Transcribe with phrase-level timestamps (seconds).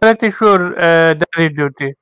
[0.00, 1.94] pretty sure uh, Daddy Duty.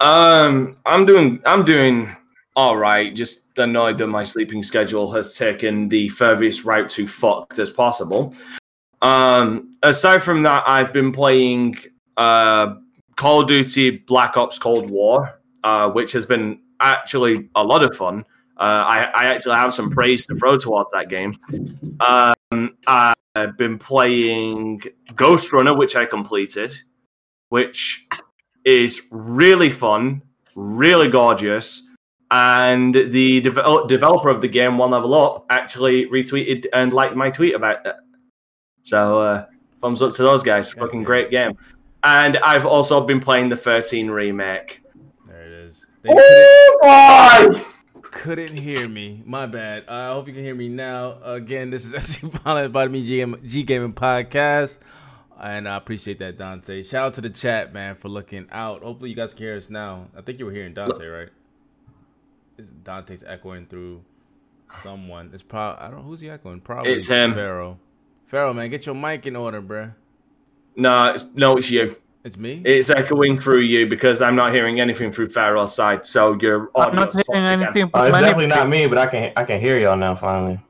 [0.00, 1.40] Um, I'm doing.
[1.44, 2.16] I'm doing
[2.56, 3.14] all right.
[3.14, 8.34] Just annoyed that my sleeping schedule has taken the furthest route to fucked as possible.
[9.02, 11.76] Um, aside from that, I've been playing
[12.16, 12.74] uh,
[13.16, 17.96] Call of Duty Black Ops Cold War, uh, which has been actually a lot of
[17.96, 18.24] fun.
[18.56, 21.38] Uh, I, I actually have some praise to throw towards that game.
[22.00, 24.82] Um, I've been playing
[25.14, 26.76] Ghost Runner, which I completed,
[27.48, 28.06] which
[28.64, 30.22] is really fun,
[30.54, 31.88] really gorgeous.
[32.30, 37.30] And the devel- developer of the game, One Level Up, actually retweeted and liked my
[37.30, 37.96] tweet about it.
[38.82, 39.46] So, uh,
[39.80, 40.72] thumbs up to those guys.
[40.72, 41.56] Fucking great game.
[42.02, 44.82] And I've also been playing the 13 remake.
[45.26, 45.86] There it is.
[46.02, 46.24] They couldn't,
[46.82, 47.60] Oh boy!
[48.02, 49.22] couldn't hear me.
[49.26, 49.84] My bad.
[49.88, 51.18] Uh, I hope you can hear me now.
[51.22, 54.78] Again, this is SC Pilot by me G, G Gaming Podcast.
[55.38, 56.82] And I appreciate that, Dante.
[56.82, 58.82] Shout out to the chat, man, for looking out.
[58.82, 60.08] Hopefully, you guys can hear us now.
[60.16, 61.28] I think you were hearing Dante, right?
[62.84, 64.02] Dante's echoing through
[64.82, 65.30] someone?
[65.32, 66.04] It's probably I don't.
[66.04, 66.60] Who's he echoing?
[66.60, 67.34] Probably It's him.
[67.34, 67.78] Pharaoh.
[68.30, 69.92] Pharaoh, man, get your mic in order, bruh.
[70.76, 71.96] No, it's, no, it's you.
[72.22, 72.62] It's me.
[72.64, 76.06] It's echoing through you because I'm not hearing anything through Pharaoh's side.
[76.06, 77.62] So your I'm not fucked hearing again.
[77.64, 77.84] anything.
[77.86, 80.60] Oh, but it's definitely not me, but I can I can hear y'all now finally.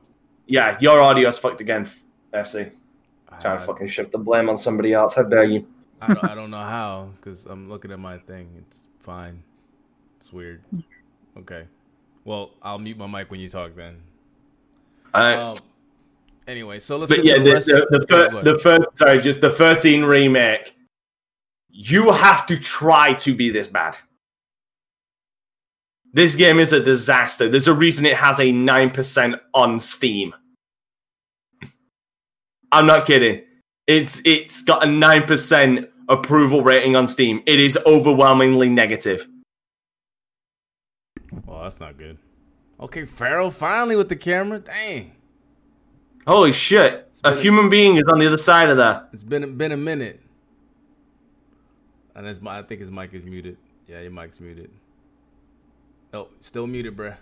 [0.47, 1.87] Yeah, your audio's fucked again,
[2.33, 2.71] FC.
[3.39, 5.15] Trying to fucking shift the blame on somebody else.
[5.15, 5.67] How dare you?
[6.01, 8.49] I don't, I don't know how because I'm looking at my thing.
[8.67, 9.43] It's fine.
[10.19, 10.61] It's weird.
[11.37, 11.65] Okay.
[12.23, 13.97] Well, I'll mute my mic when you talk then.
[15.13, 15.57] Uh, Um,
[16.51, 17.67] anyway, so let's but get yeah, to the the, rest.
[17.67, 18.45] the, the, fir- ahead.
[18.45, 20.75] the first, sorry, just the 13 remake.
[21.69, 23.97] You have to try to be this bad.
[26.13, 27.47] This game is a disaster.
[27.47, 30.35] There's a reason it has a 9% on Steam.
[32.73, 33.43] I'm not kidding.
[33.87, 37.41] It's it's got a 9% approval rating on Steam.
[37.45, 39.27] It is overwhelmingly negative.
[41.45, 42.17] well, that's not good.
[42.79, 44.59] Okay, Pharaoh finally with the camera.
[44.59, 45.13] Dang,
[46.27, 47.09] Holy shit.
[47.23, 49.09] A been a- human being is on the other side of that.
[49.13, 50.19] it's been been a minute.
[52.15, 53.57] And his, mi- I think his mic is muted.
[53.87, 54.69] Yeah, your mic's muted.
[56.13, 57.15] Oh, still muted, bruh.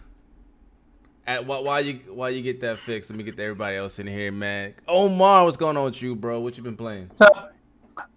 [1.27, 3.09] At why, why you why you get that fixed?
[3.11, 4.73] Let me get everybody else in here, man.
[4.87, 6.39] Omar, what's going on with you, bro?
[6.39, 7.11] What you been playing?
[7.13, 7.27] So,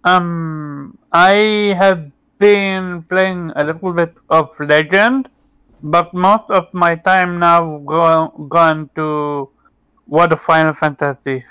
[0.03, 5.29] um, I have been playing a little bit of Legend,
[5.83, 9.49] but most of my time now go gone to
[10.05, 11.43] what Final Fantasy,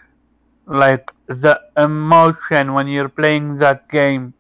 [0.67, 4.35] like the emotion when you're playing that game.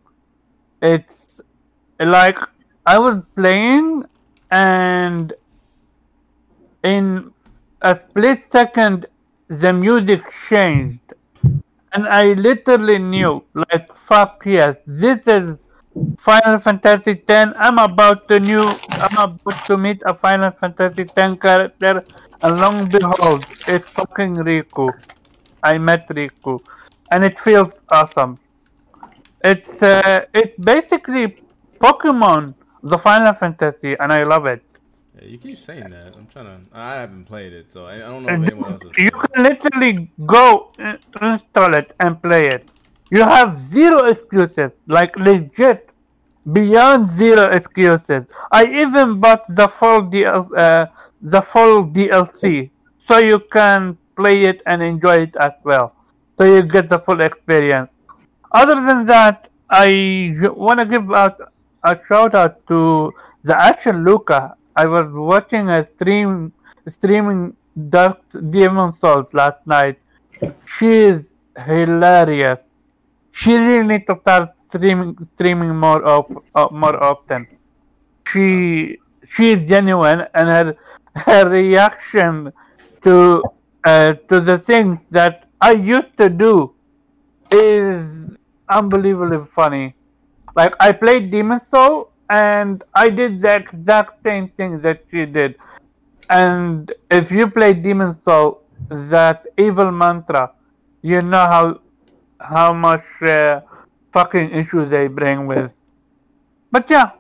[0.80, 1.40] It's
[1.98, 2.38] like
[2.86, 4.04] I was playing
[4.50, 5.32] and
[6.82, 7.32] in
[7.80, 9.06] a split second
[9.48, 11.14] the music changed
[11.92, 15.58] and I literally knew, like, fuck yes, this is
[16.18, 17.52] Final Fantasy X.
[17.56, 22.04] I'm about to new, I'm about to meet a Final Fantasy X character,
[22.42, 24.90] and long and behold, it's fucking Riku.
[25.62, 26.60] I met Riku,
[27.10, 28.38] and it feels awesome.
[29.44, 31.36] It's uh, it's basically
[31.78, 34.62] Pokemon, the Final Fantasy, and I love it.
[35.16, 36.14] Yeah, you keep saying that.
[36.16, 36.76] I'm trying to.
[36.76, 38.98] I haven't played it, so I, I don't know if anyone else has.
[38.98, 40.72] you can literally go
[41.20, 42.68] install it and play it.
[43.10, 45.91] You have zero excuses, like legit,
[46.50, 48.24] beyond zero excuses.
[48.50, 50.86] I even bought the full DL, uh,
[51.20, 55.94] the full DLC, so you can play it and enjoy it as well.
[56.38, 57.92] So you get the full experience.
[58.50, 61.40] Other than that, I want to give out
[61.84, 64.56] a shout out to the actual Luca.
[64.76, 66.52] I was watching a stream
[66.86, 67.56] streaming
[67.88, 68.20] Dark
[68.50, 69.98] Demon Souls last night.
[70.66, 71.32] She is
[71.66, 72.58] hilarious.
[73.30, 77.46] She really needs to start streaming streaming more of uh, more often.
[78.28, 80.76] She she is genuine and her
[81.14, 82.52] her reaction
[83.02, 83.42] to
[83.84, 86.74] uh, to the things that I used to do
[87.50, 88.30] is
[88.68, 89.94] unbelievably funny.
[90.56, 95.56] Like I played Demon Soul and I did the exact same thing that she did.
[96.30, 100.52] And if you play Demon Soul, that evil mantra,
[101.02, 101.80] you know how
[102.40, 103.60] how much uh,
[104.12, 105.76] fucking issue they bring with.
[106.70, 107.12] But yeah,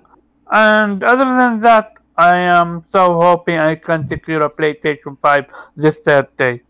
[0.50, 5.46] and other than that, I am so hoping I can secure a PlayStation 5
[5.76, 6.62] this Thursday.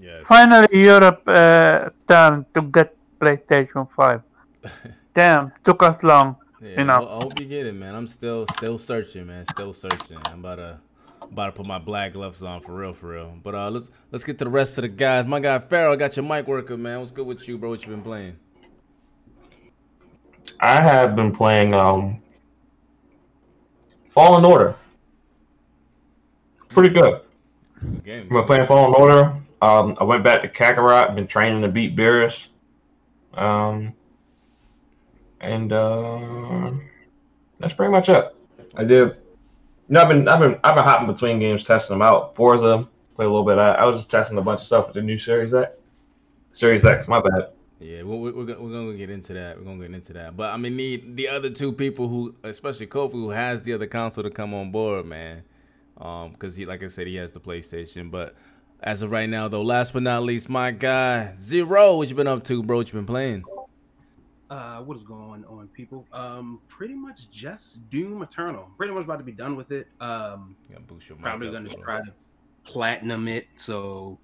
[0.00, 0.26] Yes.
[0.26, 4.22] Finally, Europe uh, turned to get PlayStation 5.
[5.14, 6.36] Damn, took us long.
[6.60, 7.06] Yeah, You know.
[7.06, 7.94] I, hope you get it, man.
[7.94, 9.44] I'm still still searching, man.
[9.46, 10.18] Still searching.
[10.24, 10.80] I'm about to
[11.22, 13.38] about to put my black gloves on for real, for real.
[13.42, 15.26] But uh, let's let's get to the rest of the guys.
[15.26, 17.00] My guy Farrell, I got your mic working, man.
[17.00, 17.70] What's good with you, bro?
[17.70, 18.36] What you been playing?
[20.60, 22.22] I have been playing um
[24.10, 24.76] Fallen Order.
[26.68, 27.20] Pretty good.
[27.80, 28.22] Good game.
[28.24, 29.36] I've been playing Fallen Order.
[29.62, 31.14] Um, I went back to Kakarot.
[31.14, 32.48] Been training to beat Beerus.
[33.34, 33.92] Um,
[35.40, 36.70] and uh,
[37.58, 38.34] that's pretty much it.
[38.76, 39.16] I did.
[39.88, 42.34] You know, I've been I've been I've been hopping between games, testing them out.
[42.34, 43.58] Forza, play a little bit.
[43.58, 45.72] I, I was just testing a bunch of stuff with the new Series X.
[46.52, 47.50] Series X, my bad.
[47.78, 49.58] Yeah, we're, we're, we're gonna- we're gonna get into that.
[49.58, 50.36] We're gonna get into that.
[50.36, 53.86] But I mean, need the other two people who, especially Kofi, who has the other
[53.86, 55.42] console, to come on board, man.
[55.98, 58.10] Um, because he, like I said, he has the PlayStation.
[58.10, 58.34] But
[58.82, 62.26] as of right now, though, last but not least, my guy Zero, what you been
[62.26, 62.78] up to, bro?
[62.78, 63.44] What you been playing?
[64.48, 66.06] Uh, what is going on, people?
[66.12, 68.70] Um, pretty much just Doom Eternal.
[68.76, 69.88] Pretty much about to be done with it.
[70.00, 71.82] Um, Yeah, boost your probably gonna bro.
[71.82, 72.12] try to
[72.64, 73.46] platinum it.
[73.56, 74.18] So,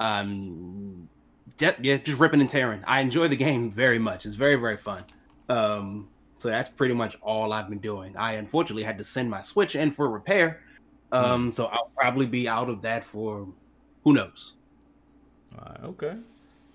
[0.00, 1.08] um,
[1.56, 2.82] ju- yeah, just ripping and tearing.
[2.86, 4.26] I enjoy the game very much.
[4.26, 5.04] It's very very fun.
[5.48, 6.08] Um,
[6.38, 8.16] so that's pretty much all I've been doing.
[8.16, 10.60] I unfortunately had to send my Switch in for repair.
[11.12, 13.46] Um, so I'll probably be out of that for
[14.04, 14.54] who knows.
[15.58, 16.16] All right, okay.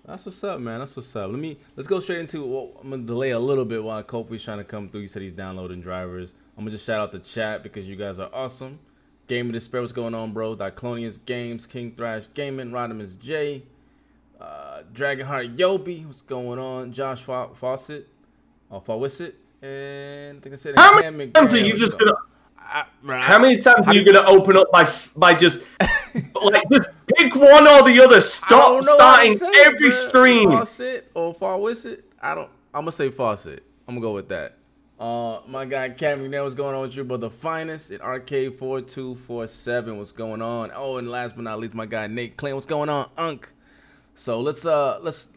[0.04, 0.80] That's what's up, man.
[0.80, 1.30] That's what's up.
[1.30, 2.44] Let me let's go straight into.
[2.44, 5.02] Well, I'm gonna delay a little bit while Kofi's trying to come through.
[5.02, 6.32] He said he's downloading drivers.
[6.56, 8.80] I'm gonna just shout out the chat because you guys are awesome.
[9.28, 10.56] Game of Despair, what's going on, bro?
[10.56, 13.62] Diclonius Games, King Thrash Gaming, Rodimus J,
[14.42, 16.92] uh, Dragonheart Yobi, what's going on?
[16.92, 18.08] Josh Fa- Fawcett,
[18.70, 22.12] or Fawcett, and I think I said How Cam many times are you just gonna?
[22.58, 25.64] I- bro, How many times are you gonna open up by by just
[26.42, 28.20] like just pick one or the other?
[28.20, 30.08] Stop don't know how to starting say it, every bruh.
[30.08, 30.50] stream.
[30.50, 32.04] Faucet or Fawcett?
[32.20, 32.48] I don't.
[32.74, 33.62] I'm gonna say Faucet.
[33.86, 34.56] I'm gonna go with that.
[34.98, 37.16] Uh, my guy Cam McNair, what's going on with you, bro?
[37.16, 39.98] The finest in Arcade four two four seven.
[39.98, 40.70] What's going on?
[40.74, 42.56] Oh, and last but not least, my guy Nate Clinton.
[42.56, 43.52] What's going on, Unk?
[44.14, 45.28] So let's uh let's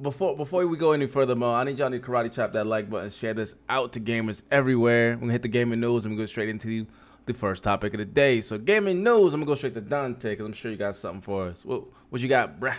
[0.00, 2.90] before before we go any further, Mo, I need y'all to karate chop that like
[2.90, 5.10] button, share this out to gamers everywhere.
[5.14, 6.86] We're gonna hit the gaming news and we go straight into
[7.26, 8.40] the first topic of the day.
[8.40, 11.20] So gaming news, I'm gonna go straight to Dante because I'm sure you got something
[11.22, 11.64] for us.
[11.64, 12.76] What what you got, bruh?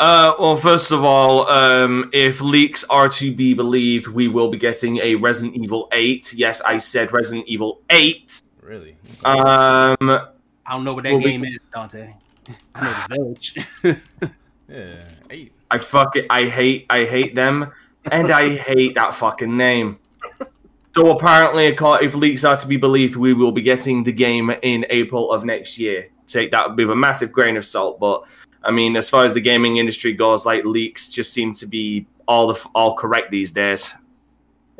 [0.00, 4.56] Uh, well, first of all, um, if leaks are to be believed, we will be
[4.56, 6.34] getting a Resident Evil 8.
[6.34, 8.40] Yes, I said Resident Evil 8.
[8.62, 8.96] Really?
[9.24, 10.28] Um, I
[10.70, 12.14] don't know what that Well, we- game is, Dante.
[12.74, 13.52] I know the
[13.84, 14.32] village.
[14.68, 14.92] Yeah,
[15.30, 15.52] eight.
[15.70, 16.26] I fuck it.
[16.28, 16.86] I hate.
[16.90, 17.72] I hate them,
[18.12, 19.98] and I hate that fucking name.
[20.94, 24.84] So apparently, if leaks are to be believed, we will be getting the game in
[24.90, 26.08] April of next year.
[26.26, 28.24] Take that with a massive grain of salt, but
[28.62, 32.06] I mean, as far as the gaming industry goes, like leaks just seem to be
[32.26, 33.94] all the all correct these days.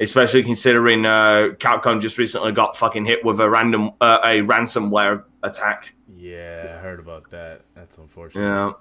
[0.01, 5.25] Especially considering uh, Capcom just recently got fucking hit with a random uh, a ransomware
[5.43, 5.95] attack.
[6.19, 7.61] Yeah, I heard about that.
[7.77, 8.43] That's unfortunate.
[8.43, 8.73] Yeah.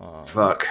[0.00, 0.66] Um, Fuck.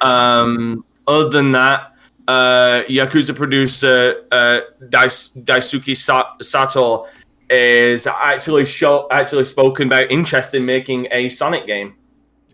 [0.00, 1.94] Um, other than that,
[2.28, 5.96] uh, Yakuza producer uh, Dais- Daisuke
[6.44, 7.06] Sato
[7.50, 11.94] is actually show actually spoken about interest in making a Sonic game,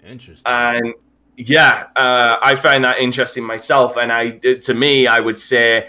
[0.06, 0.44] Interesting.
[0.46, 0.94] and
[1.36, 3.96] yeah, uh, I find that interesting myself.
[3.96, 5.88] And I, to me, I would say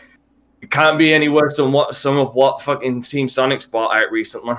[0.62, 4.12] it can't be any worse than what some of what fucking Team Sonic's bought out
[4.12, 4.56] recently.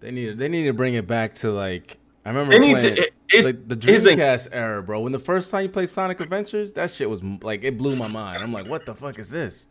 [0.00, 2.96] They need they need to bring it back to like I remember It needs playing,
[2.96, 3.02] to.
[3.02, 5.00] It, it's, like the here's the- Dreamcast era, bro.
[5.00, 8.08] When the first time you played Sonic Adventures, that shit was like it blew my
[8.08, 8.38] mind.
[8.42, 9.66] I'm like, what the fuck is this?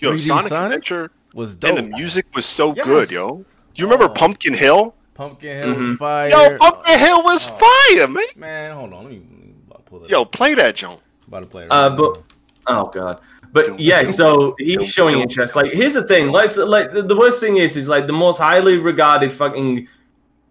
[0.00, 0.66] Yo, Sonic, Sonic?
[0.78, 1.78] Adventure Was dope.
[1.78, 2.86] and the music was so Yes.
[2.86, 3.36] good, yo.
[3.36, 3.44] Do
[3.82, 4.14] you remember Oh.
[4.14, 4.94] Pumpkin Hill?
[5.14, 5.96] Pumpkin Hill was Mhm.
[5.98, 6.28] fire.
[6.30, 7.96] Yo, Pumpkin Hill was Oh.
[7.96, 8.24] fire, man.
[8.36, 9.04] Man, hold on.
[9.04, 9.54] Let me, let me
[9.86, 10.10] pull it.
[10.10, 10.32] Yo, up.
[10.32, 10.98] play that, Joan.
[11.28, 11.70] about to play it.
[11.70, 12.22] Uh, but-
[12.68, 12.82] now.
[12.84, 13.20] Oh god.
[13.52, 15.56] But yeah, so he's showing interest.
[15.56, 16.32] Like, here's the thing.
[16.32, 19.88] Let's like the, the worst thing is is like the most highly regarded fucking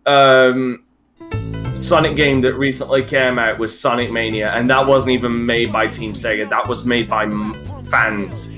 [0.05, 0.83] um
[1.79, 5.87] Sonic game that recently came out was Sonic Mania, and that wasn't even made by
[5.87, 6.47] Team Sega.
[6.47, 7.55] That was made by m-
[7.85, 8.51] fans.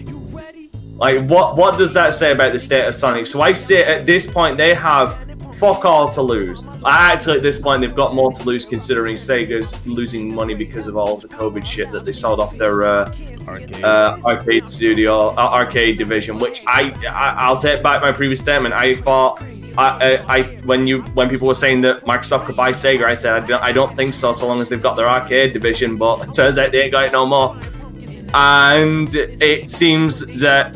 [0.98, 3.28] Like, what what does that say about the state of Sonic?
[3.28, 6.66] So I say at this point they have fuck all to lose.
[6.86, 10.98] Actually, at this point they've got more to lose considering Sega's losing money because of
[10.98, 13.16] all the COVID shit that they sold off their uh,
[13.48, 13.84] arcade.
[13.84, 16.38] uh, arcade studio, uh, arcade division.
[16.38, 18.74] Which I, I I'll take back my previous statement.
[18.74, 19.42] I thought.
[19.76, 23.16] I, I, I when you when people were saying that Microsoft could buy Sega, I
[23.16, 24.32] said I don't, I don't think so.
[24.32, 27.06] So long as they've got their arcade division, but it turns out they ain't got
[27.06, 27.58] it no more.
[28.36, 30.76] And it seems that,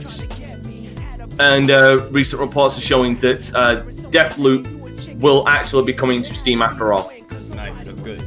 [1.39, 6.62] and uh, recent reports are showing that uh, Deathloop will actually be coming to Steam
[6.62, 7.12] after all.
[7.50, 7.84] nice.
[7.84, 8.24] That's good.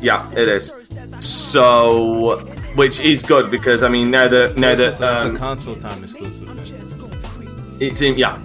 [0.00, 0.72] Yeah, it is.
[1.20, 2.38] So,
[2.74, 7.82] which is good because I mean now that now that a um, console time exclusive.
[7.82, 8.38] it's in yeah.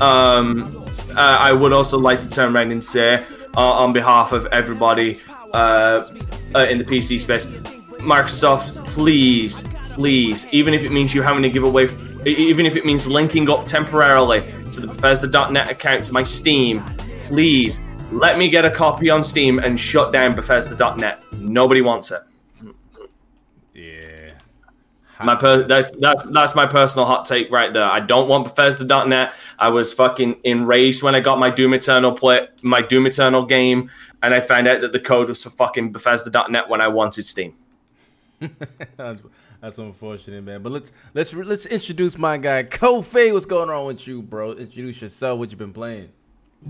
[0.00, 3.24] Um, uh, I would also like to turn around and say
[3.56, 5.20] uh, on behalf of everybody
[5.52, 6.04] uh,
[6.54, 7.46] uh, in the PC space,
[7.98, 11.88] Microsoft, please, please, even if it means you having to give away,
[12.26, 14.40] even if it means linking up temporarily
[14.72, 16.82] to the Bethesda.net account to my Steam,
[17.24, 21.22] please let me get a copy on Steam and shut down Bethesda.net.
[21.34, 22.22] Nobody wants it.
[23.74, 24.32] Yeah.
[25.22, 27.84] My per- that's that's that's my personal hot take right there.
[27.84, 29.32] I don't want Bethesda.net.
[29.58, 33.90] I was fucking enraged when I got my Doom Eternal play my Doom Eternal game,
[34.22, 37.54] and I found out that the code was for fucking Bethesda.net when I wanted Steam.
[39.60, 40.62] That's, unfortunate, man.
[40.62, 43.32] But let's let's let's introduce my guy Kofi.
[43.32, 44.52] What's going on with you, bro?
[44.52, 45.38] Introduce yourself.
[45.38, 46.10] What you been playing?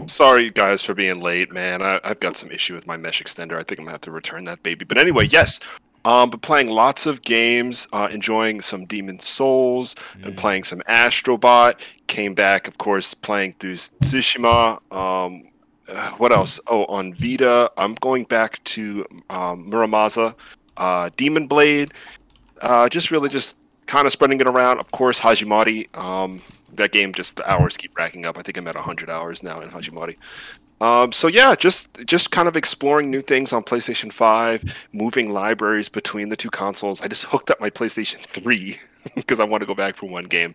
[0.07, 1.83] Sorry, guys, for being late, man.
[1.83, 3.59] I, I've got some issue with my mesh extender.
[3.59, 4.85] I think I'm gonna have to return that baby.
[4.85, 5.61] But anyway, yes.
[6.05, 11.81] Um, but playing lots of games, uh, enjoying some Demon Souls, and playing some Astrobot.
[12.07, 14.81] Came back, of course, playing through Tsushima.
[14.93, 15.49] Um,
[15.89, 16.61] uh, what else?
[16.67, 20.35] Oh, on Vita, I'm going back to um, Muramasa,
[20.77, 21.93] uh, Demon Blade.
[22.61, 24.79] Uh, just really just kind of spreading it around.
[24.79, 25.95] Of course, Hajimari.
[25.97, 26.43] Um,
[26.75, 28.39] that game just the hours keep racking up.
[28.39, 30.17] I think I'm at 100 hours now in Hajimari.
[30.81, 35.89] Um, so yeah, just just kind of exploring new things on PlayStation 5, moving libraries
[35.89, 37.01] between the two consoles.
[37.01, 38.77] I just hooked up my PlayStation 3
[39.17, 40.55] because I want to go back for one game.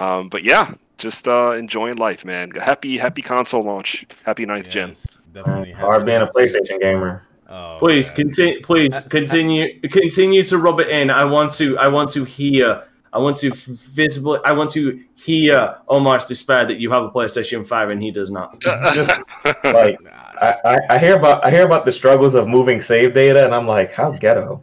[0.00, 2.52] Um, but yeah, just uh, enjoying life, man.
[2.52, 4.06] Happy happy console launch.
[4.24, 4.90] Happy ninth gen.
[4.90, 5.72] Yes, definitely.
[5.72, 7.26] Hard being a PlayStation gamer.
[7.52, 8.16] Oh, Please man.
[8.16, 8.62] continue.
[8.62, 9.78] Please uh, uh, continue.
[9.82, 11.10] Continue to rub it in.
[11.10, 11.76] I want to.
[11.76, 12.84] I want to hear.
[13.12, 14.40] I want to visibly.
[14.42, 18.30] I want to hear Omar's despair that you have a PlayStation Five and he does
[18.30, 18.58] not.
[18.94, 19.20] Just
[19.64, 19.98] like
[20.40, 23.54] I, I, I hear about I hear about the struggles of moving save data, and
[23.54, 24.62] I'm like, how ghetto.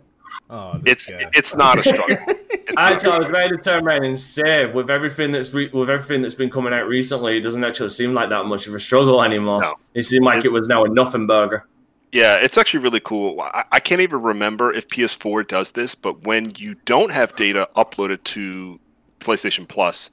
[0.50, 1.29] Oh, it's guy.
[1.34, 2.17] it's not a struggle.
[2.51, 5.69] It's not- Actually, I was ready to turn around and say, with everything that's re-
[5.74, 8.74] with everything that's been coming out recently, it doesn't actually seem like that much of
[8.75, 9.62] a struggle anymore.
[9.62, 9.75] No.
[9.96, 11.65] It seemed like it was now a nothing burger.
[12.11, 13.39] Yeah, it's actually really cool.
[13.41, 17.67] I, I can't even remember if PS4 does this, but when you don't have data
[17.75, 18.79] uploaded to
[19.19, 20.09] PlayStation Plus,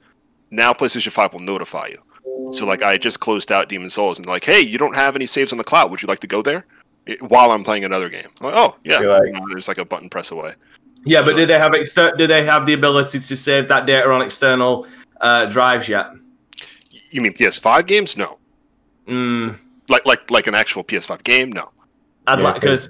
[0.51, 2.53] now PlayStation 5 will notify you.
[2.53, 5.25] So, like, I just closed out Demon Souls and like, hey, you don't have any
[5.25, 5.89] saves on the cloud.
[5.89, 6.65] Would you like to go there?
[7.07, 8.27] It- while I'm playing another game.
[8.41, 8.99] Like, oh, yeah.
[8.99, 10.53] Like- You know, there's like a button press away.
[11.03, 14.07] Yeah, but do they have exter- do they have the ability to save that data
[14.09, 14.85] on external
[15.21, 16.07] uh, drives yet?
[17.11, 18.17] You mean PS5 games?
[18.17, 18.37] No.
[19.07, 19.57] Mm,
[19.89, 21.51] Like, like, like an actual PS5 game?
[21.51, 21.69] No.
[22.27, 22.89] I'd Yeah, like because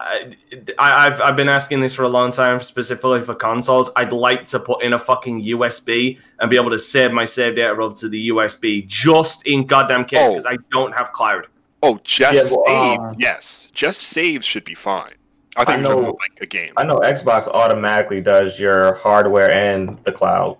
[0.00, 0.34] I,
[0.78, 3.90] I, I've I've been asking this for a long time, specifically for consoles.
[3.94, 7.54] I'd like to put in a fucking USB and be able to save my save
[7.56, 10.30] data over to the USB, just in goddamn case, Oh.
[10.30, 11.46] because I don't have cloud.
[11.84, 13.00] Oh, just Yeah, well, save.
[13.00, 13.68] uh, yes.
[13.72, 15.10] Just saves should be fine.
[15.56, 16.72] I I think know- know, like a game.
[16.76, 20.56] I know Xbox automatically does your hardware and the cloud.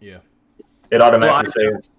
[0.00, 0.18] yeah.
[0.90, 1.90] It automatically Well, saves.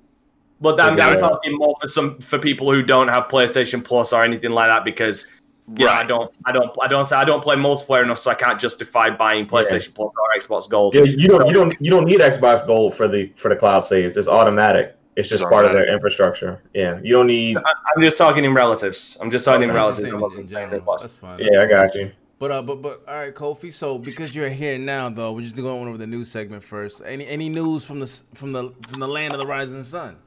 [0.59, 1.09] But I'm, Yeah.
[1.09, 4.67] I'm talking more for some for people who don't have PlayStation Plus or anything like
[4.69, 5.27] that because
[5.75, 8.35] yeah, I don't I don't I don't say I don't play multiplayer enough, so I
[8.35, 10.95] can't justify buying PlayStation Plus or Xbox Gold.
[10.95, 13.55] Yeah, you don't So- you don't you don't need Xbox Gold for the for the
[13.55, 14.15] cloud saves.
[14.17, 14.95] It's automatic.
[15.17, 16.61] It's just It's part of their infrastructure.
[16.75, 17.57] Yeah, you don't need.
[17.57, 19.17] I'm just talking in relatives.
[19.19, 19.97] I'm just talking in relatives.
[19.97, 20.97] just I saying wasn't in general.
[21.01, 21.39] That's fine.
[21.39, 22.11] Yeah, I got you.
[22.39, 23.73] But uh, but but all right, Kofi.
[23.73, 27.01] So because you're here now, though, we're just going over the news segment first.
[27.03, 28.05] Any any news from the
[28.35, 30.17] from the from the land of the rising sun?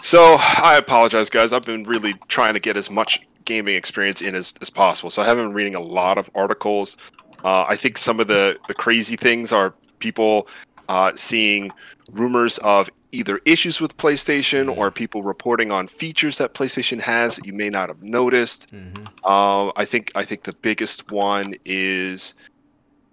[0.00, 1.52] So I apologize, guys.
[1.52, 5.10] I've been really trying to get as much gaming experience in as, as possible.
[5.10, 6.96] So I haven't been reading a lot of articles.
[7.44, 10.48] Uh, I think some of the, the crazy things are people
[10.88, 11.70] uh, seeing
[12.12, 17.46] rumors of either issues with PlayStation or people reporting on features that PlayStation has that
[17.46, 18.72] you may not have noticed.
[18.72, 19.06] Mm-hmm.
[19.24, 22.34] Um, I think I think the biggest one is,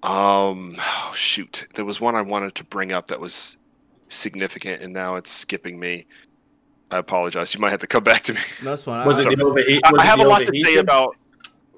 [0.03, 3.57] um, oh, shoot, there was one I wanted to bring up that was
[4.09, 6.05] significant, and now it's skipping me.
[6.91, 7.53] I apologize.
[7.53, 8.39] You might have to come back to me.
[8.63, 9.05] No, that's fine.
[9.05, 9.81] Was I, it the overheat?
[9.85, 11.15] I, I have the a lot to say about.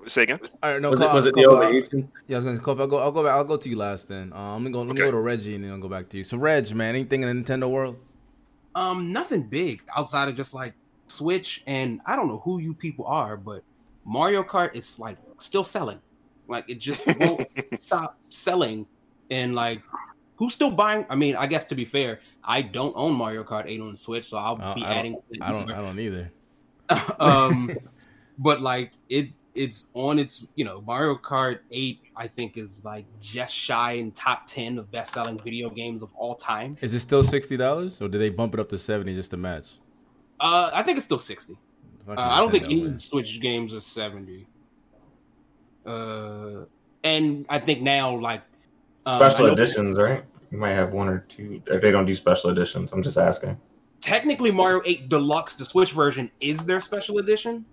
[0.07, 0.39] Say again.
[0.63, 2.11] all right, no, Was it Kofi- was it the Kofi, overheating?
[2.27, 2.97] Yeah, I was gonna Kofi, I'll go.
[2.97, 3.33] I'll go back.
[3.33, 4.07] I'll go to you last.
[4.07, 4.79] Then uh, let me go.
[4.79, 5.03] Let me Okay.
[5.03, 6.23] go to Reggie and then I'll go back to you.
[6.23, 7.97] So Reg, man, anything in the Nintendo world?
[8.73, 10.73] Um, nothing big outside of just like
[11.07, 13.63] Switch, and I don't know who you people are, but
[14.05, 15.99] Mario Kart is like still selling.
[16.47, 17.45] Like it just won't
[17.77, 18.87] stop selling,
[19.29, 19.83] and like
[20.37, 21.05] who's still buying?
[21.11, 23.97] I mean, I guess to be fair, I don't own Mario Kart 8 on the
[23.97, 25.13] Switch, so I'll Uh, be I adding.
[25.13, 25.41] don't.
[25.41, 25.71] I don't.
[25.71, 26.31] I don't either.
[27.19, 27.71] um,
[28.39, 30.45] but like it, it's on its.
[30.55, 34.91] You know, Mario Kart 8, I think, is like just shy in top 10 of
[34.91, 36.77] best-selling video games of all time.
[36.81, 39.37] Is it still sixty dollars, or did they bump it up to seventy just to
[39.37, 39.65] match?
[40.39, 41.55] Uh, I think it's still 60.
[42.07, 42.87] Uh, I don't think any man.
[42.87, 44.47] of the Switch games are 70.
[45.85, 46.65] Uh,
[47.03, 48.41] and I think now like
[49.05, 50.23] um, Special know editions, right?
[50.51, 51.61] You might have one or two.
[51.67, 53.57] If they don't do special editions, I'm just asking.
[54.01, 57.65] Technically, Mario 8 Deluxe, the Switch version, is their special edition.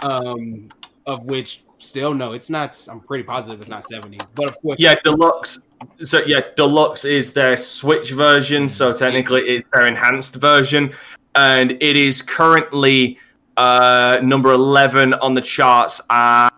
[0.00, 0.68] Um,
[1.06, 2.78] of which still no, it's not.
[2.88, 4.18] I'm pretty positive it's not 70.
[4.34, 5.58] But of course, Yeah, deluxe.
[6.02, 8.68] So yeah, deluxe is their Switch version.
[8.68, 10.92] So technically, it's their enhanced version,
[11.34, 13.18] and it is currently
[13.56, 16.50] uh, number eleven on the charts at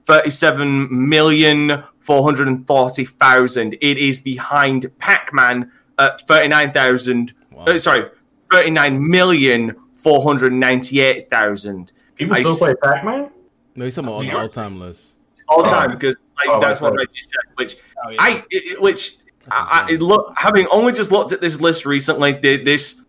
[0.00, 3.74] thirty-seven million four hundred and forty thousand.
[3.80, 7.34] It is behind Pac-Man at thirty-nine thousand.
[7.52, 7.64] Wow.
[7.66, 8.02] Uh, sorry,
[8.50, 13.30] thirty-nine million four hundred ninety-eight thousand People I still s- play Pac-Man?
[13.76, 14.38] No, he's talking about on the Yeah.
[14.42, 15.02] all-time list.
[15.48, 15.68] all Oh.
[15.70, 17.46] time because like, Oh, that's what I just said.
[17.56, 18.16] Which oh, yeah.
[18.26, 19.16] I, it- which
[19.50, 23.02] I, I look, having only just looked at this list recently, th- this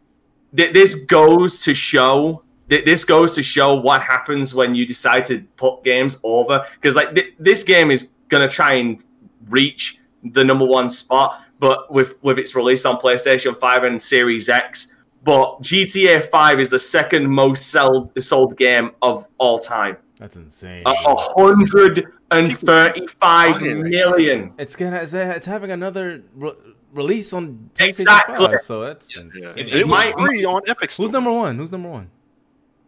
[0.52, 5.42] this goes to show th- this goes to show what happens when you decide to
[5.58, 9.04] put games over because like th- this game is gonna try and
[9.50, 14.48] reach the number one spot, but with with its release on PlayStation Five and Series
[14.50, 14.96] X.
[15.24, 19.98] But GTA Five is the second most sold sold game of all time.
[20.18, 20.84] That's insane.
[20.86, 23.78] A a hundred and thirty-five Buying it.
[23.90, 24.54] million.
[24.58, 26.54] It's gonna it's, it's having another re-
[26.94, 28.46] release on PlayStation Exactly.
[28.48, 29.24] 5, so that's Yeah.
[29.24, 29.54] insane.
[29.58, 31.08] It it might- free on Epic Store.
[31.08, 31.58] Who's number one?
[31.58, 32.10] Who's number one?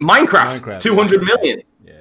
[0.02, 1.36] Minecraft, Minecraft, two hundred yeah.
[1.36, 1.62] million.
[1.86, 1.94] Yeah,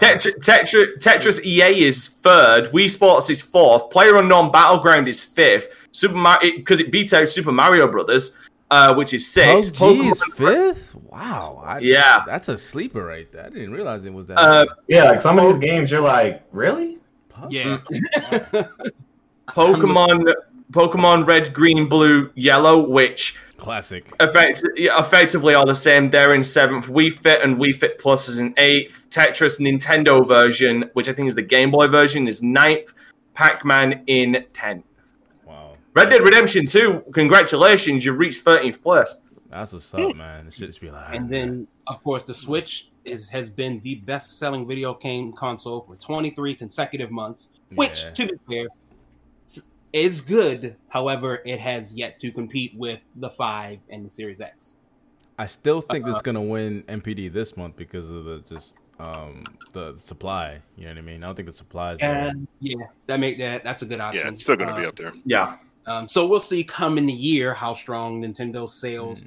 [0.00, 0.14] Yeah.
[0.16, 0.36] jeez.
[0.38, 2.70] Tetris, Tetris, Tetris EA is third.
[2.72, 3.90] Wii Sports is fourth.
[3.90, 5.68] Player Unknown Battleground is fifth.
[5.90, 8.36] Super Mario because it beats out Super Mario Brothers,
[8.70, 9.74] uh, which is sixth.
[9.76, 10.34] PUBG is Pokemon-
[10.74, 10.94] fifth.
[10.94, 11.62] Wow.
[11.64, 12.22] I, Yeah.
[12.26, 13.46] that's a sleeper right there.
[13.46, 14.38] I didn't realize it was that.
[14.38, 16.98] Uh, Yeah, like some of these games, you're like, really?
[17.32, 17.50] PUBG?
[17.50, 18.62] yeah.
[19.48, 20.32] Pokemon,
[20.72, 24.10] Pokemon Red, Green, Blue, Yellow, which Classic.
[24.20, 26.10] effect, yeah, effectively are the same.
[26.10, 26.86] They're in seventh.
[26.86, 29.06] Wii Fit and Wii Fit Plus is in eighth.
[29.10, 32.92] Tetris Nintendo version, which I think is the Game Boy version, is ninth.
[33.34, 34.84] Pac-Man in tenth.
[35.44, 35.74] Wow.
[35.94, 39.14] Red Dead Redemption 2, congratulations, you've reached 13th place.
[39.50, 40.46] That's what's up, man.
[40.46, 41.14] This shit's be like.
[41.14, 45.96] And then, of course, the Switch is has been the best-selling video game console for
[45.96, 48.10] 23 consecutive months, which, Yeah.
[48.10, 48.68] to be fair, s-
[49.96, 50.76] is good.
[50.88, 54.76] However, it has yet to compete with the Five and the Series X.
[55.38, 59.44] I still think Uh, it's gonna win NPD this month because of the just um
[59.72, 60.60] the supply.
[60.76, 61.22] You know what I mean?
[61.22, 62.28] I don't think the supply is there.
[62.28, 64.26] And yeah, that make that that's a good option.
[64.26, 65.12] Yeah, it's still going to Uh, be up there.
[65.24, 65.56] Yeah.
[65.86, 69.26] Um, so we'll see come in the year how strong Nintendo sales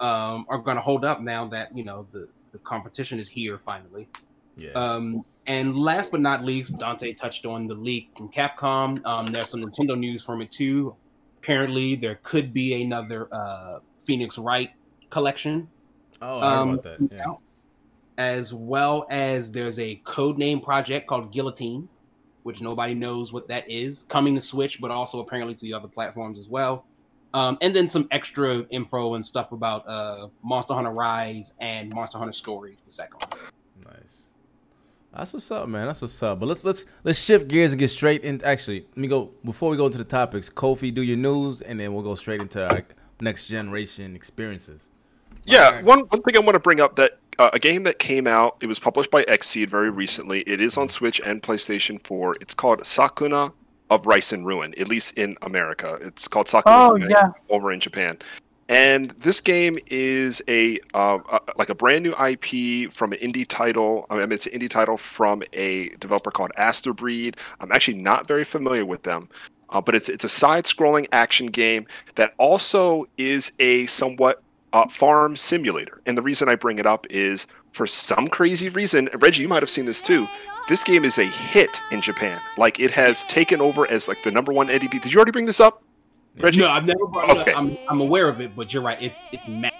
[0.00, 3.28] Mm, um, are going to hold up now that you know the the competition is
[3.28, 4.08] here finally.
[4.56, 4.72] Yeah.
[4.72, 9.04] Um, and last but not least, Dante touched on the leak from Capcom.
[9.04, 10.96] Um, there's some Nintendo news from it too.
[11.42, 14.70] Apparently, there could be another uh, Phoenix Wright
[15.10, 15.68] collection,
[16.22, 17.12] oh, I um, about that.
[17.12, 17.34] Yeah.
[18.16, 21.88] as well as there's a codename project called Guillotine,
[22.44, 25.88] which nobody knows what that is, coming to Switch, but also apparently to the other
[25.88, 26.86] platforms as well.
[27.34, 32.16] Um, and then some extra info and stuff about uh, Monster Hunter Rise and Monster
[32.18, 33.40] Hunter Stories, the second one.
[35.14, 35.18] Nice.
[35.18, 35.86] That's what's up, man.
[35.86, 36.40] That's what's up.
[36.40, 38.42] But let's let's let's shift gears and get straight in.
[38.44, 40.50] Actually, let me go before we go into the topics.
[40.50, 42.82] Kofi, do your news, and then we'll go straight into our
[43.20, 44.88] next generation experiences.
[45.44, 45.82] Yeah, Okay.
[45.82, 48.56] one one thing I want to bring up that uh, a game that came out.
[48.60, 50.40] It was published by Xseed very recently.
[50.42, 52.36] It is on Switch and PlayStation 4.
[52.40, 53.52] It's called Sakuna
[53.90, 54.72] of Rice and Ruin.
[54.78, 58.18] At least in America, it's called Sakuna Oh yeah, over in Japan.
[58.68, 61.18] And this game is a uh,
[61.58, 64.06] like a brand new IP from an indie title.
[64.08, 67.36] I mean, it's an indie title from a developer called Asterbreed.
[67.60, 69.28] I'm actually not very familiar with them,
[69.70, 75.36] uh, but it's it's a side-scrolling action game that also is a somewhat uh, farm
[75.36, 76.00] simulator.
[76.06, 79.62] And the reason I bring it up is for some crazy reason, Reggie, you might
[79.62, 80.26] have seen this too.
[80.68, 82.40] This game is a hit in Japan.
[82.56, 85.02] Like it has taken over as like the number one NPD.
[85.02, 85.82] Did you already bring this up,
[86.38, 86.60] Reggie?
[86.60, 87.52] No, I've never brought it Okay.
[87.52, 87.58] up.
[87.58, 89.00] I'm, I'm aware of it, but you're right.
[89.00, 89.74] It's it's massive.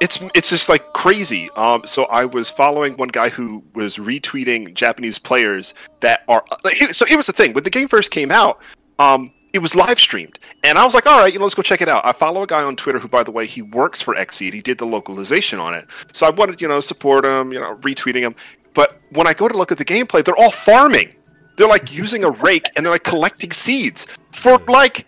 [0.00, 1.48] it's it's just like crazy.
[1.56, 6.44] Um, so I was following one guy who was retweeting Japanese players that are.
[6.92, 8.60] So it was the thing when the game first came out.
[8.98, 11.62] Um, it was live streamed, and I was like, all right, you know, let's go
[11.62, 12.06] check it out.
[12.06, 14.52] I follow a guy on Twitter who, by the way, he works for Xseed.
[14.52, 17.76] He did the localization on it, so I wanted, you know, support him, you know,
[17.76, 18.34] retweeting him.
[18.74, 21.14] But when I go to look at the gameplay, they're all farming.
[21.56, 25.06] They're like using a rake and they're like collecting seeds for like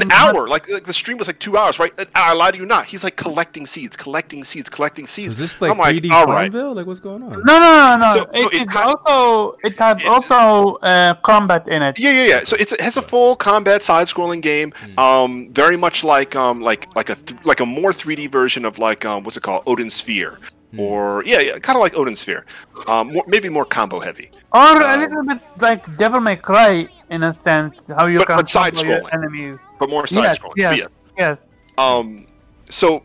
[0.00, 0.48] an hour.
[0.48, 1.92] Like, like the stream was like two hours, right?
[1.98, 2.86] And I lie to you not.
[2.86, 5.34] He's like collecting seeds, collecting seeds, collecting seeds.
[5.34, 6.52] is this like I'm like, 3D all right.
[6.52, 7.30] Like what's going on?
[7.30, 8.10] no, no, no, no.
[8.10, 11.98] So- so it, it it's kind- also it has it- also uh, combat in it.
[11.98, 12.40] Yeah, yeah, yeah.
[12.44, 16.94] So it's, it has a full combat side-scrolling game, um, very much like um, like
[16.96, 19.90] like a th- like a more 3D version of like um, what's it called, Odin
[19.90, 20.38] Sphere.
[20.78, 22.46] or yeah, yeah kind of like Odin Sphere,
[22.88, 24.30] um, more, maybe more combo heavy.
[24.54, 28.26] Or a Um, little bit like Devil May Cry in a sense, how you But-
[28.28, 29.12] can but your side-scrolling.
[29.12, 29.58] enemies.
[29.82, 30.52] But more side Yes, scrolling.
[30.56, 30.78] yes.
[30.78, 30.86] Yeah.
[31.18, 31.38] Yes.
[31.78, 32.26] Um,
[32.68, 33.02] so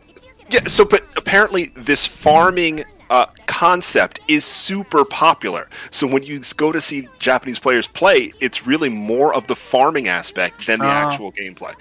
[0.50, 5.68] yeah, so but apparently this farming uh, concept is super popular.
[5.90, 10.08] So when you go to see Japanese players play, it's really more of the farming
[10.08, 11.08] aspect than the Ah.
[11.10, 11.74] actual gameplay.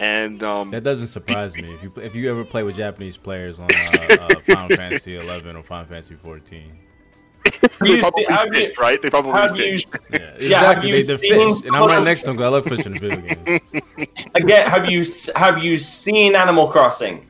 [0.00, 1.72] And um, That doesn't surprise me.
[1.74, 5.56] If you if you ever play with Japanese players on uh, uh, Final Fantasy 11
[5.56, 6.78] or Final Fantasy 14,
[7.44, 9.00] they You probably see- have you- fish, right?
[9.02, 9.84] They probably Have you fish.
[10.12, 10.88] yeah, Yeah, exactly.
[10.90, 12.94] you they, the seen fish, and I'm right next to them because I love fishing
[12.94, 13.70] in video games.
[14.34, 14.68] again?
[14.70, 15.04] Have you
[15.36, 17.26] have you seen Animal Crossing?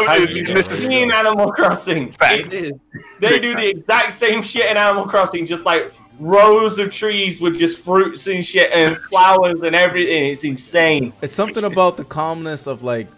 [0.00, 0.76] Have Uh, you Yeah, this right.
[0.78, 2.12] is- seen Animal Crossing?
[2.12, 2.52] Fact.
[2.54, 2.74] It-
[3.20, 7.58] they do the exact same shit in Animal Crossing, just like rows of trees with
[7.58, 10.26] just fruits and shit and flowers and everything.
[10.26, 11.12] It's insane.
[11.22, 13.08] It's something about the calmness of like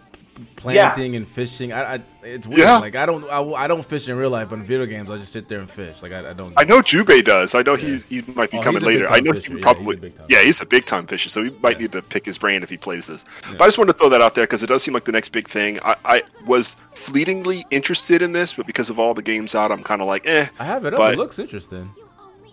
[0.63, 1.71] planting and fishing.
[1.73, 2.59] I, I it's weird.
[2.59, 2.77] Yeah.
[2.77, 5.17] Like I don't I, I don't fish in real life, but in video games I
[5.17, 6.01] just sit there and fish.
[6.01, 6.53] Like I, I don't.
[6.57, 7.53] I know Jubei does.
[7.55, 9.07] I know he's he might be Oh, coming later.
[9.11, 9.51] I know fisher.
[9.51, 11.29] he Yeah, probably he's yeah, he's a big time fisher.
[11.29, 11.83] So we might Yeah.
[11.83, 13.25] need to pick his brain if he plays this.
[13.51, 15.11] But I just wanted to throw that out there because it does seem like the
[15.11, 15.79] next big thing.
[15.83, 19.83] I, I was fleetingly interested in this, but because of all the games out, I'm
[19.83, 20.47] kind of like, eh.
[20.59, 20.97] I have it up.
[20.99, 21.89] but- it looks interesting.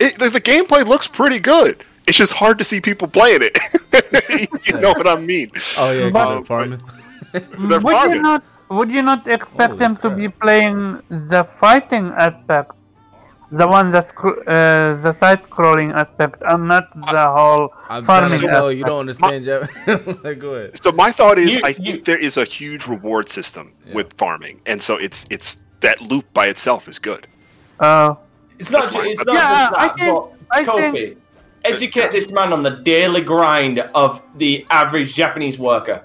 [0.01, 1.85] It, the, the gameplay looks pretty good.
[2.07, 3.59] It's just hard to see people playing it.
[4.67, 5.51] you know what I mean?
[5.79, 6.81] Oh yeah, um, farming.
[7.33, 12.07] They're would you not would you not expect Holy them to be playing the fighting
[12.17, 12.73] aspect,
[13.51, 14.33] the one that's uh,
[15.03, 19.01] the side scrolling aspect, and not the whole I'm farming to tell you, you don't
[19.01, 19.45] understand.
[19.47, 20.77] Jap- like, go ahead.
[20.83, 23.95] So my thought is, You- I you- think there is a huge reward system Yeah.
[23.95, 27.27] with farming, and so it's it's that loop by itself is good.
[27.81, 28.15] Uh,
[28.61, 28.93] It's not.
[28.93, 31.19] Ju- it's not Yeah, just I think- but I Kofi, think-
[31.65, 36.03] educate this man on the daily grind of the average Japanese worker.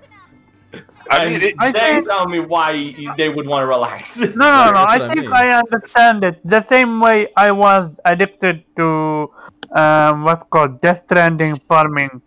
[1.11, 3.67] I and mean, it, I then think- tell me why you- they would want to
[3.67, 4.19] relax.
[4.21, 4.79] No, no, no.
[4.79, 5.33] I what I think mean.
[5.33, 6.39] I understand it.
[6.43, 9.29] The same way I was addicted to
[9.75, 12.21] um, what's called Death Stranding farming.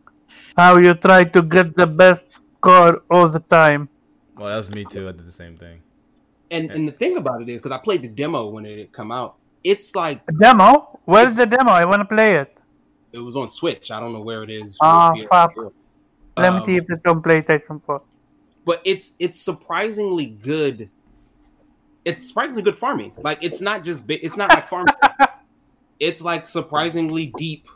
[0.57, 2.25] How you try to get the best
[2.59, 3.89] score all the time.
[4.37, 5.09] Well, that was me too.
[5.09, 5.81] I did the same thing.
[6.51, 8.93] And and the thing about it is, because I played the demo when it had
[8.93, 10.99] come out, it's like Demo?
[11.05, 11.73] Where's the demo?
[11.73, 12.57] I want to play it.
[13.13, 13.91] it was on Switch.
[13.91, 14.77] I don't know where it is.
[14.81, 15.53] Ah, for- fuck.
[16.37, 18.01] Let me Um, see if it's on PlayStation 4.
[18.69, 20.91] But it's it's surprisingly good.
[22.05, 23.13] It's surprisingly good farming.
[23.17, 24.23] Like it's not just big.
[24.23, 24.93] It's not like farming.
[26.01, 27.67] it's like surprisingly deep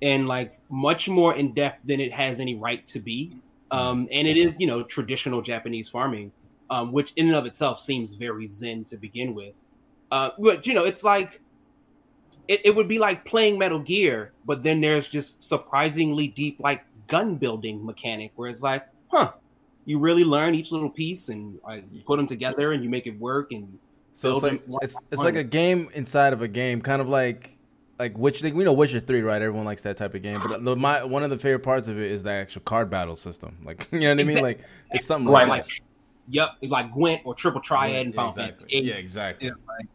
[0.00, 3.36] and like much more in depth than it has any right to be.
[3.70, 6.32] Um, and it is you know traditional Japanese farming,
[6.70, 9.54] um, which in and of itself seems very zen to begin with.
[10.10, 11.42] Uh, but you know it's like
[12.48, 16.86] it, it would be like playing Metal Gear, but then there's just surprisingly deep like
[17.06, 19.32] gun building mechanic where it's like, huh,
[19.88, 23.06] you really learn each little piece and like, you put them together and you make
[23.06, 23.78] it work and
[24.12, 27.00] So it's Build like it it's it's like a game inside of a game, kind
[27.00, 27.56] of like
[27.98, 28.52] like Witcher.
[28.54, 29.40] We know Witcher three, right?
[29.40, 30.36] Everyone likes that type of game.
[30.46, 33.16] But the, my one of the favorite parts of it is the actual card battle
[33.16, 33.54] system.
[33.64, 34.42] Like you know what I mean?
[34.42, 35.48] Like it's something Right.
[35.48, 35.82] like, like
[36.28, 38.66] yep, like Gwent or Triple Triad and Final exactly.
[38.68, 38.88] Fantasy.
[38.90, 39.46] Yeah, exactly.
[39.46, 39.86] Yeah.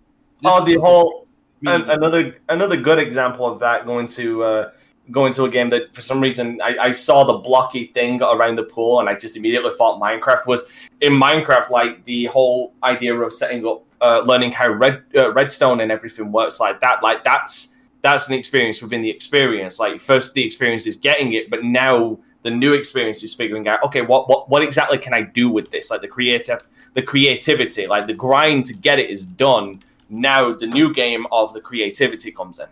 [0.46, 1.28] oh, the whole
[1.62, 4.72] really another another good example of that going to uh,
[5.12, 8.58] going to a game that for some reason I, I saw the blocky thing around
[8.58, 10.68] the pool and I just immediately thought Minecraft was
[11.02, 15.82] in Minecraft like the whole idea of setting up uh, learning how red uh, redstone
[15.82, 20.34] and everything works like that like that's that's an experience within the experience like first
[20.34, 24.30] the experience is getting it but now the new experience is figuring out okay what
[24.30, 26.62] what what exactly can I do with this like the creative
[26.94, 29.80] the creativity like the grind to get it is done
[30.14, 32.68] now the new game of the creativity comes in.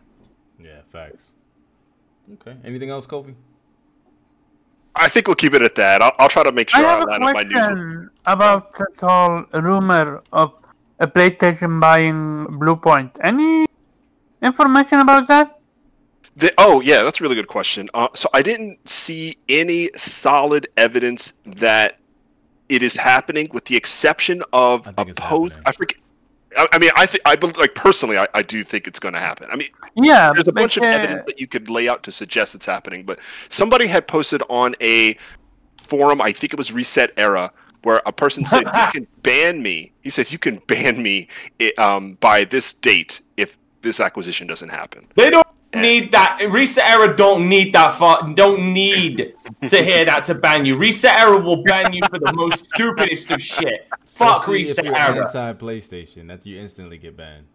[0.65, 1.31] Yeah, facts.
[2.34, 2.55] Okay.
[2.63, 3.34] Anything else, Kofi?
[4.95, 6.01] I think we'll keep it at that.
[6.01, 7.53] I'll, I'll try to make I sure I, have a line up my news.
[7.53, 10.53] question about this whole rumor of
[10.99, 13.12] a PlayStation buying Bluepoint.
[13.21, 13.65] Any
[14.41, 15.60] information about that?
[16.38, 17.89] The, oh yeah, that's a really good question.
[17.93, 21.97] Uh, so I didn't see any solid evidence that
[22.69, 25.19] it is happening, with the exception of a post.
[25.19, 25.63] happening.
[25.65, 25.97] I forget.
[26.57, 29.13] I, I mean, I think I bel- like personally, I, I do think it's going
[29.13, 29.47] to happen.
[29.51, 32.55] I mean, Yeah, there's a bunch of evidence that you could lay out to suggest
[32.55, 35.17] it's happening, but somebody had posted on a
[35.83, 37.51] forum, I think it was Reset Era,
[37.83, 41.27] where a person said, "You can ban me." He said, "You can ban me
[41.77, 46.39] um, by this date if this acquisition doesn't happen." They don't need that.
[46.49, 48.34] Reset Era don't need that far.
[48.34, 49.36] Don't need
[49.67, 50.77] to hear that to ban you.
[50.77, 53.88] Reset Era will ban you for the most stupidest of shit.
[54.05, 55.25] Fuck Especially Reset Era.
[55.25, 57.45] anti PlayStation, that you instantly get banned.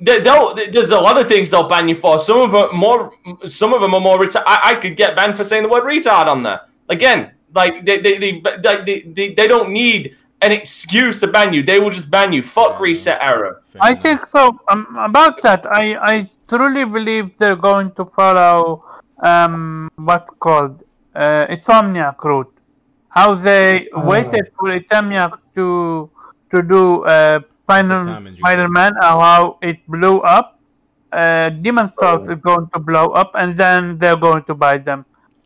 [0.00, 2.20] They, there's a lot of things they'll ban you for.
[2.20, 3.12] Some of them more.
[3.46, 4.18] Some of them are more.
[4.18, 6.60] Reta- I, I could get banned for saying the word retard on there.
[6.88, 11.52] Again, like they they they they, they, they, they don't need an excuse to ban
[11.52, 11.62] you.
[11.62, 12.42] They will just ban you.
[12.42, 13.56] Fuck ResetEra.
[13.80, 14.58] I think so.
[14.68, 18.84] Um, about that, I, I truly believe they're going to follow
[19.20, 20.82] um what's called
[21.14, 22.52] uh, Insomniac route.
[23.08, 24.04] How they Oh.
[24.06, 26.10] waited for Insomniac to
[26.50, 28.40] to do uh, Spider time injury.
[28.42, 30.58] Spider-Man, and how it blew up.
[31.12, 32.32] Uh, Demon Souls Oh.
[32.32, 35.04] is going to blow up, and then they're going to buy them.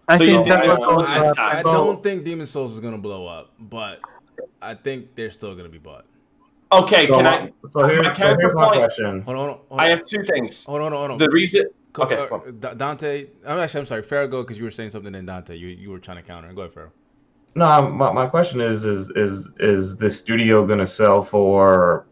[0.09, 1.64] I So you think think that's they what's want going I, to Last happen.
[1.64, 1.66] time.
[1.66, 4.00] I don't think Demon Souls is gonna blow up, but
[4.61, 6.05] I think they're still gonna be bought.
[6.72, 7.52] Okay, So, can my- I?
[7.70, 9.20] so here's, my so here's my counterpoint- question.
[9.22, 9.59] Hold on, hold on.
[9.68, 10.64] Hold I have two things.
[10.64, 11.18] Hold on, hold on.
[11.18, 11.66] The reason.
[11.98, 12.16] Okay.
[12.16, 12.57] uh, go on.
[12.61, 15.55] Da- Dante, I'm actually I'm sorry, Farrah, because you were saying something in Dante.
[15.57, 16.50] You you were trying to counter.
[16.55, 16.90] Go ahead, Farrah.
[17.55, 22.07] No, my, my question is is is is the studio gonna sell for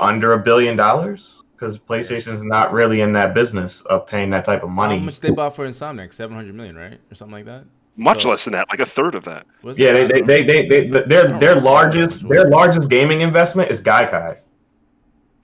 [0.00, 1.38] under a billion dollars?
[1.54, 4.98] Because PlayStation's not really in that business of paying that type of money.
[4.98, 6.12] How much they bought for Insomniac?
[6.12, 7.64] Seven hundred million, right, or something like that.
[7.96, 9.46] Much So- less than that, like a third of that.
[9.76, 10.08] Yeah, it?
[10.08, 11.62] they they, they, they, they, their their know.
[11.62, 14.38] largest their largest gaming investment is Gaikai,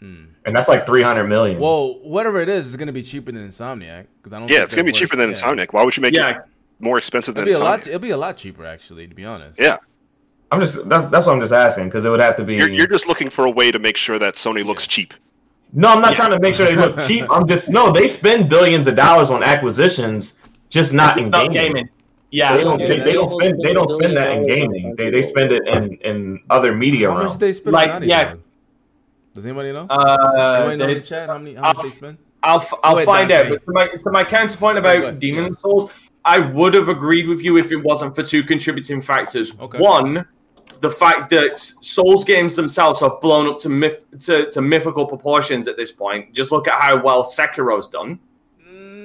[0.01, 0.25] Hmm.
[0.47, 1.59] and that's like three hundred million.
[1.61, 4.51] Well, whatever it is, it's gonna be cheaper than Insomniac because I don't.
[4.51, 5.53] Yeah, it's gonna be cheaper than worth- yeah.
[5.53, 5.73] Insomniac.
[5.73, 6.37] Why would you make it
[6.81, 7.87] more expensive It'll than be a lot.
[7.87, 9.59] It'll be a lot cheaper, actually, to be honest.
[9.61, 9.77] Yeah.
[10.51, 12.55] I'm just that's that's what I'm just asking because it would have to be.
[12.57, 15.13] You're, you're just looking for a way to make sure that Sony looks cheap.
[15.75, 16.17] no, I'm not Yeah.
[16.17, 17.27] trying to make sure they look cheap.
[17.31, 17.93] I'm just no.
[17.93, 20.37] They spend billions of dollars on acquisitions,
[20.71, 21.91] just not in not gaming.
[22.31, 22.49] Gaming.
[22.49, 22.57] Yeah.
[22.57, 24.95] They don't, they, they don't spend they don't spend that in gaming.
[24.97, 27.39] They they spend it in in other media How much realms.
[27.39, 28.25] did they spend Like, on yeah.
[28.31, 28.41] Dog?
[29.35, 29.87] Does anybody know?
[29.89, 30.17] Uh,
[30.61, 32.19] anybody know in they- the chat how many how much they spend?
[32.43, 33.47] I'll f- I'll Wait, find Dante.
[33.47, 33.51] out.
[33.51, 35.21] But to my to my counterpoint Okay, about go ahead.
[35.21, 35.59] Demon Yeah.
[35.61, 35.91] Souls,
[36.25, 39.59] I would have agreed with you if it wasn't for two contributing factors.
[39.59, 39.79] Okay.
[39.79, 40.25] One,
[40.81, 45.67] the fact that Souls games themselves have blown up to myth to, to mythical proportions
[45.67, 46.33] at this point.
[46.33, 48.21] Just look at how well Sekiro's done.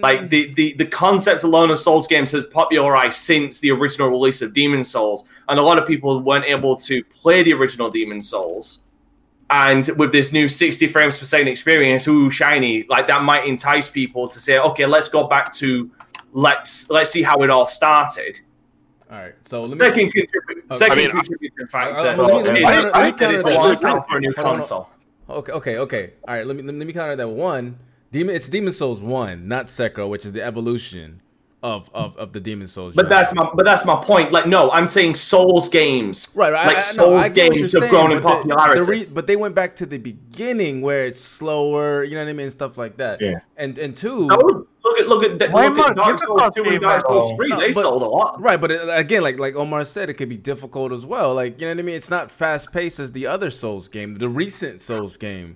[0.03, 4.41] Like the, the the concept alone of Souls games has popularized since the original release
[4.41, 8.21] of Demon Souls, and a lot of people weren't able to play the original Demon
[8.21, 8.81] Souls.
[9.49, 13.87] And with this new 60 frames per second experience, ooh, shiny, like that might entice
[13.89, 15.89] people to say, okay, let's go back to
[16.33, 18.41] let's let's see how it all started.
[19.09, 19.85] All right, so let me.
[19.85, 20.75] Second, contribu- Okay.
[20.75, 23.31] second I mean, contributing Uh, factor let me- let me the let me fact that
[23.31, 23.61] it's counter that.
[23.63, 24.57] launched out for a new Hold on.
[24.57, 24.89] console.
[25.29, 26.13] Okay, okay, okay.
[26.27, 27.29] All right, let me let me counter that.
[27.29, 27.77] One,
[28.13, 28.35] Demon.
[28.35, 31.21] It's Demon Souls one, not Sekiro, which is the evolution
[31.61, 32.93] of of, of the Demon Souls.
[32.93, 33.17] But genre.
[33.17, 34.31] that's my but that's my point.
[34.31, 36.29] Like, no, I'm saying Souls games.
[36.35, 36.67] Right, right.
[36.67, 38.29] Like I, I, Souls no, I get what games you're have saying, grown in but
[38.29, 38.79] the- popularity.
[38.79, 42.29] the re- but they went back to the beginning where it's slower, you know what
[42.29, 43.21] I mean, stuff like that.
[43.21, 43.39] Yeah.
[43.57, 46.81] And and two, So, look at look at Way look at Dark Souls two and
[46.81, 47.47] Dark Souls three.
[47.47, 48.41] No, they but- sold a lot.
[48.41, 48.59] right?
[48.59, 51.33] But it, again, like like Omar said, it could be difficult as well.
[51.33, 51.95] Like you know what I mean.
[51.95, 55.55] It's not fast paced as the other Souls game, the recent Souls game.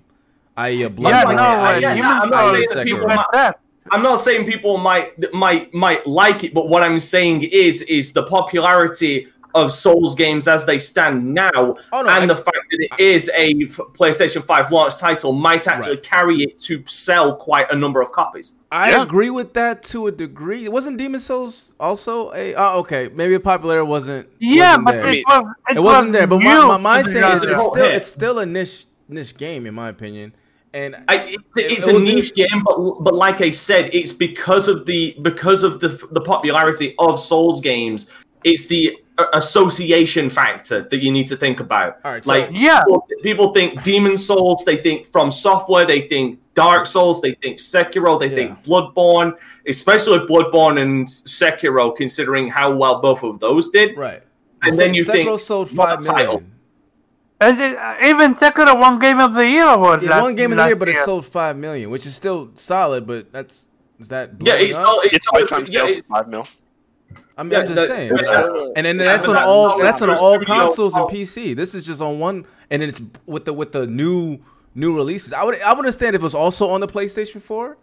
[0.58, 3.54] I uh, Bloodborne, Yeah, no, I, uh, yeah, Demon I'm not saying people might-
[3.90, 8.12] I'm not saying people might might might like it, but what I'm saying is is
[8.12, 12.58] the popularity of Souls games as they stand now, Oh, no, and I- the fact
[12.70, 13.54] that it is a
[13.98, 16.02] PlayStation 5 launch title might actually Right.
[16.02, 18.52] carry it to sell quite a number of copies.
[18.70, 19.02] I Yeah.
[19.04, 20.68] agree with that to a degree.
[20.68, 22.54] Wasn't Demon Souls also a?
[22.56, 23.08] Oh, okay.
[23.14, 24.28] Maybe the popularity wasn't.
[24.38, 25.08] Yeah, wasn't but there.
[25.08, 26.26] it was it, it wasn't there.
[26.26, 29.64] But my, my, my to saying is it's still it's still a niche niche game
[29.66, 30.34] in my opinion.
[30.74, 33.90] And I, it's, it's it a will do- niche game, but but like I said,
[33.92, 38.10] it's because of the because of the the popularity of Souls games.
[38.44, 41.98] It's the uh, association factor that you need to think about.
[42.04, 42.82] All right, so- like Yeah.
[42.84, 47.58] people, people think Demon Souls, they think From Software, they think Dark Souls, they think
[47.58, 49.32] Sekiro, they think Bloodborne,
[49.66, 53.96] especially Bloodborne and Sekiro, considering how well both of those did.
[53.96, 54.22] right.
[54.62, 56.42] And Se- then you Sekiro think sold what five title?
[57.40, 57.54] Million.
[57.54, 60.02] Is it, uh, even Sekiro won Game of the Year award.
[60.02, 62.50] Yeah, one game of the last year, but it sold five million, which is still
[62.54, 63.06] solid.
[63.06, 63.66] But that's
[64.00, 64.86] is that Yeah, blowing it's up?
[64.88, 66.46] all it's, Its all- lifetime yeah, sales is it's- five mil.
[67.36, 68.12] I'm, yeah, I'm just that- saying.
[68.32, 68.66] yeah.
[68.74, 71.54] And then Yeah, that's on all all that's on all consoles and PC.
[71.54, 74.38] This is just on one, and then it's with the with the new
[74.74, 75.32] new releases.
[75.32, 77.76] I would I would understand if it was also on the PlayStation Four.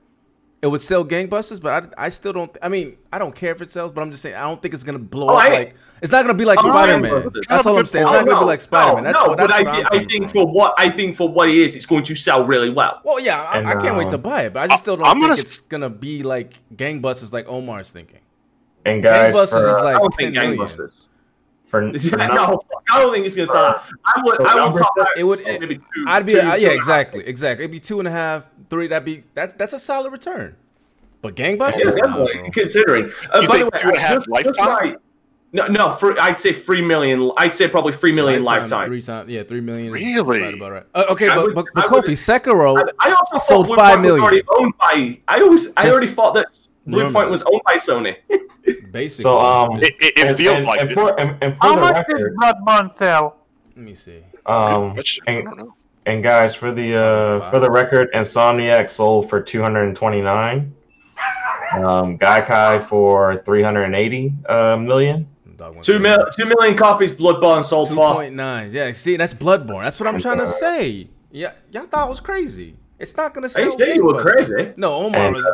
[0.62, 2.58] It would sell gangbusters, but I, I still don't.
[2.62, 4.74] I mean, I don't care if it sells, but I'm just saying I don't think
[4.74, 7.30] it's gonna blow Oh, up I- like it's not gonna be like Oh, Spider Man.
[7.48, 8.06] That's all I'm saying.
[8.08, 9.04] It's not gonna be like Spider Man.
[9.04, 10.30] That's no, what that's but what I, I'm I think from.
[10.30, 13.00] for what I think for what it is, it's going to sell really well.
[13.04, 15.06] Well, yeah, I, And, I can't wait to buy it, but I just still don't
[15.06, 18.20] I'm think gonna it's s- gonna be like gangbusters like Omar's thinking.
[18.86, 21.06] And guys, Gangbusters for, is I like don't 10 think gangbusters.
[21.68, 23.66] for, for Yeah, no, I don't think it's gonna sell.
[24.06, 24.36] I would.
[24.38, 25.44] For I would number- talk It would.
[25.44, 25.84] maybe two.
[26.08, 26.34] I'd be.
[26.34, 26.76] two, uh, yeah, and a half.
[26.76, 27.64] exactly, exactly.
[27.66, 28.88] It'd be two and a half, three.
[28.88, 29.58] That'd be that.
[29.58, 30.56] That's a solid return.
[31.22, 32.52] But gangbusters, Yeah, definitely.
[32.52, 34.90] Considering, uh, You by the way, two and a half just- just lifetime?
[34.90, 34.98] like-
[35.54, 35.90] no, no.
[35.90, 37.32] For, I'd say three million.
[37.38, 38.88] I'd say probably three million lifetime.
[38.88, 39.30] three times.
[39.32, 39.92] Yeah, three million.
[39.94, 40.42] Really?
[40.42, 40.84] Right about right.
[40.94, 42.78] Uh, okay, I but, would- but, but I would- Kofi Sekiro.
[43.00, 44.22] I, I also Sold thought five Bluepoint million.
[44.22, 45.20] was already owned by.
[45.28, 45.74] I always.
[45.78, 46.48] I already thought that
[46.88, 47.30] Bluepoint Remember.
[47.30, 48.18] was owned by Sony.
[48.92, 49.24] basically.
[49.24, 50.94] So, um, It, it, it and, feels and, like and it.
[50.94, 53.38] for, and, and for How the much did record, Bloodborne sell?
[53.76, 54.20] Let me see.
[54.46, 55.74] Um, Which, I don't know.
[56.06, 60.74] And guys, for the uh, for the record, Insomniac sold for 229.
[61.74, 65.28] Um, Gaikai for 380 uh, million.
[65.82, 68.14] Two, mil- two million copies Bloodborne sold Two for.
[68.14, 68.72] point nine.
[68.72, 69.84] Yeah, see, that's Bloodborne.
[69.86, 71.08] That's what I'm trying to say.
[71.32, 72.76] Yeah, y'all thought it was crazy.
[73.00, 73.64] It's not gonna I sell.
[73.64, 74.74] didn't say you were crazy.
[74.78, 75.46] No, Omar And, was.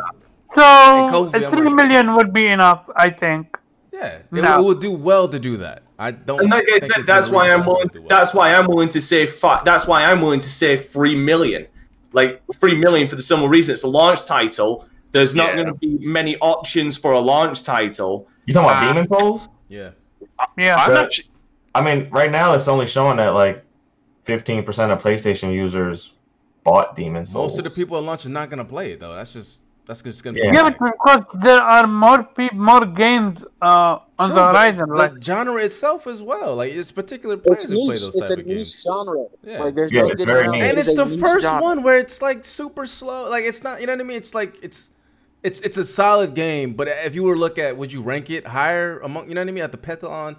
[0.54, 1.74] So Kofi, uh, I'm three right.
[1.74, 3.56] million would be enough, I think.
[4.02, 4.60] Yeah, it, No.
[4.60, 5.82] it would do well to do that.
[5.98, 6.40] I don't.
[6.40, 7.88] And like I said, that's gonna why I'm willing.
[7.90, 8.08] to well.
[8.08, 9.26] That's why I'm willing to say.
[9.26, 9.64] five.
[9.64, 11.66] that's why I'm willing to say three million.
[12.12, 14.86] Like three million for the simple reason it's a launch title.
[15.12, 15.62] There's not Yeah.
[15.62, 18.28] going to be many options for a launch title.
[18.46, 19.48] You talking about Uh, Demon Souls?
[19.68, 19.90] Yeah,
[20.58, 20.76] Yeah.
[20.76, 21.12] I'm But- not.
[21.12, 21.22] sh-
[21.74, 23.64] I mean, right now it's only showing that like
[24.26, 26.12] 15% of PlayStation users
[26.64, 27.52] bought Demon Souls.
[27.52, 29.14] most of the people at launch are not gonna play it though.
[29.14, 30.40] That's just that's just gonna be.
[30.40, 30.52] Yeah.
[30.54, 34.88] Yeah, but because there are more pe- more games uh, on Sure, the but horizon.
[34.88, 36.56] the Like genre itself as well.
[36.56, 38.82] Like it's particular players It's that play those It's type a of niche games.
[38.82, 39.26] genre.
[39.42, 39.62] Yeah.
[39.62, 40.62] Like there's Yeah, no it's very niche.
[40.62, 41.62] and It it's the first genre.
[41.62, 43.28] one where it's like super slow.
[43.28, 44.16] Like it's not, you know what I mean?
[44.16, 44.90] It's like it's
[45.42, 48.30] it's it's a solid game, but if you were to look at, would you rank
[48.30, 50.36] it higher among, you know what I mean, at the pentathlon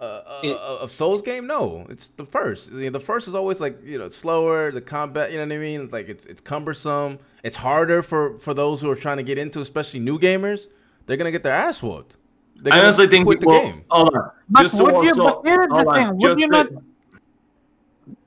[0.00, 1.46] uh, uh, It- of Souls game?
[1.46, 2.70] No, it's the first.
[2.74, 4.72] The first is always like you know slower.
[4.72, 5.90] The combat, you know what I mean?
[5.92, 7.18] Like it's it's cumbersome.
[7.42, 10.66] It's harder for for those who are trying to get into, especially new gamers.
[11.06, 12.16] They're gonna get their ass whooped.
[12.56, 13.84] They're I honestly think quit the game.
[13.90, 14.30] Hold on.
[14.48, 16.46] But Just so would you- also- but here is the on, thing, would just you
[16.46, 16.68] to- not-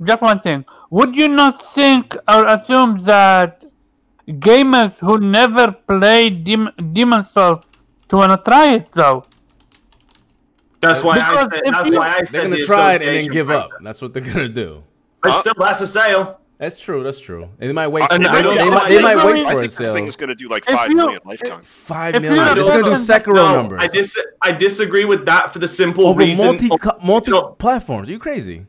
[0.03, 0.65] just one thing.
[0.89, 3.63] Would you not think or assume that
[4.27, 7.63] gamers who never played Dem- Demon Souls
[8.09, 9.25] to wanna try it though?
[10.81, 11.61] That's why I said.
[11.65, 13.69] That's you- why I said They're gonna the try it and then give up.
[13.69, 13.83] factor.
[13.83, 14.83] That's what they're gonna do.
[15.21, 15.39] But Huh?
[15.39, 16.39] still, that's a sale.
[16.59, 17.03] That's true.
[17.03, 17.43] That's true.
[17.59, 18.05] And they might wait.
[18.07, 18.29] For And it.
[18.29, 20.15] I They, don't- they I might, they might wait for a think this thing is
[20.15, 21.61] going to do like If five you- million lifetime.
[21.63, 22.31] Five million.
[22.33, 22.57] If million.
[22.59, 25.59] It's gonna do look at- Sekiro No, numbers I dis- I disagree with that for
[25.59, 26.45] the simple over reason.
[26.45, 26.69] multi
[27.03, 28.07] multi So, platforms.
[28.07, 28.65] Are you crazy?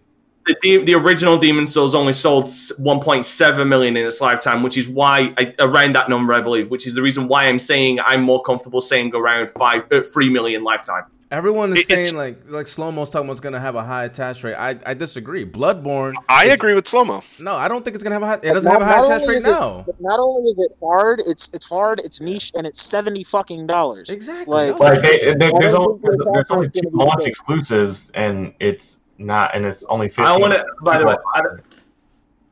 [0.47, 4.87] the, de- the original Demon Souls only sold 1.7 million in its lifetime, which is
[4.87, 8.23] why I, around that number, I believe, which is the reason why I'm saying I'm
[8.23, 11.05] more comfortable saying around five, uh, three million lifetime.
[11.35, 14.44] Everyone is It- saying like like Slomo's talking about it's gonna have a high attach
[14.44, 14.55] rate.
[14.55, 15.44] I, I disagree.
[15.44, 16.14] Bloodborne.
[16.29, 17.25] I is- agree with Slomo.
[17.40, 18.35] No, I don't think it's gonna have a high.
[18.35, 19.85] It But doesn't not- have a high not attach rate is it- now.
[19.99, 24.11] not only is it hard, it's it's hard, it's niche, and it's seventy fucking dollars.
[24.11, 24.70] Exactly.
[24.70, 27.14] Like, No, Like they, there, there's, only, there's, there's only two gonna be the launch
[27.23, 27.27] same.
[27.29, 30.25] exclusives, and it's not, and it's only 15.
[30.27, 31.16] I want to, by the way,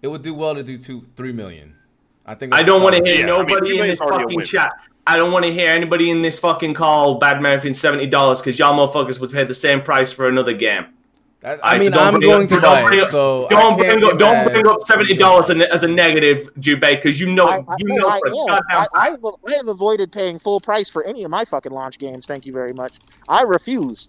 [0.03, 1.77] It would do well to do two three million.
[2.27, 2.53] I think.
[2.53, 4.73] I don't want to solid- hear Yeah, I mean, nobody in this fucking chat.
[5.07, 8.59] I don't want to hear anybody in this fucking call bad mouthing seventy dollars because
[8.59, 10.87] y'all motherfuckers would pay the same price for another game.
[11.45, 13.49] I, I I mean, so I'm going up- to don't buy bring it, up- so
[13.51, 17.33] Don't can't bring up, don't bring up seventy dollars as a negative, Jube, because you
[17.33, 20.13] know, I, I, you know I for a goddamn I, I, have, I have avoided
[20.13, 22.27] paying full price for any of my fucking launch games.
[22.27, 23.01] Thank you very much.
[23.29, 24.09] I refuse.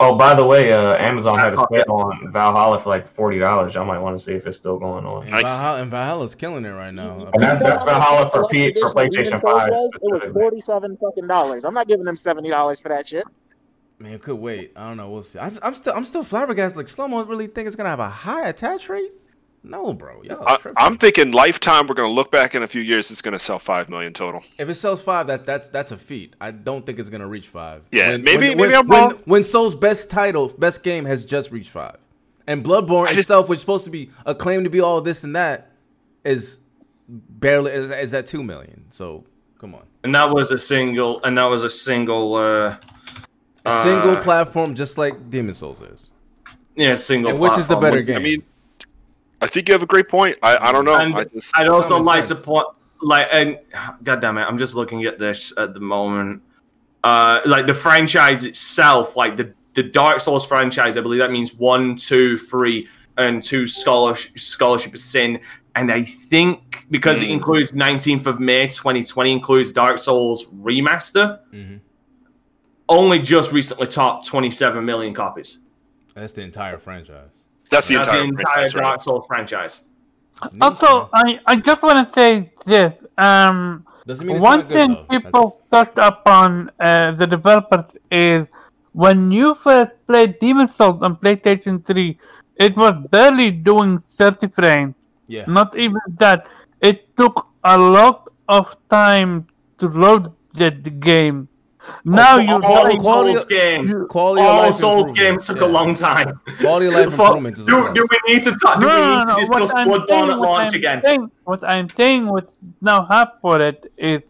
[0.00, 3.74] Oh, by the way, uh, Amazon had a sale on Valhalla for like forty dollars.
[3.74, 5.22] Y'all might want to see if it's still going on.
[5.22, 5.42] And, Nice.
[5.44, 7.30] Valhalla, and Valhalla's killing it right now.
[7.32, 9.90] And that- that's Valhalla for collector's P- for edition of Demon PlayStation 5 was?
[9.94, 11.64] It was forty-seven fucking dollars.
[11.64, 13.24] I'm not giving them seventy dollars for that shit.
[14.00, 14.72] Man, it could wait.
[14.74, 15.08] I don't know.
[15.08, 15.38] We'll see.
[15.38, 16.76] I, I'm still, I'm still flabbergasted.
[16.76, 19.12] Like Slomo really think it's gonna have a high attach rate?
[19.64, 20.22] No, bro.
[20.22, 20.74] Y'all I, tripping.
[20.76, 21.86] I'm thinking lifetime.
[21.86, 23.10] We're going to look back in a few years.
[23.12, 24.42] It's going to sell five million total.
[24.58, 26.34] If it sells five, that that's that's a feat.
[26.40, 27.84] I don't think it's gonna reach five.
[27.92, 29.20] Yeah, maybe- when, maybe when, I'm when, wrong.
[29.24, 31.98] When Soul's best title, best game has just reached five,
[32.46, 35.36] and Bloodborne just- itself, which is supposed to be acclaimed to be all this and
[35.36, 35.70] that,
[36.24, 36.62] is
[37.08, 38.86] barely is, is at two million.
[38.90, 39.24] So
[39.60, 42.78] come on, and that was a single, and that was a single, uh, a
[43.68, 46.10] Uh, single platform, just like Demon Souls is.
[46.74, 47.30] yeah, single.
[47.30, 48.16] And which is the better game?
[48.16, 48.42] I mean,
[49.42, 50.38] I think you have a great point.
[50.42, 50.96] I, I don't know.
[50.96, 52.38] And I just, I'd also like sense.
[52.40, 52.64] to point,
[53.00, 53.58] like, and
[54.04, 56.42] God damn it, I'm just looking at this at the moment.
[57.04, 61.54] Uh, like the franchise itself, like the the Dark Souls franchise, I believe that means
[61.54, 65.40] one, two, three, and two scholarship scholarship of sin.
[65.74, 67.32] And I think because it Hmm.
[67.32, 71.80] includes 19th of May 2020 includes Dark Souls remaster, Mhm.
[72.88, 75.60] only just recently topped 27 million copies.
[76.14, 77.41] That's the entire franchise.
[77.72, 78.82] That's the That's entire, the entire franchise, right?
[78.82, 79.82] Dark Souls franchise.
[80.60, 81.08] Also.
[81.14, 82.92] I, I just want to say this.
[83.16, 85.18] Um, doesn't mean it's one not good, thing though.
[85.18, 88.48] people touched upon uh, the developers is
[88.92, 92.18] when you first played Demon Souls on PlayStation 3,
[92.56, 94.94] it was barely doing 30 frames.
[95.28, 96.48] yeah, Not even that.
[96.82, 99.46] It took a lot of time
[99.78, 101.48] to load the, the game.
[102.04, 105.56] Now you all like- quality- Souls games, quality of all life Souls improvements, games took
[105.56, 105.64] yeah.
[105.64, 106.40] a long time.
[106.60, 108.80] Quality of life improvement is do, do we need to talk?
[108.80, 110.78] Do No, we need no, to discuss What I'm Bloodborne saying- at what launch I'm
[110.78, 111.02] again?
[111.04, 114.22] saying- what I'm saying, what's now hard for it is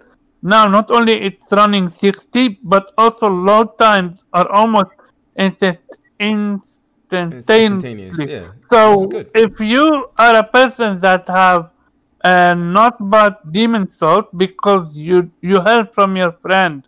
[0.43, 4.91] now not only it's running 60, but also load times are almost
[5.37, 5.79] instant,
[6.21, 7.65] instantaneously.
[7.65, 8.15] instantaneous.
[8.19, 8.47] Yeah.
[8.71, 9.31] So This is good.
[9.35, 11.71] if you are a person that have
[12.25, 16.87] uh, not bought Demon Souls because you you heard from your friend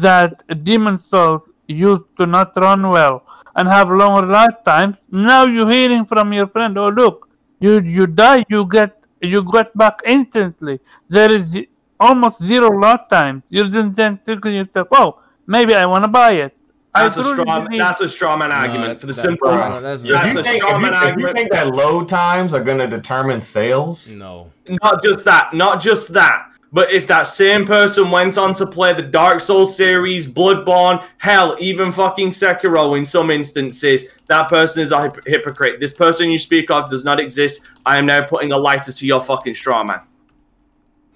[0.00, 3.22] that Demon Souls used to not run well
[3.56, 7.28] and have longer lifetimes, now you're hearing from your friend, oh look,
[7.60, 10.80] you you die, you get you get back instantly.
[11.08, 11.58] There is
[12.00, 13.42] almost zero lifetime.
[13.48, 16.56] You didn't then think to yourself, oh, maybe I want to buy it.
[16.94, 17.60] That's a truly straw.
[17.60, 19.50] believe- That's a straw man argument No, for the that- simple.
[19.50, 21.50] no, no, that's- That's if you, a think, straw if, you, man if you think
[21.52, 24.50] that load times are going to determine sales, No.
[24.82, 25.54] Not just that.
[25.54, 26.48] Not just that.
[26.72, 31.54] But if that same person went on to play the Dark Souls series, Bloodborne, hell,
[31.60, 35.80] even fucking Sekiro in some instances, that person is a hyp- hypocrite.
[35.80, 37.68] This person you speak of does not exist.
[37.84, 40.00] I am now putting a lighter to your fucking straw man.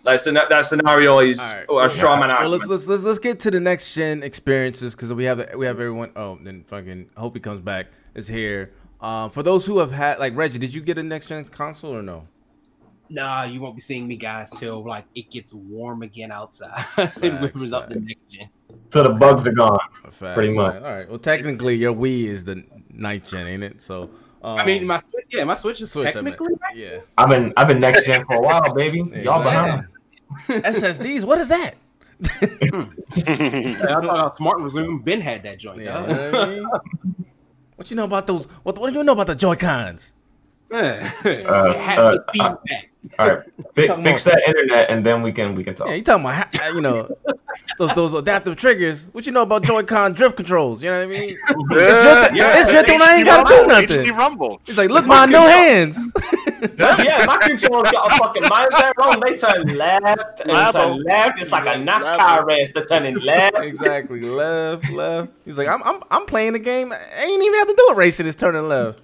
[0.04, 1.86] That, scena- that scenario is All right.
[1.86, 5.12] a straw man Well, let's let's let's let's get to the next gen experiences because
[5.12, 6.12] we have we have everyone.
[6.14, 7.86] Oh, then fucking hope he comes back.
[8.14, 8.72] Is here.
[9.00, 11.92] Um, for those who have had like Reggie, did you get a next gen console
[11.96, 12.28] or no?
[13.08, 16.84] Nah, you won't be seeing me guys till like it gets warm again outside.
[17.22, 18.48] it warms up the next gen.
[18.92, 19.78] so the bugs are gone.
[20.10, 20.74] Facts, Pretty much.
[20.74, 20.82] right.
[20.82, 21.08] All right.
[21.08, 23.82] Well, technically, your Wii is the ninth gen, ain't it?
[23.82, 24.10] So.
[24.42, 26.36] Um, I mean, my Switch, yeah, my Switch is Switch, I meant.
[26.38, 26.56] technically.
[26.74, 26.98] yeah.
[27.18, 28.98] I've been I've been next gen for a while, baby.
[29.22, 29.86] Y'all behind.
[30.46, 31.24] SSDs.
[31.24, 31.74] What is that?
[32.20, 32.86] Yeah,
[33.16, 35.82] I thought uh, Smart Resume Ben had that joint.
[35.82, 36.50] Yeah, dog.
[36.50, 36.82] you know what,
[37.78, 38.46] I you know about those?
[38.62, 40.12] What, what do you know about the Joy Cons?
[40.70, 41.12] Yeah.
[41.24, 42.90] Uh, it had uh, the feedback.
[43.18, 43.44] All right,
[43.74, 45.88] fix, fix that internet, and then we can we can talk.
[45.88, 47.08] Yeah, you talking about ha- you know
[47.78, 49.08] those those adaptive triggers?
[49.12, 50.82] What you know about Joy-Con drift controls?
[50.82, 51.36] You know what I mean?
[51.70, 54.04] Yeah, yeah, it's drifting when I ain't gotta do nothing.
[54.04, 54.60] HD Rumble.
[54.64, 55.98] He's like, look, my no hands.
[56.78, 59.20] yeah, my controller's got a fucking mind of their own.
[59.20, 60.72] They turn left and Labo.
[60.72, 61.40] turn left.
[61.40, 62.46] It's like a NASCAR Labo.
[62.46, 62.72] race.
[62.72, 63.56] They're turning left.
[63.58, 65.32] exactly, left, left.
[65.44, 66.92] He's like, I'm I'm I'm playing the game.
[66.92, 68.26] I ain't even have to do a racing.
[68.26, 69.00] It's turning left.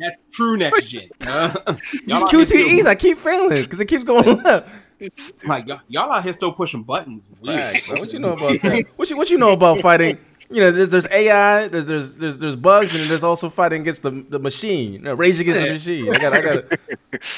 [0.00, 1.02] That's true next gen.
[1.26, 4.68] Uh, These y'all out here QTEs, I keep failing because it keeps going left.
[5.14, 5.48] Stupid.
[5.48, 7.28] Like y'all, y'all out here still pushing buttons.
[7.40, 7.60] Weird.
[7.60, 7.98] Facts, man.
[8.00, 8.84] What you know about that?
[8.96, 10.18] What you what you know about fighting?
[10.52, 14.02] You know, there's there's AI, there's there's there's there's bugs, and there's also fighting against
[14.02, 14.92] the the machine.
[14.94, 16.12] You know, rage against the machine.
[16.14, 16.64] I got I got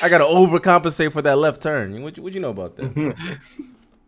[0.03, 2.03] I got to overcompensate for that left turn.
[2.03, 3.39] What you, what you know about that?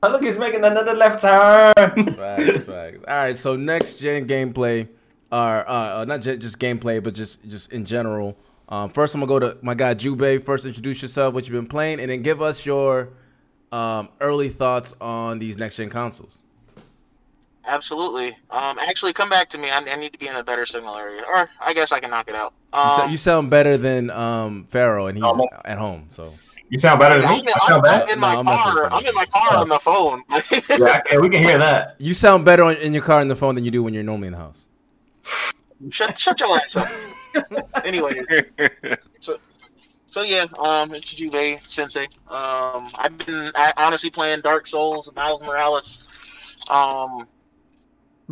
[0.03, 1.73] Oh, look, he's making another left turn.
[2.19, 4.87] All right, so next gen gameplay,
[5.33, 8.37] or uh, uh, not ju- just gameplay, but just just in general.
[8.69, 10.43] Um, first, I'm gonna go to my guy Jubei.
[10.43, 13.11] First, introduce yourself, what you've been playing, and then give us your
[13.73, 16.37] um, early thoughts on these next gen consoles.
[17.67, 18.29] Absolutely.
[18.51, 19.71] Um, actually, come back to me.
[19.71, 22.11] I, I need to be in a better signal area, or I guess I can
[22.11, 22.53] knock it out.
[22.75, 25.49] You, sa- Um, you sound better than um, Pharaoh, and he's Normal.
[25.65, 26.09] at home.
[26.11, 26.33] So
[26.69, 27.41] You sound better than I'm, me.
[27.41, 28.03] in, I I'm, sound bad.
[28.03, 28.93] I'm in my No, I'm messing with car.
[28.93, 30.23] I'm in my car on the phone.
[30.79, 31.97] Yeah, okay, we can hear that.
[31.99, 34.03] you sound better on, in your car and the phone than you do when you're
[34.03, 34.59] normally in the house.
[35.91, 36.89] shut, shut your ass up.
[37.85, 38.21] Anyway,
[39.23, 39.39] so,
[40.07, 42.07] so yeah, um, it's Jubei Sensei.
[42.29, 46.07] Um, I've been I, honestly playing Dark Souls, Miles Morales.
[46.71, 47.27] Um,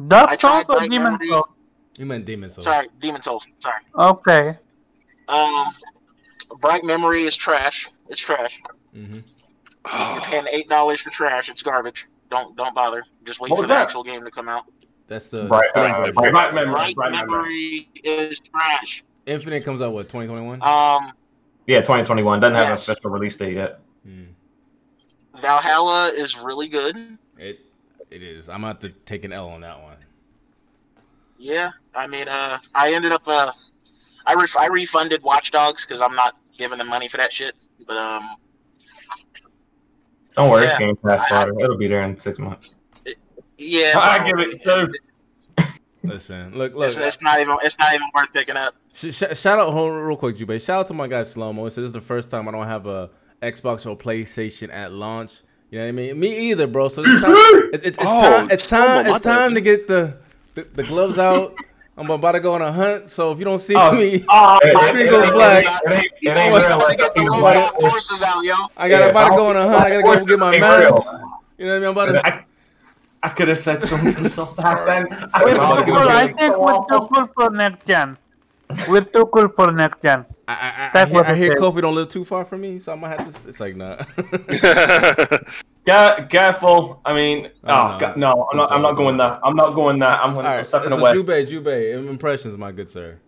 [0.08, 1.44] Dark Souls or Demon Souls?
[1.98, 2.64] You meant Demon Souls.
[2.64, 3.42] sorry, Demon Souls.
[3.60, 3.82] Sorry.
[4.10, 4.56] Okay.
[5.28, 5.74] Um,
[6.60, 7.88] Bright Memory is trash.
[8.08, 8.60] It's trash.
[8.94, 9.18] hmm
[10.14, 11.48] You're paying eight dollars for trash.
[11.50, 12.06] It's garbage.
[12.30, 13.04] Don't don't bother.
[13.24, 13.82] Just wait What for the that?
[13.82, 14.64] actual game to come out.
[15.12, 16.14] That's the, Right, the uh, version.
[16.16, 16.32] right.
[16.32, 16.72] Right memory.
[16.74, 17.88] Bright Right memory.
[18.02, 19.04] Memory is trash.
[19.26, 20.62] Infinite comes out what 2021.
[20.62, 21.12] Um,
[21.66, 23.80] Yeah, 2021 doesn't have a special release date yet.
[24.08, 24.28] Mm.
[25.38, 27.18] Valhalla is really good.
[27.36, 27.60] It
[28.10, 28.48] it is.
[28.48, 29.96] I'm about to take an L on that one.
[31.38, 33.52] Yeah, I mean, uh, I ended up, uh,
[34.26, 37.54] I ref- I refunded Watch Dogs because I'm not giving them money for that shit.
[37.86, 38.36] But um,
[40.34, 40.70] Don't worry, Yeah.
[40.70, 41.52] it's Game Pass I- starter.
[41.60, 42.70] It'll be there in six months.
[43.62, 44.92] Yeah, I give it two.
[46.04, 46.96] Listen, look, look.
[46.96, 48.74] It's not even it's not even worth picking up.
[48.94, 50.60] Sh- sh- shout out, hold real quick, Jubei.
[50.64, 51.66] Shout out to my guy Slomo.
[51.68, 53.10] It says this is the first time I don't have a
[53.40, 55.42] Xbox or PlayStation at launch.
[55.70, 56.18] You know what I mean?
[56.20, 56.88] Me either, bro.
[56.88, 57.34] So it's time.
[57.72, 58.50] It's, it's, it's Oh, time.
[58.50, 59.06] It's time.
[59.06, 60.18] It's time to get the,
[60.54, 61.54] the the gloves out.
[61.96, 63.08] I'm about to go on a hunt.
[63.08, 65.64] So if you don't see Oh, me, Oh, It, my screen goes ain't- black.
[65.64, 66.66] it ain't, it ain't What?
[66.66, 67.76] real like Get the Kingdom wild Hearts.
[67.80, 68.54] horses out, yo.
[68.76, 69.76] I got Yeah, about to go on a hunt.
[69.76, 70.82] I gotta go get my Ain't mask.
[71.58, 71.84] You know what I mean?
[71.84, 72.44] I'm about to.
[73.22, 75.06] I, I could have said something so back then.
[75.34, 77.86] I Wait, could I'll have give Well, it I think we're too cool for next
[77.86, 78.18] gen.
[78.88, 80.24] We're too cool for next gen.
[80.48, 81.56] I, I, I, I That's hear, what I hear.
[81.56, 83.48] Kofi don't live too far from me, so I might have to.
[83.48, 83.96] It's like nah.
[85.86, 87.00] Care- careful.
[87.04, 87.98] I mean, Oh, oh, no.
[87.98, 88.72] God, no, I'm not.
[88.72, 89.38] I'm not going there.
[89.44, 90.08] I'm not going there.
[90.08, 91.14] I'm, All I'm right, so stepping away.
[91.14, 93.18] Jubei, Jubei, impressions, my good sir.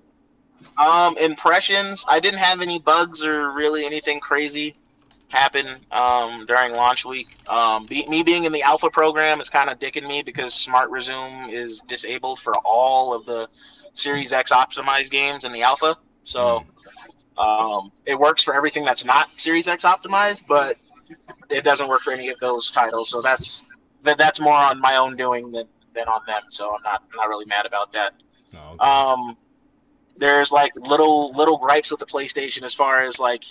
[0.78, 2.05] Um, impressions.
[2.09, 4.76] I didn't have any bugs or really anything crazy
[5.29, 7.37] happen um, during launch week.
[7.49, 10.91] Um, be, me being in the alpha program is kind of dicking me because Smart
[10.91, 13.49] Resume is disabled for all of the
[13.93, 15.97] Series X optimized games in the alpha.
[16.25, 16.64] So
[17.39, 20.77] um, it works for everything that's not Series X optimized, but
[21.51, 23.11] it doesn't work for any of those titles.
[23.11, 23.66] So that's
[24.03, 26.43] that, that's more on my own doing than, than on them.
[26.51, 28.14] So I'm not I'm not really mad about that.
[28.57, 28.85] Oh, okay.
[28.85, 29.37] Um,
[30.16, 33.45] there's like little little gripes with the PlayStation as far as like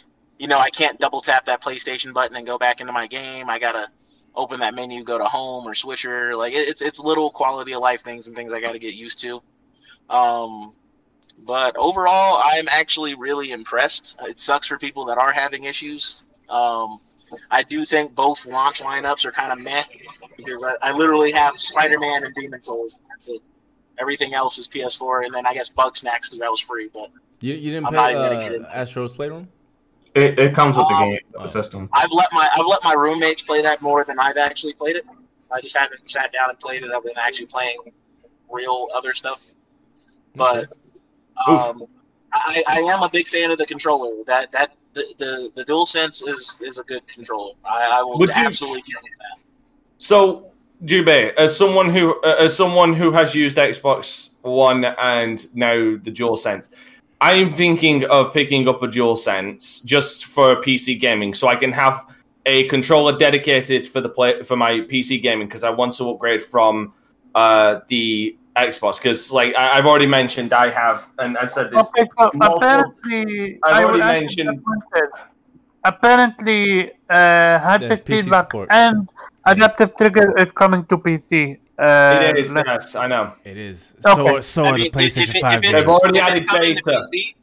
[0.44, 3.50] you know I can't double tap that PlayStation button and go back into my game.
[3.50, 3.88] I gotta
[4.36, 6.36] open that menu, go to home or switcher.
[6.36, 9.20] Like it's it's little quality of life things and things I got to get used
[9.20, 9.42] to.
[10.10, 10.74] Um,
[11.46, 14.18] but overall, I'm actually really impressed.
[14.28, 16.24] It sucks for people that are having issues.
[16.50, 17.00] Um,
[17.50, 19.84] I do think both launch lineups are kind of meh
[20.36, 23.00] because I, I literally have Spider-Man and Demon Souls.
[23.10, 23.42] That's it.
[23.98, 26.90] Everything else is PS4, and then I guess Bugsnax because that was free.
[26.94, 28.74] But you, you didn't I'm pay not even gonna get uh.
[28.74, 29.48] Astro's Playroom?
[30.16, 31.90] It, it comes with the Um, game the system.
[31.92, 35.04] I've let my I've let my roommates play that more than I've actually played it.
[35.52, 37.78] I just haven't sat down and played it other than actually playing
[38.52, 39.56] real other stuff.
[40.36, 40.72] But
[41.48, 41.84] um,
[42.34, 44.24] I, I am a big fan of the controller.
[44.26, 47.54] That that the the, the DualSense is is a good controller.
[47.66, 49.40] I, I will Would absolutely give it that.
[49.98, 50.52] So,
[50.84, 56.12] Jubei, as someone who uh, as someone who has used Xbox One and now the
[56.12, 56.70] DualSense,
[57.24, 61.96] I'm thinking of picking up a DualSense just for PC gaming, so I can have
[62.46, 66.44] a controller dedicated for the play for my PC gaming because I want to upgrade
[66.44, 66.94] from
[67.34, 68.98] uh, the Xbox.
[69.02, 71.88] Because, like I, I've already mentioned, I have, and I've said this.
[71.98, 74.60] Okay, so multiple- apparently, I've already will mentioned-
[75.86, 78.68] Apparently, uh, haptic feedback support.
[78.72, 79.10] and
[79.46, 81.58] adaptive trigger is coming to PC.
[81.78, 83.34] Uh, It is, let- yes, I know.
[83.44, 83.94] It is.
[84.06, 84.26] Okay.
[84.26, 85.74] So, so I are mean, the if- if PlayStation it- 5 if it- games.
[85.74, 87.08] They've already added data.
[87.12, 87.36] PC,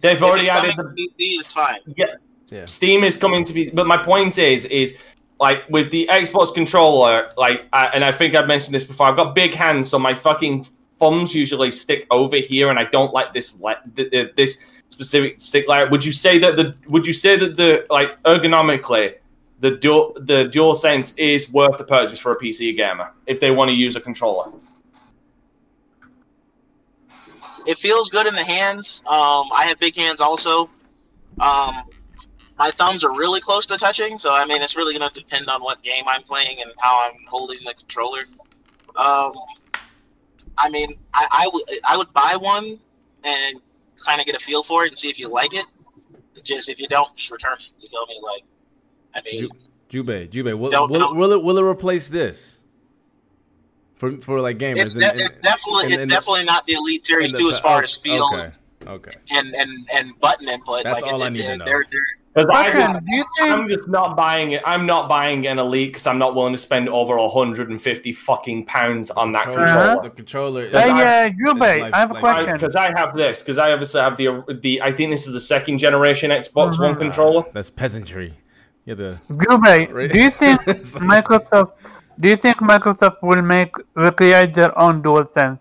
[0.00, 1.78] They've if already added the to PC, it's fine.
[1.96, 2.06] yeah.
[2.50, 2.64] Yeah.
[2.66, 4.98] Steam is coming to be, but my point is, is
[5.40, 9.06] like with the Xbox controller, like, I, and I think I've mentioned this before.
[9.06, 10.66] I've got big hands, so my fucking
[10.98, 14.58] thumbs usually stick over here, and I don't like this, like this
[14.90, 15.88] specific stick layer.
[15.88, 19.14] Would you say that the, would you say that the, like, ergonomically,
[19.62, 23.68] the dual, the DualSense is worth the purchase for a PC gamer if they want
[23.68, 24.52] to use a controller?
[27.66, 29.02] it feels good in the hands.
[29.06, 30.68] Um, I have big hands also.
[31.40, 31.82] Um,
[32.58, 35.48] my thumbs are really close to touching, so I mean it's really going to depend
[35.48, 38.22] on what game I'm playing and how I'm holding the controller.
[38.96, 39.32] Um,
[40.58, 42.78] I mean, I, I would I would buy one
[43.24, 43.60] and
[43.96, 45.66] kind of get a feel for it and see if you like it.
[46.44, 47.72] Just if you don't, just return it.
[47.78, 48.20] You feel me?
[48.22, 48.42] Like,
[49.14, 49.50] I mean, Ju-
[50.04, 52.60] Jube, Jube, will, Don't- will, will it will it replace this
[53.96, 54.86] for for like gamers?
[54.86, 57.50] it's, in- de- in- it's definitely in- it's definitely not the Elite Series in two
[57.50, 58.52] as far oh, as speed Okay,
[58.86, 59.12] okay.
[59.30, 60.84] and, and and button input.
[60.84, 61.64] That's like, it's, all I it's, need to know.
[61.64, 62.00] They're, they're,
[62.34, 64.62] Because Question, I, do you think I'm just not buying it.
[64.64, 69.10] I'm not buying an elite because I'm not willing to spend over 150 fucking pounds
[69.10, 70.02] on that Controller- controller.
[70.02, 70.64] The controller.
[70.64, 72.52] Yes, Hey, I- uh, Jube, like- I have a question.
[72.54, 73.42] Because I have this.
[73.42, 74.80] Because I obviously have the the.
[74.80, 76.98] I think this is the second generation Xbox One Mhm.
[76.98, 77.44] controller.
[77.52, 78.32] That's peasantry.
[78.84, 80.60] Yeah, the Jube, do you think
[81.14, 81.72] Microsoft?
[82.18, 85.60] Do you think Microsoft will make recreate their own DualSense?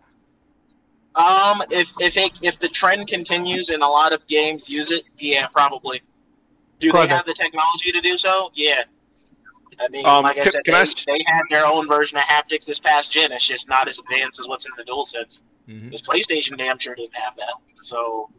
[1.15, 5.03] Um, if if it, if the trend continues and a lot of games use it,
[5.17, 6.01] yeah, probably.
[6.79, 7.09] Do Got they it.
[7.11, 8.49] have the technology to do so?
[8.53, 8.83] Yeah.
[9.79, 12.17] I mean, Um, like I can- said, can they, I they had their own version
[12.17, 13.31] of haptics this past gen.
[13.31, 15.41] It's just not as advanced as what's in the DualSense.
[15.69, 15.91] Mhm.
[15.91, 17.53] This PlayStation damn sure didn't have that.
[17.81, 18.29] So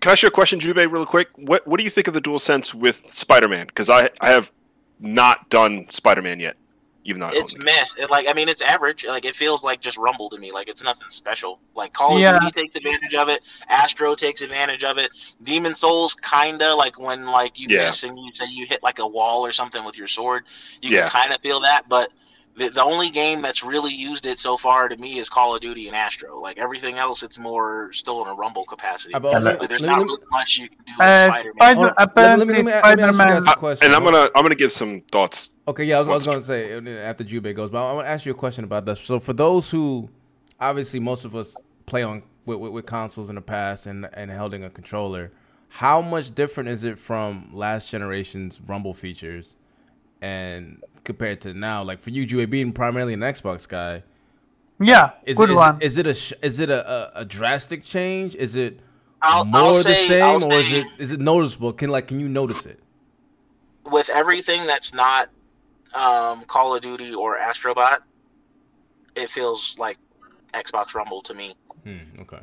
[0.00, 1.28] Can I ask you a question, Jube, really quick?
[1.36, 3.66] What What do you think of the DualSense with Spider-Man?
[3.66, 4.52] Because I I have
[5.00, 6.56] not done Spider-Man yet,
[7.04, 7.84] even though I it's own meh.
[7.98, 9.04] It, like I mean, it's average.
[9.06, 10.52] Like it feels like just Rumble to me.
[10.52, 11.58] Like it's nothing special.
[11.74, 12.38] Like Call of Yeah.
[12.38, 13.40] Duty takes advantage of it.
[13.68, 15.10] Astro takes advantage of it.
[15.42, 17.86] Demon Souls kinda like when like you Yeah.
[17.86, 20.44] miss and you say you hit like a wall or something with your sword.
[20.80, 21.08] You Yeah.
[21.08, 22.10] can kind of feel that, but.
[22.58, 25.60] The, the only game that's really used it so far to me is Call of
[25.60, 26.38] Duty and Astro.
[26.40, 29.14] Like everything else, it's more still in a Rumble capacity.
[29.14, 31.54] About- Like, let- there's let- not let- really much you can do with Uh, Spider-Man.
[31.56, 33.48] Spider- Hold on, let me- apparently, let me- let me ask you guys Spider-Man.
[33.48, 33.86] a question.
[33.86, 35.50] And I'm gonna I'm gonna give some thoughts.
[35.68, 37.92] Okay, yeah, I was, I was going to say uh, after Jube goes, but I
[37.92, 39.00] want to ask you a question about this.
[39.00, 40.08] So, for those who,
[40.58, 41.54] obviously, most of us
[41.86, 45.30] play on with, with, with consoles in the past and and holding a controller,
[45.68, 49.54] how much different is it from last generation's Rumble features,
[50.22, 51.82] and compared to now?
[51.82, 54.04] Like for you, Jube, being primarily an Xbox guy,
[54.80, 55.76] Yeah, is good it, is, one.
[55.76, 58.36] It, is it a is it a, a, a drastic change?
[58.36, 58.78] Is it
[59.20, 61.72] I'll, more I'll the say, same, I'll or is it is it noticeable?
[61.72, 62.80] Can like can you notice it?
[63.90, 65.28] with everything that's not
[65.94, 68.00] um, Call of Duty or Astrobot,
[69.16, 69.98] it feels like
[70.54, 71.54] Xbox Rumble to me.
[71.84, 72.40] Hmm, okay.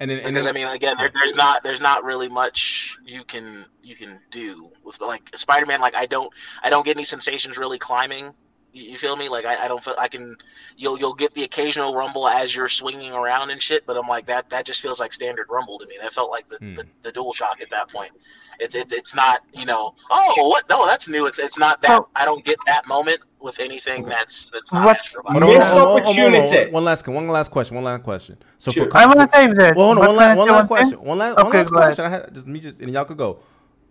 [0.00, 2.96] And then, and Because then, I mean, again, there, there's not there's not really much
[3.04, 5.80] you can you can do with like Spider-Man.
[5.80, 6.32] Like I don't
[6.62, 8.32] I don't get any sensations really climbing
[8.72, 9.28] You, you feel me?
[9.28, 10.36] Like I, I don't feel I can.
[10.76, 14.26] You'll you'll get the occasional rumble as you're swinging around and shit, but I'm like
[14.26, 14.48] that.
[14.50, 15.96] That just feels like standard rumble to me.
[16.00, 16.74] That felt like the, Hmm.
[16.74, 18.12] the, the DualShock at that point.
[18.60, 19.94] It's it's it's not you know.
[20.10, 20.68] Oh what?
[20.68, 21.26] No, that's new.
[21.26, 22.02] It's it's not that.
[22.14, 24.84] I don't get that moment with anything that's that's not.
[24.86, 26.70] What- opportunity.
[26.70, 27.74] One last, one last question.
[27.76, 28.36] One last question.
[28.58, 28.90] So Shoot.
[28.90, 29.72] for I want to save this.
[29.74, 30.66] Well, hold on, one can I last, one last thing?
[30.68, 31.02] question.
[31.04, 32.04] One last, one Okay, last go question.
[32.04, 33.40] I had just me just and y'all could go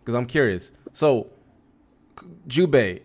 [0.01, 0.71] because I'm curious.
[0.93, 1.27] So,
[2.47, 3.01] Jubei,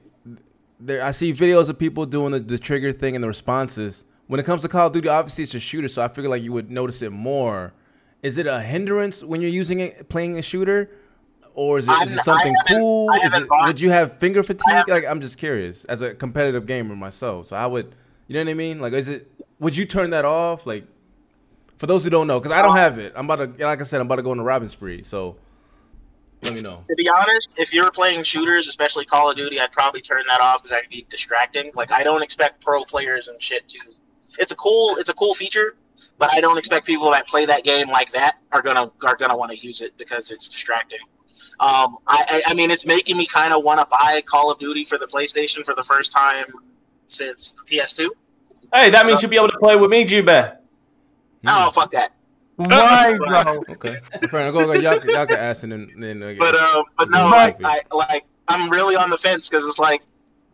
[0.85, 4.05] there I see videos of people doing the, the trigger thing and the responses.
[4.27, 6.43] When it comes to Call of Duty, obviously it's a shooter, so I figure like
[6.43, 7.75] you would notice it more.
[8.23, 10.91] Is it a hindrance when you're using it playing a shooter,
[11.55, 13.11] or is it, is it something cool?
[13.23, 14.89] Is it would you have finger fatigue?
[14.89, 17.49] Like I'm just curious as a competitive gamer myself.
[17.49, 17.95] So I would,
[18.27, 18.81] you know what I mean?
[18.81, 19.31] Like, is it?
[19.61, 20.67] Would you turn that off?
[20.67, 20.87] Like,
[21.77, 23.13] for those who don't know, because I don't have it.
[23.15, 25.03] I'm about to, like I said, I'm about to go on a robbing spree.
[25.03, 25.37] So
[26.45, 26.83] let me know.
[26.87, 30.41] To be honest, if you're playing shooters, especially Call of Duty, I'd probably turn that
[30.41, 31.73] off because that could be distracting.
[31.75, 33.79] Like I don't expect pro players and shit to.
[34.39, 35.77] It's a cool, it's a cool feature,
[36.19, 39.37] but I don't expect people that play that game like that are gonna are gonna
[39.37, 40.99] want to use it because it's distracting.
[41.61, 44.59] Um, I, I, I mean, it's making me kind of want to buy Call of
[44.59, 46.47] Duty for the PlayStation for the first time
[47.09, 48.09] since the PS2.
[48.73, 50.29] Hey, that means you'll be able to play with me, Jube.
[51.47, 52.13] Oh fuck that!
[52.57, 53.65] Why though?
[53.71, 53.99] Okay,
[54.31, 57.11] Friend, go, go, y'all, can- y'all can ask and then, then uh, But uh, but
[57.11, 60.03] no, But- like, I like I'm really on the fence because it's like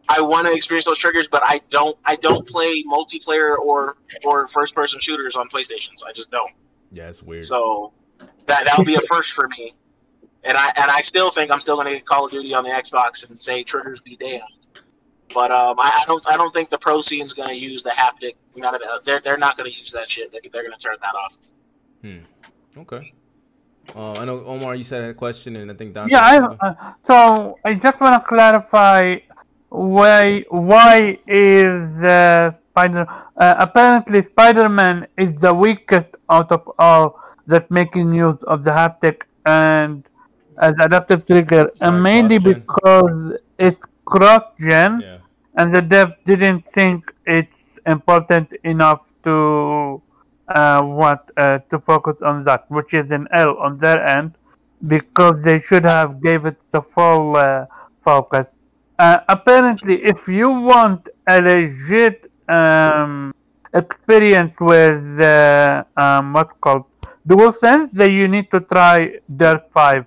[0.09, 4.47] I want to experience those triggers, but I don't I don't play multiplayer or or
[4.47, 6.03] first person shooters on PlayStations.
[6.07, 6.51] I just don't.
[6.91, 7.45] yeah, it's weird.
[7.45, 7.93] So
[8.47, 9.75] that that'll be a first for me.
[10.43, 12.65] And I and I still think I'm still going to get Call of Duty on
[12.65, 14.43] the Xbox and say triggers be damned.
[15.35, 17.91] But um, I, I don't I don't think the pro scene's going to use the
[17.91, 18.35] haptic.
[18.57, 19.03] None of that.
[19.05, 20.33] They're they're not going to use that shit.
[20.33, 21.37] They, they're going to turn that off.
[22.77, 23.13] Okay.
[23.95, 26.09] Uh, I know Omar, you said a question, and I think Don.
[26.09, 29.17] Yeah, I, uh, so I just want to clarify
[29.71, 37.71] why why is uh, Spider uh, apparently Spider-Man is the weakest out of all that
[37.71, 40.05] making use of the haptic and
[40.59, 42.61] as adaptive trigger, Right, and mainly cross-gen.
[42.61, 45.19] because it's cross-gen, yeah.
[45.57, 50.01] and the dev didn't think it's important enough to
[50.51, 54.35] uh, what uh, to focus on that, which is an L on their end,
[54.87, 57.67] because they should have gave it the full uh,
[58.05, 58.49] focus.
[58.99, 63.35] Uh, apparently, if you want a legit um,
[63.73, 66.85] experience with uh, um, what's called
[67.27, 70.05] DualSense, then you need to try Dirt 5.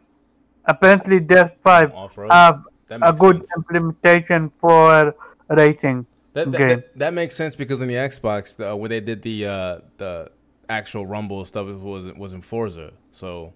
[0.66, 2.32] Apparently, Dirt 5 Off-road.
[2.32, 3.50] have a good sense.
[3.58, 5.16] implementation for
[5.50, 6.06] racing.
[6.34, 9.45] That, that, that, that makes sense because in the Xbox, the, where they did the
[9.45, 10.31] uh, the
[10.67, 13.53] actual Rumble stuff it was was in Forza, so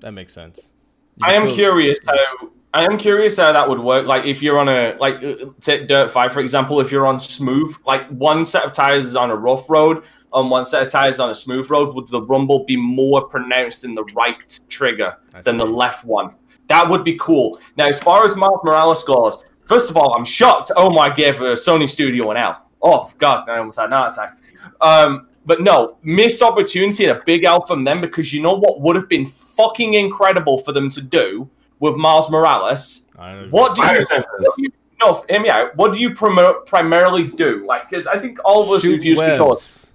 [0.00, 0.70] that makes sense.
[1.16, 4.06] You I am feel- curious how I am curious how that would work.
[4.06, 7.18] Like if you're on a like uh, take Dirt Five for example, if you're on
[7.18, 10.92] smooth, like one set of tires is on a rough road, and one set of
[10.92, 15.16] tires on a smooth road, would the rumble be more pronounced in the right trigger
[15.34, 16.34] I than the left one?
[16.68, 17.58] That would be cool.
[17.76, 20.72] Now, as far as Miles Morales goes, first of all, I'm shocked.
[20.76, 22.54] Oh my, gave uh, Sony Studio an L.
[22.82, 24.36] Oh god, I almost had an heart attack.
[24.80, 28.80] Um, but no, missed opportunity and a big L from them because you know what
[28.80, 31.48] would have been fucking incredible for them to do
[31.78, 33.06] with Miles Morales.
[33.18, 33.46] I.
[33.50, 33.88] What do you?
[34.06, 34.24] sensors.
[34.40, 35.76] what do you- No, hear me out.
[35.76, 37.64] What do you prim- primarily do?
[37.64, 39.30] Like, because I think all of us Shoot who've used webs.
[39.32, 39.92] controllers,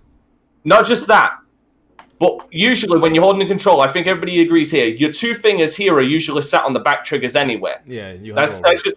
[0.63, 1.31] not just that,
[2.17, 4.85] but usually when you're holding the control, I think everybody agrees here.
[4.87, 7.75] Your two fingers here are usually sat on the back triggers anyway.
[7.85, 8.95] Yeah, you That's all that's just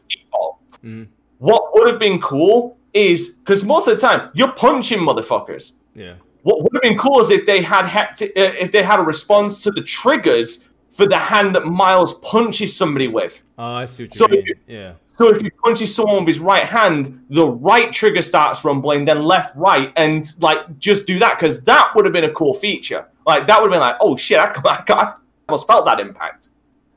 [0.83, 0.95] default.
[1.03, 1.09] Mhm.
[1.39, 5.73] What would have been cool is because most of the time you're punching motherfuckers.
[5.95, 6.15] yeah.
[6.43, 9.03] What would have been cool is if they had hapti- uh, if they had a
[9.03, 13.43] response to the triggers for the hand that Miles punches somebody with.
[13.59, 14.45] Oh, I see what you So mean.
[14.47, 14.93] you- Yeah.
[15.07, 19.23] So if he punches someone with his right hand, the right trigger starts rumbling, then
[19.23, 23.07] left, right, and like just do that because that would have been a cool feature.
[23.27, 25.15] Like that would have been like, oh shit, I, I, I
[25.49, 26.51] almost felt that impact.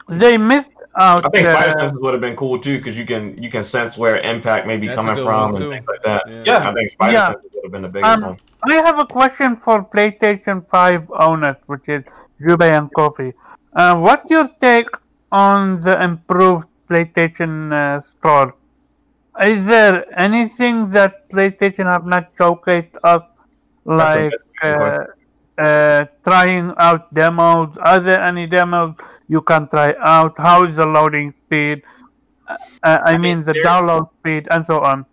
[0.08, 1.26] They missed out.
[1.26, 3.64] I think uh, fire sensors would have been cool too because you can you can
[3.64, 6.24] sense where impact may be coming from and things like that.
[6.28, 6.44] Yeah.
[6.46, 6.70] Yeah.
[6.70, 7.30] I think spider Yeah.
[7.30, 8.40] sensors would have been the biggest Um, one.
[8.70, 12.04] I have a question for PlayStation 5 owners, which is
[12.40, 13.34] Jube and Kofi.
[13.74, 14.90] Uh, what's your take
[15.32, 18.56] on the improved PlayStation uh, store?
[19.44, 23.24] Is there anything that PlayStation have not showcased us,
[23.86, 24.32] like
[24.62, 25.08] good
[25.58, 27.78] uh, uh, trying out demos?
[27.78, 28.96] Are there any demos
[29.28, 30.38] you can try out?
[30.38, 31.84] How is the loading speed?
[32.48, 35.06] Uh, I mean, the download speed and so on.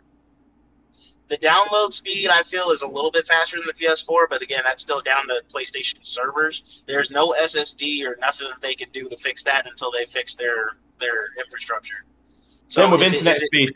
[1.29, 4.63] The download speed I feel is a little bit faster than the PS4, but again,
[4.65, 6.85] that's still down to PlayStation servers.
[6.87, 10.35] There's no SSD or nothing that they can do to fix that until they fix
[10.35, 12.05] their their infrastructure.
[12.69, 13.71] Same with is it- internet it- speed.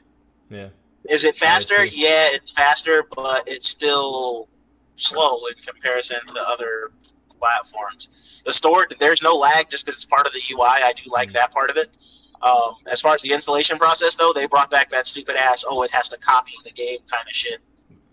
[0.50, 0.68] Yeah.
[1.10, 1.84] Is it faster?
[1.84, 4.48] Yeah, it's faster, but it's still
[4.96, 6.92] slow in comparison to other
[7.38, 8.42] platforms.
[8.44, 10.66] The store, there's no lag just because it's part of the UI.
[10.66, 11.96] I do like that part of it.
[12.42, 15.82] Um, as far as the installation process, though, they brought back that stupid ass, oh,
[15.82, 17.58] it has to copy the game kind of shit.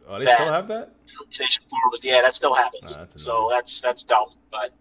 [0.07, 0.93] Oh, they That- still have that?
[1.19, 2.93] PlayStation 4 was, yeah, that still happens.
[2.93, 4.71] Oh, that's so that's that's dumb, but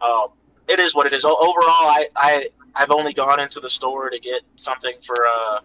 [0.00, 0.28] um,
[0.68, 1.24] it is what it is.
[1.24, 5.60] O- Overall, I, I I've only gone into the store to get something for uh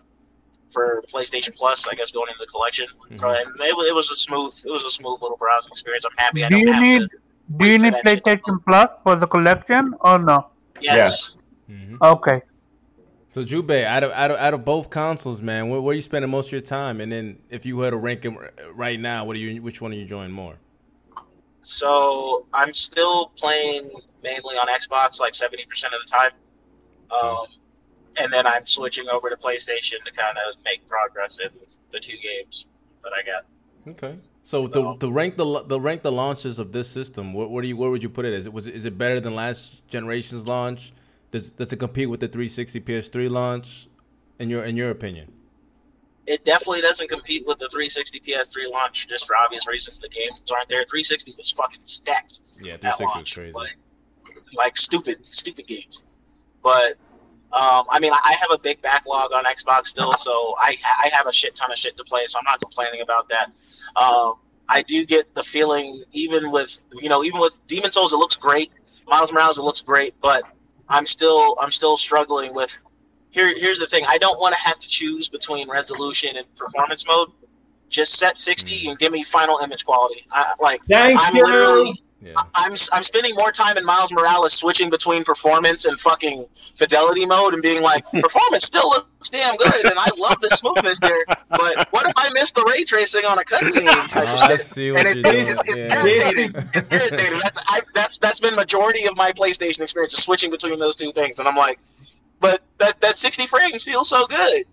[0.71, 1.87] for PlayStation Plus.
[1.87, 3.41] I guess going into the collection, so, Mhm.
[3.41, 6.05] and it, it was a smooth it was a smooth little browsing experience.
[6.05, 6.43] I'm happy.
[6.43, 7.17] I Do don't you have need to,
[7.57, 7.93] Do you need.
[8.05, 10.47] PlayStation Plus for the collection or no?
[10.79, 11.31] yes.
[11.67, 12.41] hmm Okay.
[13.33, 16.29] So Jube, out of out of out of both consoles, man, where, where you spending
[16.29, 16.99] most of your time?
[16.99, 18.37] And then if you were to rank them
[18.73, 19.61] right now, what are you?
[19.61, 20.55] Which one are you enjoying more?
[21.61, 23.89] So I'm still playing
[24.23, 26.31] mainly on Xbox, like seventy percent of the time.
[27.11, 27.45] Um,
[28.21, 31.49] and then I'm switching over to PlayStation to kind of make progress in
[31.91, 32.65] the two games
[33.03, 33.45] that I got.
[33.87, 34.17] Okay.
[34.43, 37.33] So the the rank the the rank the launches of this system.
[37.33, 38.33] What where do you where would you put it?
[38.33, 40.93] Is it was is it better than last generation's launch?
[41.31, 43.87] Does does it compete with the 360 PS3 launch?
[44.39, 45.31] In your in your opinion?
[46.27, 49.99] It definitely doesn't compete with the 360 PS3 launch, just for obvious reasons.
[49.99, 50.83] The games aren't there.
[50.83, 52.41] 360 was fucking stacked.
[52.61, 53.53] Yeah, at 360 was crazy.
[53.53, 53.77] Like,
[54.55, 56.03] like stupid, stupid games.
[56.61, 56.97] But
[57.53, 61.27] um, I mean, I have a big backlog on Xbox still, so I I have
[61.27, 63.51] a shit ton of shit to play, so I'm not complaining about that.
[64.01, 64.35] Um,
[64.69, 68.37] I do get the feeling, even with you know, even with Demon Souls, it looks
[68.37, 68.71] great.
[69.07, 70.43] Miles Morales, it looks great, but
[70.87, 72.77] I'm still I'm still struggling with.
[73.31, 74.03] Here, here's the thing.
[74.07, 77.29] I don't want to have to choose between resolution and performance mode.
[77.89, 80.25] Just set 60 and give me final image quality.
[80.31, 81.45] I, like Thank I'm you.
[81.45, 82.33] literally Yeah.
[82.55, 86.45] I'm I'm spending more time in Miles Morales switching between performance and fucking
[86.75, 90.97] fidelity mode and being like performance still looks damn good and I love the smoothness
[91.01, 93.87] here, but what if I miss the ray tracing on a cutscene?
[93.87, 95.39] Oh, I see what And you're it, doing.
[95.41, 96.05] it's, it's Yeah.
[96.05, 96.69] irritating.
[96.73, 97.39] It's irritating.
[97.39, 101.11] That's, I, that's that's been majority of my PlayStation experience is switching between those two
[101.13, 101.79] things, and I'm like,
[102.39, 104.65] but that that 60 frames feels so good.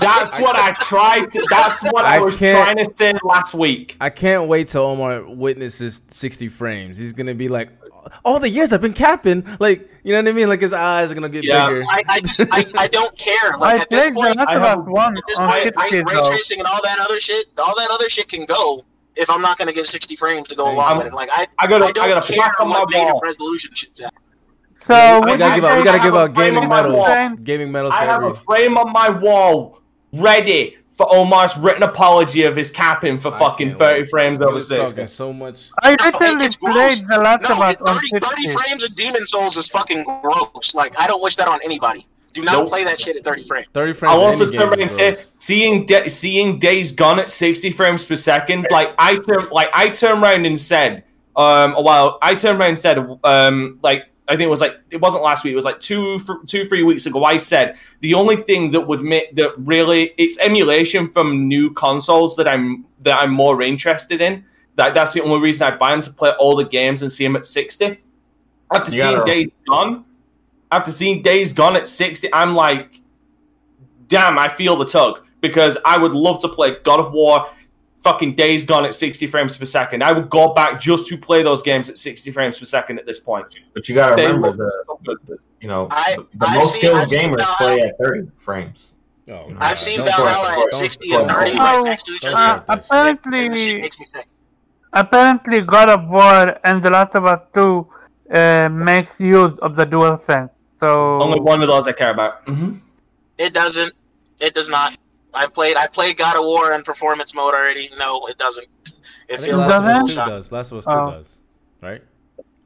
[0.00, 1.46] That's what I tried to.
[1.50, 3.96] That's what I, I was trying to say last week.
[4.00, 6.96] I can't wait till Omar witnesses 60 frames.
[6.98, 7.70] He's gonna be like,
[8.24, 10.48] all the years I've been capping, like you know what I mean?
[10.48, 11.66] Like his eyes are gonna get Yeah.
[11.66, 11.84] bigger.
[11.90, 12.20] I I,
[12.52, 13.54] I, I don't care.
[13.54, 16.02] I Like at this played point, Last I of 1 on point, ray, 60 ray
[16.30, 18.84] tracing and all that other shit, all that other shit can go
[19.16, 21.14] if I'm not going to get 60 frames to go along I'm- with it.
[21.14, 23.14] Like I, I got a, I I don't gotta care plaque on my what native
[23.22, 24.14] resolution shit's at.
[24.86, 25.78] So we gotta give out.
[25.78, 27.38] We gotta give have out gaming medals.
[27.42, 27.94] Gaming medals.
[27.94, 29.80] I to have a every- frame on my wall
[30.12, 34.08] ready for Omar's written apology of his capping for I fucking 30 wait.
[34.08, 35.06] frames over was 60.
[35.08, 35.64] so much.
[35.82, 38.96] I No, literally it's played The Last No, Us it- on 30, 30 frames of
[38.96, 40.74] Demon Souls is fucking gross.
[40.74, 42.06] Like I don't wish that on anybody.
[42.32, 42.68] Do not Nope.
[42.68, 43.66] play that shit at 30 frames.
[43.74, 44.14] 30 frames.
[44.14, 47.70] I'll also any turn game around and say, seeing da- seeing Days Gone at 60
[47.72, 52.18] frames per second, like I turn like I turned around and said, um, a while
[52.22, 55.44] I turned around and said, um, like I think it was like it wasn't last
[55.44, 57.24] week, it was like two, two, three weeks ago.
[57.24, 62.36] I said the only thing that would make that really it's emulation from new consoles
[62.36, 64.44] that I'm that I'm more interested in.
[64.74, 67.24] That that's the only reason I buy them to play all the games and see
[67.24, 67.98] them at 60.
[68.72, 70.04] After You seeing Days Gone,
[70.72, 73.00] after seeing Days Gone at 60, I'm like,
[74.08, 77.48] damn, I feel the tug because I would love to play God of War,
[78.06, 80.02] fucking Days Gone at 60 frames per second.
[80.04, 83.06] I would go back just to play those games at 60 frames per second at
[83.06, 83.46] this point.
[83.74, 85.38] But you gotta They remember the, so good.
[85.60, 87.56] you know, I- the, the most seen- skilled I've gamers Valhalla.
[87.58, 88.92] play at 30 frames.
[89.28, 92.34] Oh, I've I've seen Valhalla at 60 and 30 Oh, right next to each don't
[92.34, 92.40] other.
[92.40, 92.66] Uh, that shit.
[92.66, 94.26] That shit apparently, makes me sick.
[94.92, 97.86] apparently, God of War and The Last of Us 2
[98.32, 100.50] uh, makes use of the DualSense.
[100.78, 102.44] So Only one of those I care about.
[102.44, 102.76] hmm
[103.38, 103.92] It doesn't.
[104.38, 104.96] It does not.
[105.36, 105.76] I played.
[105.76, 107.90] I played God of War in performance mode already.
[107.98, 108.66] No, it doesn't.
[109.28, 110.18] It I feels It Last of doesn't?
[110.18, 110.52] Us 2 does.
[110.52, 111.10] Last of Us 2 Oh.
[111.10, 111.32] does.
[111.82, 112.02] Right?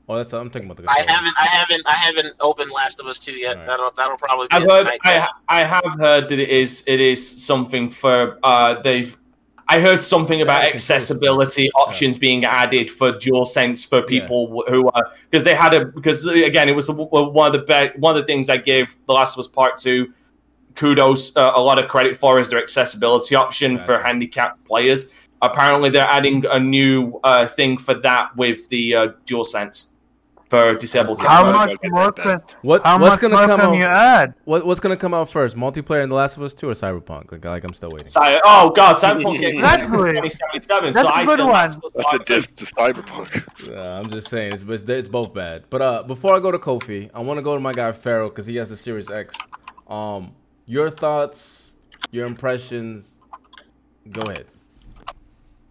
[0.08, 1.34] Oh, that's I'm talking about the I haven't.
[1.38, 1.82] I haven't.
[1.86, 3.52] I haven't opened Last of Us two yet.
[3.52, 3.66] Alright.
[3.68, 3.90] That'll.
[3.92, 4.56] That'll probably be.
[4.56, 4.88] I've heard.
[5.04, 5.28] I.
[5.48, 6.82] I have heard that it is.
[6.88, 8.38] It is something for.
[8.42, 9.16] Uh, they've.
[9.68, 15.44] I heard something about accessibility options being added for DualSense for people who are because
[15.44, 18.50] they had a because again it was one of the be- one of the things
[18.50, 20.12] I gave The Last of Us Part Two
[20.74, 25.10] kudos uh, a lot of credit for is their accessibility option for handicapped players.
[25.42, 29.92] Apparently, they're adding a new uh, thing for that with the uh, DualSense
[30.50, 31.52] for disabled how gamers.
[31.52, 32.50] Gotta much get more that can back.
[32.62, 34.34] What, how what's much gonna come can you add?
[34.44, 35.56] What, what's gonna come out first?
[35.56, 37.30] Multiplayer in The Last of Us 2 or Cyberpunk?
[37.30, 38.08] Like, like I'm still waiting.
[38.08, 39.98] Cy- oh god, Cyberpunk came in Exactly.
[39.98, 40.92] 2077.
[40.92, 41.48] That's so a I good one.
[41.48, 43.46] Last of Us That's a diss to Cyberpunk.
[43.70, 45.64] Uh, I'm just saying it's, it's it's both bad.
[45.70, 48.28] But uh, before I go to Kofi, I want to go to my guy Pharaoh
[48.28, 49.34] because he has a Series X.
[49.86, 50.32] Um,
[50.70, 51.72] your thoughts,
[52.12, 53.14] your impressions,
[54.10, 54.46] Go ahead.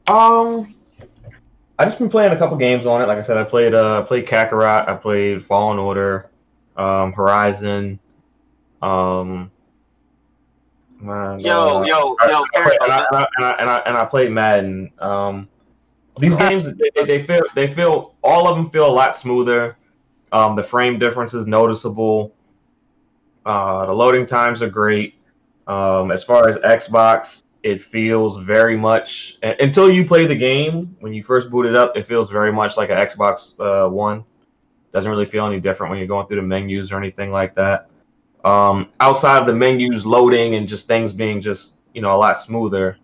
[0.08, 0.76] Um,
[1.80, 3.06] I just been playing a couple games on it.
[3.08, 6.30] Like I said, I played uh played Kakarot, I played Fallen Order,
[6.78, 8.00] um, Horizon,
[8.82, 9.52] um.
[11.02, 13.70] and, Yo, uh, yo, I- yo, I played- and, I, and, I, and, I, and,
[13.70, 14.92] I, and I played Madden.
[15.00, 15.48] Um,
[16.20, 19.76] these games they, they- they feel they feel all of them feel a lot smoother.
[20.32, 22.34] Um, the frame difference is noticeable.
[23.46, 25.16] Uh, the loading times are great.
[25.68, 30.96] Um, as far as Xbox, it feels very much until you play the game.
[31.00, 34.24] When you first boot it up, it feels very much like an Xbox uh, One.
[34.94, 37.90] Doesn't really feel any different when you're going through the menus or anything like that.
[38.44, 42.38] Um, outside of the menus loading and just things being just you know a lot
[42.38, 42.98] smoother.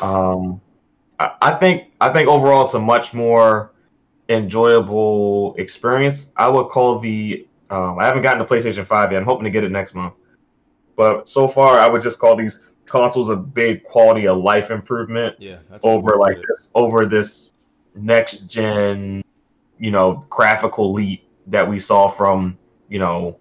[0.00, 0.60] Um,
[1.18, 3.72] I, I think I think overall it's a much more
[4.28, 6.28] enjoyable experience.
[6.36, 9.18] I would call the um, I haven't gotten the PlayStation Five yet.
[9.18, 10.16] I'm hoping to get it next month.
[10.96, 15.36] But so far, I would just call these consoles a big quality of life improvement
[15.38, 17.52] Yeah, over like this over this
[17.94, 19.22] next gen,
[19.78, 22.58] you know, graphical leap that we saw from
[22.88, 23.38] you know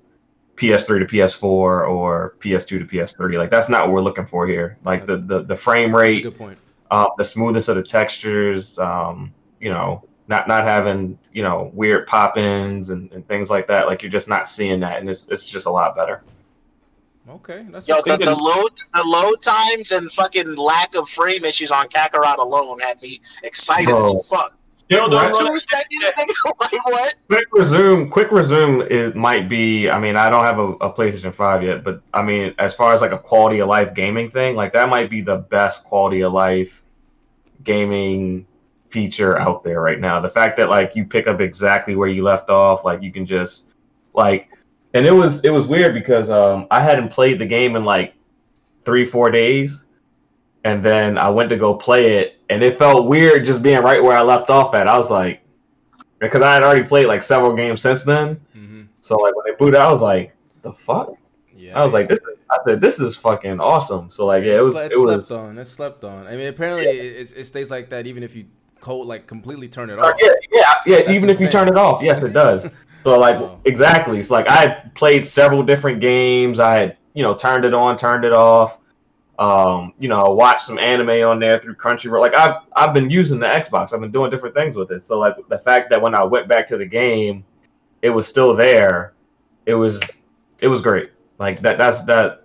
[0.55, 3.37] PS3 to PS4 or PS2 to PS3.
[3.37, 4.77] Like that's not what we're looking for here.
[4.85, 6.57] Like the the, the frame rate, good point.
[6.89, 12.07] uh, the smoothness of the textures, um, you know, not not having you know weird
[12.07, 13.85] pop-ins and, and things like that.
[13.85, 16.23] Like you're just not seeing that, and it's it's just a lot better.
[17.29, 18.19] Okay, that's Yo, what's the, up.
[18.19, 22.99] the load, the load times and fucking lack of frame issues on Kakarot alone had
[23.01, 24.03] me excited Bro.
[24.03, 24.57] as fuck.
[24.71, 25.33] Still don't Right.
[25.33, 27.15] Two seconds, like what?
[27.27, 28.81] Quick resume, quick resume.
[28.89, 29.89] It might be.
[29.89, 32.93] I mean, I don't have a, a PlayStation Five yet, but I mean, as far
[32.93, 36.21] as like a quality of life gaming thing, like that might be the best quality
[36.21, 36.81] of life
[37.63, 38.47] gaming
[38.91, 40.19] feature out there right now.
[40.19, 43.25] The fact that like you pick up exactly where you left off, like you can
[43.25, 43.65] just
[44.13, 44.49] like,
[44.93, 48.13] and it was it was weird because um I hadn't played the game in like
[48.85, 49.85] three four days,
[50.63, 54.01] and then I went to go play it, and it felt weird just being right
[54.01, 54.87] where I left off at.
[54.87, 55.41] I was like
[56.19, 58.39] because I had already played like several games since then.
[58.55, 58.87] Mhm.
[59.01, 61.13] So like when they booted, I was like, the fuck?
[61.55, 62.19] Yeah, I was like, this.
[62.19, 64.09] Is, I said, this is fucking awesome.
[64.09, 64.75] So like, yeah, it was.
[64.75, 65.27] It was.
[65.27, 65.57] slept on.
[65.57, 66.27] It's slept on.
[66.27, 68.45] I mean, apparently it, it stays like that even if you
[68.81, 70.07] cold like completely turn it off.
[70.07, 70.97] Uh, yeah, yeah, yeah.
[70.97, 72.67] That's even if you turn it off, yes, it does.
[73.03, 73.59] So like, Wow.
[73.65, 74.19] exactly.
[74.19, 76.59] It's like I played several different games.
[76.59, 78.77] I had you know turned it on, turned it off.
[79.39, 82.19] Um, you know, watched some anime on there through Crunchyroll.
[82.21, 83.91] Like I've I've been using the Xbox.
[83.91, 85.03] I've been doing different things with it.
[85.03, 87.43] So like the fact that when I went back to the game,
[88.03, 89.13] it was still there.
[89.65, 89.99] It was
[90.59, 91.09] it was great.
[91.39, 92.43] Like that that's that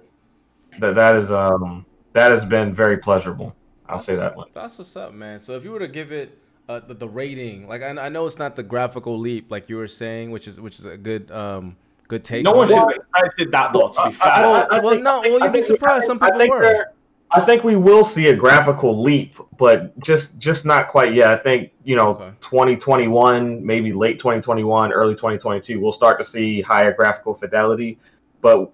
[0.79, 1.85] that that is um
[2.15, 3.55] that has been very pleasurable.
[3.89, 4.47] I'll say that one.
[4.53, 5.41] That's what's up, man.
[5.41, 8.27] So if you were to give it uh, the, the rating, like I, I know
[8.27, 11.31] it's not the graphical leap like you were saying, which is which is a good
[11.31, 11.77] um
[12.09, 12.45] good take.
[12.45, 12.71] No on one it.
[12.71, 13.89] should have expected that though.
[13.89, 15.79] To be fair, I- I- Well, I well, think- no, think- well, you'd be think-
[15.79, 16.07] surprised.
[16.07, 16.93] Some I people think were.
[17.33, 21.29] I think we will see a graphical leap, but just just not quite yet.
[21.39, 22.31] I think you know, Okay.
[22.41, 27.99] 2021, maybe late 2021, early 2022, we'll start to see higher graphical fidelity,
[28.43, 28.71] but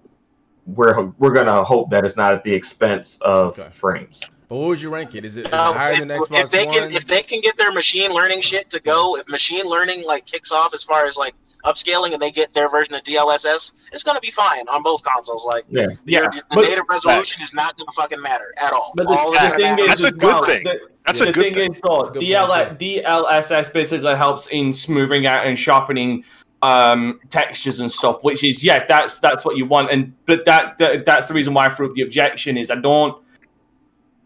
[0.67, 3.69] we're we're gonna hope that it's not at the expense of Okay.
[3.71, 4.21] frames.
[4.53, 5.25] But what would you rank it?
[5.25, 6.75] Is it, is it Um, higher if, than if they One?
[6.77, 10.27] can, if they can get their machine learning shit to go, if machine learning like
[10.27, 11.33] kicks off as far as like
[11.65, 15.43] upscaling and they get their version of DLSS, it's gonna be fine on both consoles.
[15.43, 15.87] Like, Yeah.
[15.87, 18.93] the, Yeah, the but- native resolution is not gonna fucking matter at all.
[18.95, 20.63] But the, all the that's thing is, That's a good well, thing.
[20.65, 21.71] the- That's the a good thing thing.
[21.71, 26.25] is, though, That's good DL, DLSS basically helps in smoothing out and sharpening
[26.61, 28.23] um, textures and stuff.
[28.23, 29.89] Which is, yeah, that's that's what you want.
[29.89, 32.75] And but that, that that's the reason why I threw up the objection is I
[32.75, 33.17] don't.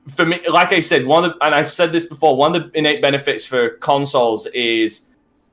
[0.10, 2.72] For me, like I said, one of the, and I've said this before, one of
[2.72, 5.10] the innate benefits for consoles is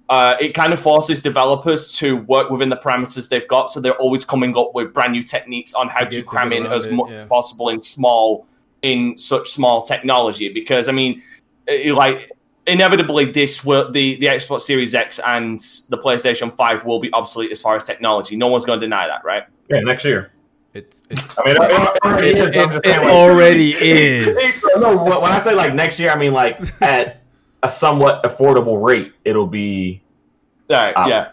[0.09, 3.71] uh, it kind of forces developers to work within the parameters they've got.
[3.71, 6.67] So they're always coming up with brand new techniques on how To to, cram in
[6.67, 7.19] as it, much yeah.
[7.19, 8.47] as possible in small
[8.83, 10.53] in such small technology.
[10.53, 11.23] Because I mean,
[11.67, 12.31] eh, like
[12.67, 17.51] inevitably, this will the the Xbox Series X and the PlayStation Five will be obsolete
[17.51, 18.37] as far as technology.
[18.37, 19.45] No one's going to deny that, right?
[19.71, 20.34] Yeah, next year.
[20.75, 24.65] It's, it's, I mean, it, it already it, is, I'm it, it like- already is.
[24.81, 27.23] no, when when I say like next year, I mean like at
[27.63, 30.03] a somewhat affordable rate, it'll be.
[30.69, 31.07] Right, Ah.
[31.07, 31.29] yeah.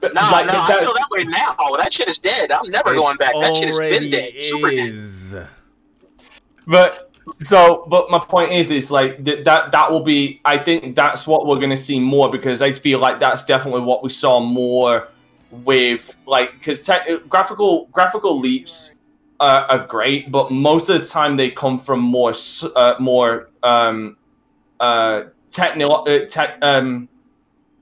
[0.00, 1.56] But, No, like, no, I feel that way now.
[1.76, 2.52] That shit is dead.
[2.52, 3.32] I'm never going back.
[3.40, 4.40] That shit has been already dead.
[4.40, 4.88] Super dead.
[4.90, 5.36] is.
[6.66, 9.72] But so, but my point is, is like th- that.
[9.72, 10.40] That will be.
[10.44, 13.80] I think that's what we're going to see more because I feel like that's definitely
[13.80, 15.08] what we saw more
[15.50, 18.98] with like because te- graphical graphical leaps
[19.40, 22.32] are great, but most of the time they come from more
[22.74, 24.16] uh, more um
[24.80, 27.08] uh technical uh, tech um.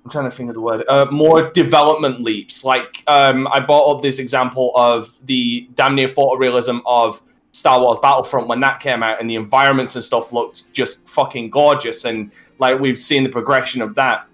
[0.05, 0.85] I'm trying to think of the word.
[0.89, 2.63] Uh, more development leaps.
[2.65, 7.99] Like um, I brought up this example of the damn near photorealism of Star Wars
[8.01, 12.31] Battlefront when that came out, and the environments and stuff looked just fucking gorgeous, and
[12.61, 14.29] like we've seen the progression of that.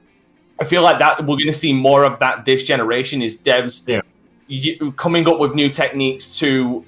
[0.61, 3.87] I feel like that we're going to see more of that this generation is devs
[3.89, 4.01] Yeah.
[4.49, 6.85] y- coming up with new techniques to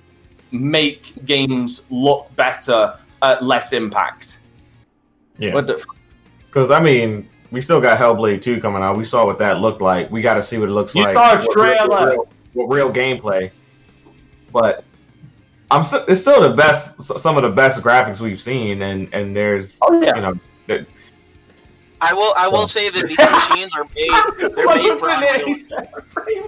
[0.53, 4.39] make games look better at less impact.
[5.39, 5.55] Yeah.
[5.55, 5.85] What the
[6.47, 8.97] Because I mean, we still got Hellblade 2 coming out.
[8.97, 10.11] We saw what that looked like.
[10.11, 11.15] We got to see what it looks You like.
[11.15, 12.17] saw a trailer.
[12.19, 13.51] With real, real gameplay.
[14.53, 14.85] But
[15.71, 16.05] I'm still.
[16.07, 17.03] It's still the best.
[17.03, 20.15] Some of the best graphics we've seen, and and there's Oh yeah.
[20.15, 20.85] you know
[22.05, 22.35] I will.
[22.37, 24.55] I will say that these machines are made.
[24.55, 26.45] They're made for Unreal.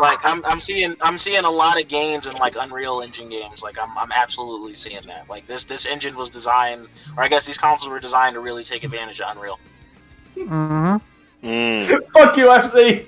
[0.00, 3.62] Like I'm, I'm seeing, I'm seeing a lot of gains in like Unreal Engine games.
[3.62, 5.28] Like I'm, I'm absolutely seeing that.
[5.28, 6.86] Like this, this engine was designed,
[7.16, 9.58] or I guess these consoles were designed to really take advantage of Unreal.
[10.36, 10.96] hmm
[11.42, 11.86] Mm.
[12.12, 13.06] Fuck you, FC.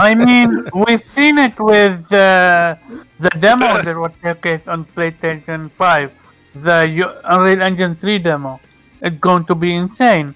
[0.00, 2.76] I mean, we've seen it with uh,
[3.18, 6.12] the demo that was showcased on PlayStation 5,
[6.54, 8.58] the Unreal Engine 3 demo.
[9.02, 10.34] It's going to be insane.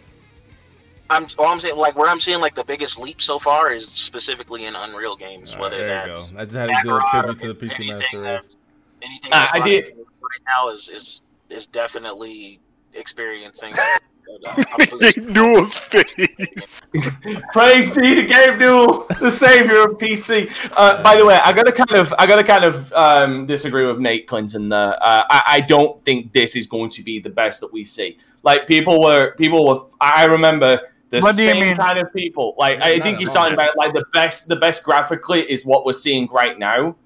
[1.11, 3.88] I'm, all I'm saying, like where I'm seeing like the biggest leap so far is
[3.88, 5.54] specifically in Unreal games.
[5.54, 6.38] All right, whether there you that's go.
[6.40, 8.50] I just had to do a tribute to the PC anything Master that- Race.
[9.02, 12.59] anything Uh, I did- right now is is is definitely
[12.94, 13.72] experiencing.
[14.46, 15.14] uh, I'm pleased.
[15.16, 16.82] Gabe Newell's face.
[17.52, 20.50] Praise be to Gabe Newell, the savior of PC.
[20.76, 23.98] Uh, by the way, I gotta kind of, I gotta kind of um, disagree with
[24.00, 24.68] Nate Clinton.
[24.68, 27.84] There, uh, I, I don't think this is going to be the best that we
[27.84, 28.18] see.
[28.42, 29.86] Like people were, people were.
[30.00, 30.80] I remember
[31.20, 31.76] the What do you same mean?
[31.76, 32.54] kind of people.
[32.58, 35.64] Like I Not think at you're talking about like the best, the best graphically is
[35.64, 36.96] what we're seeing right now.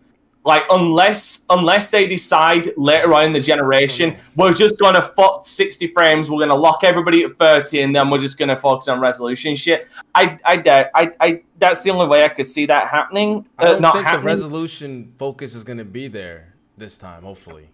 [0.43, 5.89] Like unless unless they decide later on in the generation, we're just gonna fuck 60
[5.89, 9.55] frames, we're gonna lock everybody at 30, and then we're just gonna focus on resolution
[9.55, 9.87] shit.
[10.15, 13.45] I I doubt I, I that's the only way I could see that happening.
[13.59, 17.23] I Uh, don't not think the resolution focus is going to be there this time.
[17.23, 17.69] Hopefully,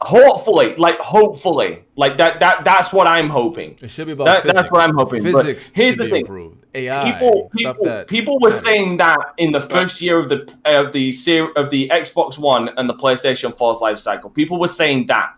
[0.00, 1.84] hopefully, like hopefully.
[1.96, 3.78] Like that that that's what I'm hoping.
[3.80, 4.54] it should be about That- physics.
[4.54, 5.70] that's what I'm hoping, but Physics.
[5.74, 6.22] here's the thing.
[6.22, 6.64] Improved.
[6.74, 7.12] AI.
[7.12, 11.14] people people, people were saying that in the first year of the of the
[11.56, 14.28] of the Xbox One and the PlayStation 4's life cycle.
[14.28, 15.34] People were saying that,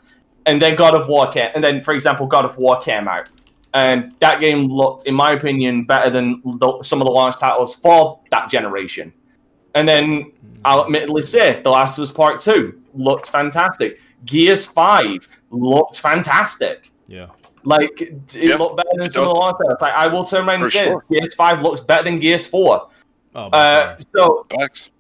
[0.46, 3.28] and then God of War came, and then for example, God of War came out,
[3.72, 7.74] and that game looked, in my opinion, better than the, some of the launch titles
[7.74, 9.12] for that generation.
[9.76, 10.60] And then hmm.
[10.64, 14.00] I'll admittedly say, The Last of Us Part Two looked fantastic.
[14.24, 16.90] Gears Five looked fantastic.
[17.06, 17.26] Yeah.
[17.64, 19.42] Like it Yeah, looked better than it some of the does.
[19.42, 19.82] launch titles.
[19.82, 21.04] Like, I will turn around and say sure.
[21.10, 22.88] Gears Five looks better than Gears Four.
[23.34, 24.90] Oh, Uh, so Facts.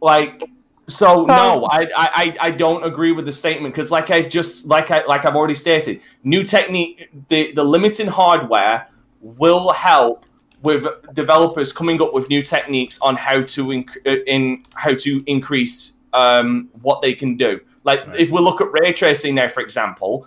[0.00, 0.40] like,
[0.88, 4.28] so So- no, I, I I- I don't agree with the statement because like I've
[4.28, 8.88] just like I like I've already stated, new technique, the the limiting hardware
[9.20, 10.24] will help
[10.62, 15.22] with developers coming up with new techniques on how to inc- uh, in how to
[15.26, 17.60] increase um, what they can do.
[17.86, 18.20] Like Right.
[18.20, 20.26] if we look at ray tracing now, for example,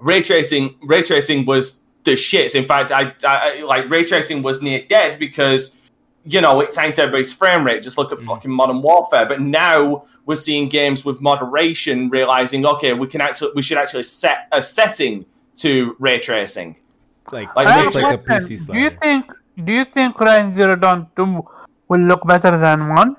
[0.00, 2.54] ray tracing ray tracing was the shits.
[2.54, 5.76] In fact, I, I like ray tracing was near dead because
[6.24, 7.82] you know it tanked everybody's frame rate.
[7.82, 8.26] Just look at Mhm.
[8.30, 9.26] fucking Modern Warfare.
[9.26, 14.04] But now we're seeing games with moderation, realizing okay, we can actually we should actually
[14.04, 15.24] set a setting
[15.56, 16.76] to ray tracing.
[17.32, 18.56] like, like, I it have looks a like a question.
[18.56, 19.22] PC Do you think
[19.66, 21.42] do you think Horizon Zero Dawn 2
[21.88, 23.16] will look better than 1?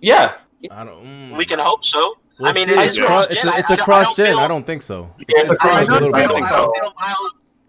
[0.00, 0.32] Yeah,
[0.70, 1.04] I don't.
[1.04, 1.36] Mm.
[1.38, 2.00] We can hope so.
[2.38, 3.36] We'll I mean, it's it's, cross, cross-gen.
[3.36, 4.26] it's a, I- it's I a don't- I don't gen.
[4.26, 5.10] feel- I don't think so.
[5.18, 5.96] Yeah, It's, it's it's probably a cross-gen.
[5.96, 6.46] I don't I think better.
[6.52, 6.72] so.
[6.76, 6.94] don't feel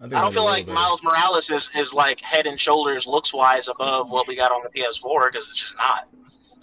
[0.00, 0.74] I, don't feel like better.
[0.74, 4.62] Miles Morales is, is like head and shoulders looks wise above what we got on
[4.62, 6.06] the PS4 because it's just not.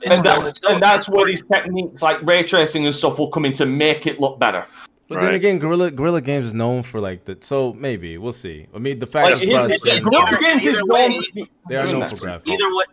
[0.02, 3.18] It's and that's it's still- and that's where these techniques like ray tracing and stuff
[3.18, 4.66] will come in to make it look better.
[5.08, 7.38] But then again, Guerrilla Guerrilla Games is known for like the.
[7.42, 8.68] So maybe we'll see.
[8.74, 10.78] I mean, the fact Like that here's it's the thing, cross-gen, Either- Guerrilla Games is
[10.78, 12.24] either way- known- they are known for Goodness.
[12.24, 12.48] graphics.
[12.48, 12.86] either way.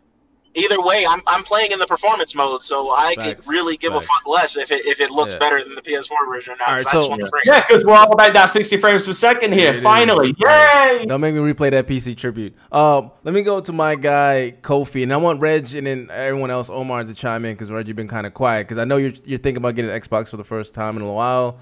[0.54, 3.26] Either way, I'm, I'm playing in the performance mode, so I Facts.
[3.46, 4.04] could really give Facts.
[4.04, 5.38] a fuck less if it if it looks Yeah.
[5.38, 6.54] better than the PS4 version.
[6.60, 7.30] Now, All right, 'cause I just so- want the.
[7.46, 9.70] Yeah, because we're all about that 60 frames per second here.
[9.70, 9.82] It is.
[9.82, 11.06] Finally, yay!
[11.08, 12.54] Don't make me replay that PC tribute.
[12.70, 16.50] Um, let me go to my guy Kofi, and I want Reg and then everyone
[16.50, 18.98] else, Omar, to chime in because Reg, you've been kind of quiet because I know
[18.98, 21.60] you're you're thinking about getting an Xbox for the first time in a while,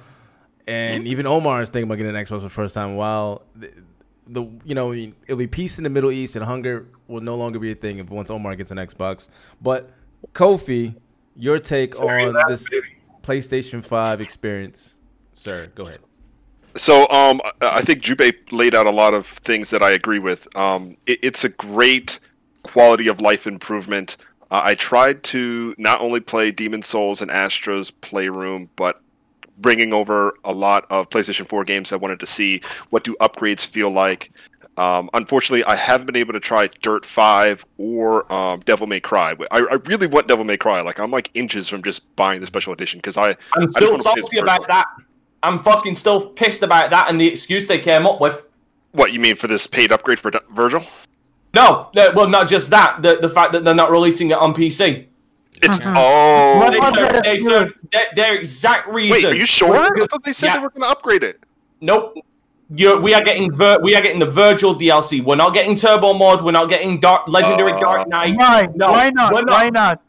[0.66, 2.98] and even Omar is thinking about getting an Xbox for the first time in a
[2.98, 3.42] while.
[3.54, 3.70] The,
[4.26, 7.58] the you know it'll be peace in the Middle East, and hunger will no longer
[7.58, 9.28] be a thing if once Omar gets an Xbox.
[9.60, 9.90] But
[10.32, 10.94] Kofi,
[11.36, 12.86] your take Sorry, on this baby.
[13.22, 14.96] PlayStation Five experience,
[15.32, 15.68] sir?
[15.74, 16.00] Go ahead.
[16.76, 20.18] So um, I- I think Jube laid out a lot of things that I agree
[20.20, 20.54] with.
[20.56, 22.20] Um, it, it's a great
[22.62, 24.16] quality of life improvement.
[24.50, 29.00] Uh, I tried to not only play Demon's Souls and Astro's Playroom, but
[29.58, 31.92] bringing over a lot of PlayStation 4 games.
[31.92, 34.32] I wanted to see what do upgrades feel like.
[34.80, 39.34] Um, unfortunately, I haven't been able to try Dirt Five or um, Devil May Cry.
[39.50, 40.80] I, I really want Devil May Cry.
[40.80, 44.02] Like I'm like inches from just buying the special edition because I I'm still wanna
[44.02, 44.86] salty about that.
[45.42, 48.42] I'm fucking still pissed about that and the excuse they came up with.
[48.92, 50.82] what you mean for this paid upgrade for D- Virgil?
[51.54, 53.02] No, no, well, not just that.
[53.02, 55.04] The the fact that they're not releasing it on PC.
[55.62, 55.92] It's Mhm.
[55.94, 57.72] oh What They was took- that they their,
[58.16, 59.12] their exact reason.
[59.12, 59.68] wait, are you sure?
[59.68, 60.00] What?
[60.02, 60.56] I thought they said Yeah.
[60.56, 61.38] they were going to upgrade it.
[61.82, 62.14] Nope.
[62.72, 65.22] You're, we are getting Vir- we are getting the Virgil DLC.
[65.24, 66.42] We're not getting Turbo Mode.
[66.42, 68.68] We're not getting Dark Legendary Uh, Dark Knight Why?
[68.76, 69.32] No, Why not?
[69.32, 69.48] not.
[69.48, 70.00] Why not?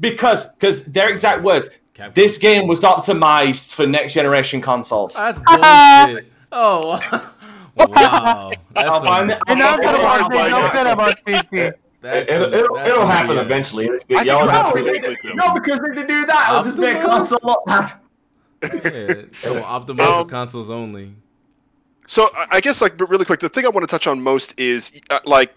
[0.00, 1.70] because because their exact words.
[1.94, 2.14] Capcom.
[2.14, 5.14] This game was optimized for next generation consoles.
[5.14, 6.26] That's bullshit.
[6.50, 7.00] Oh,
[7.76, 8.50] wow.
[8.74, 9.38] That's I'll some- find it.
[9.46, 10.72] And I'll I'm find gonna I'll say find no it.
[10.72, 11.72] good about PC.
[12.00, 13.42] that's It'll, some- it'll, it'll happen BS.
[13.42, 13.84] eventually.
[13.86, 16.96] I think Y'all it just- No, no, because if they do that, it'll just make
[16.96, 17.28] Optimus?
[17.30, 17.92] console look bad.
[18.62, 21.14] Yeah, they will optimize Um, for consoles only.
[22.06, 24.58] So I- I guess like really quick, the thing I want to touch on most
[24.58, 25.52] is uh, like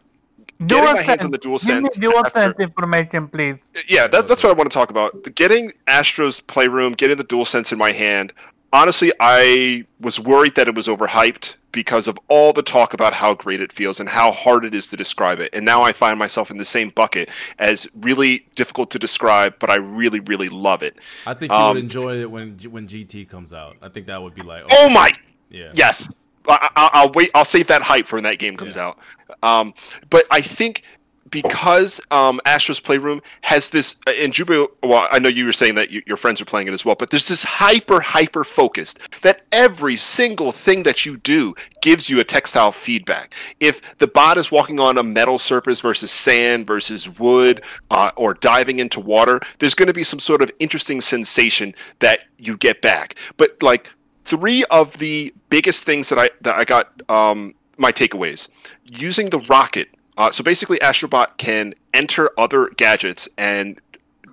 [0.67, 1.97] getting my hands on the dual Give me sense.
[1.97, 3.57] DualSense information, please.
[3.87, 5.35] yeah, that, that's what I want to talk about.
[5.35, 8.31] Getting Astro's Playroom, getting the DualSense in my hand.
[8.73, 13.33] Honestly, I was worried that it was overhyped because of all the talk about how
[13.33, 15.49] great it feels and how hard it is to describe it.
[15.53, 17.29] And now I find myself in the same bucket
[17.59, 20.97] as really difficult to describe, but I really, really love it.
[21.27, 23.75] I think you um, would enjoy it when when GT comes out.
[23.81, 25.11] I think that would be like, Oh my
[25.49, 26.09] yeah, Yes,
[26.47, 27.31] I, I, I'll wait.
[27.35, 28.87] I'll save that hype for when that game comes Yeah.
[28.87, 28.99] out.
[29.43, 29.73] Um,
[30.09, 30.83] but I think
[31.31, 35.75] because um, Astro's Playroom has this, uh, and Juba, well, I know you were saying
[35.75, 38.99] that you, your friends are playing it as well, but there's this hyper, hyper focused
[39.21, 43.33] that every single thing that you do gives you a tactile feedback.
[43.59, 48.35] If the bot is walking on a metal surface versus sand versus wood uh, or
[48.35, 52.81] diving into water, there's going to be some sort of interesting sensation that you get
[52.81, 53.15] back.
[53.37, 53.89] But like
[54.25, 58.49] three of the biggest things that I that I got um, my takeaways
[58.85, 59.89] using the rocket.
[60.17, 63.79] Uh, so basically, Astrobot can enter other gadgets and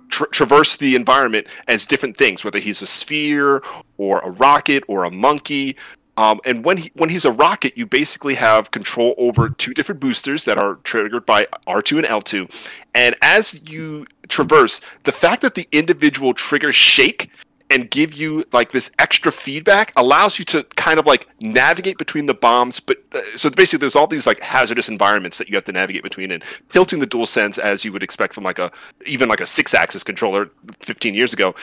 [0.09, 3.61] tra- traverse the environment as different things, whether he's a sphere
[3.97, 5.75] or a rocket or a monkey.
[6.15, 9.99] Um, and when he when he's a rocket, you basically have control over two different
[9.99, 12.71] boosters that are triggered by R2 and L2.
[12.93, 17.29] And as you traverse, the fact that the individual triggers shake
[17.69, 22.25] and give you like this extra feedback allows you to kind of like navigate between
[22.25, 25.65] the bombs but uh, so basically there's all these like hazardous environments that you have
[25.65, 28.71] to navigate between and tilting the DualSense as you would expect from like a
[29.05, 30.49] even like a Sixaxis controller
[30.81, 31.55] 15 years ago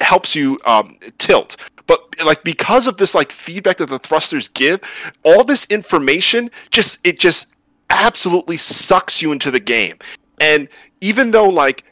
[0.00, 1.56] helps you um, tilt.
[1.86, 4.80] But like because of this like feedback that the thrusters give
[5.24, 7.54] all this information just it just
[7.90, 9.98] absolutely sucks you into the game.
[10.40, 10.68] And
[11.00, 11.84] even though like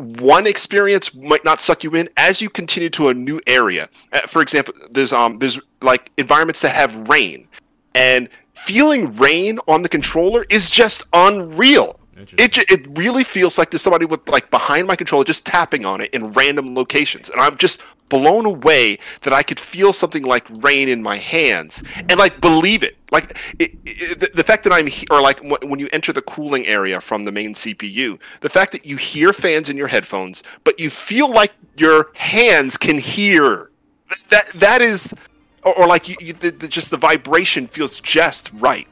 [0.00, 4.20] one experience might not suck you in as you continue to a new area uh,
[4.26, 7.46] for example there's um there's like environments that have rain
[7.94, 11.94] and feeling rain on the controller is just unreal.
[12.38, 16.00] It, it really feels like there's somebody with like behind my controller just tapping on
[16.00, 20.44] it in random locations and i'm just blown away that i could feel something like
[20.62, 22.96] rain in my hands and like believe it.
[23.12, 26.12] Like it, it, the, the fact that i'm he- or like wh- when you enter
[26.12, 29.88] the cooling area from the main cpu the fact that you hear fans in your
[29.88, 33.70] headphones but you feel like your hands can hear.
[34.28, 35.14] That that is
[35.64, 38.86] or, or like you, you the, the, just the vibration feels just right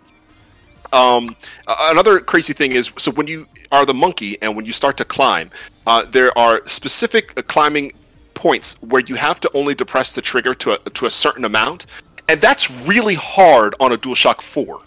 [0.93, 1.36] um,
[1.66, 5.05] another crazy thing is so when you are the monkey and when you start to
[5.05, 5.51] climb,
[5.86, 7.93] uh, there are specific uh, climbing
[8.34, 11.86] points where you have to only depress the trigger to a, to a certain amount,
[12.28, 14.80] and that's really hard on a DualShock Four.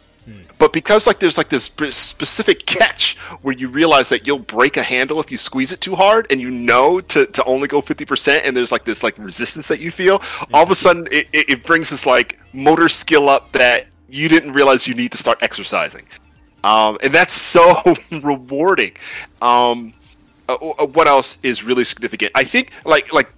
[0.61, 4.83] But because like there's like this specific catch where you realize that you'll break a
[4.83, 8.05] handle if you squeeze it too hard, and you know to, to only go fifty
[8.05, 10.21] percent, and there's like this like resistance that you feel.
[10.53, 14.29] All of a sudden, it, it, it brings this like motor skill up that you
[14.29, 16.05] didn't realize you need to start exercising,
[16.63, 17.73] um, and that's so
[18.11, 18.93] rewarding.
[19.41, 19.93] Um,
[20.49, 22.31] uh, uh, what else is really significant?
[22.35, 23.29] I think like like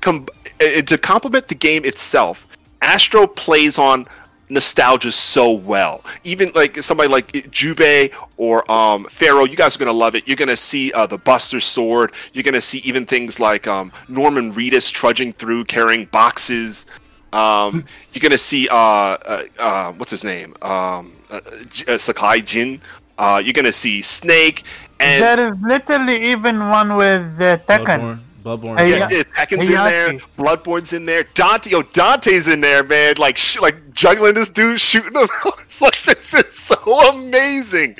[0.00, 0.26] com-
[0.60, 2.46] uh, to complement the game itself,
[2.82, 4.06] Astro plays on
[4.50, 6.04] nostalgia so well.
[6.24, 10.26] Even like somebody like Jubei or um, Pharaoh, you guys are gonna love it.
[10.26, 12.12] You're gonna see uh, the Buster Sword.
[12.32, 16.86] You're gonna see even things like um, Norman Reedus trudging through carrying boxes.
[17.32, 20.54] Um, you're gonna see uh, uh, uh, what's his name?
[20.62, 21.40] Um, uh,
[21.88, 22.80] uh, Sakai Jin.
[23.18, 24.64] Uh, you're gonna see Snake
[25.00, 28.20] and there is literally even one with uh, Tekken.
[28.44, 28.76] Bloodborne.
[28.76, 28.78] Bloodborne.
[28.78, 29.08] Yeah, yeah.
[29.10, 33.14] yeah, Tekken's in there, Bloodborne's in there, Dante, yo, Dante's in there, man.
[33.18, 35.28] Like, sh- like juggling this dude, shooting him.
[35.58, 37.96] it's like this is so amazing.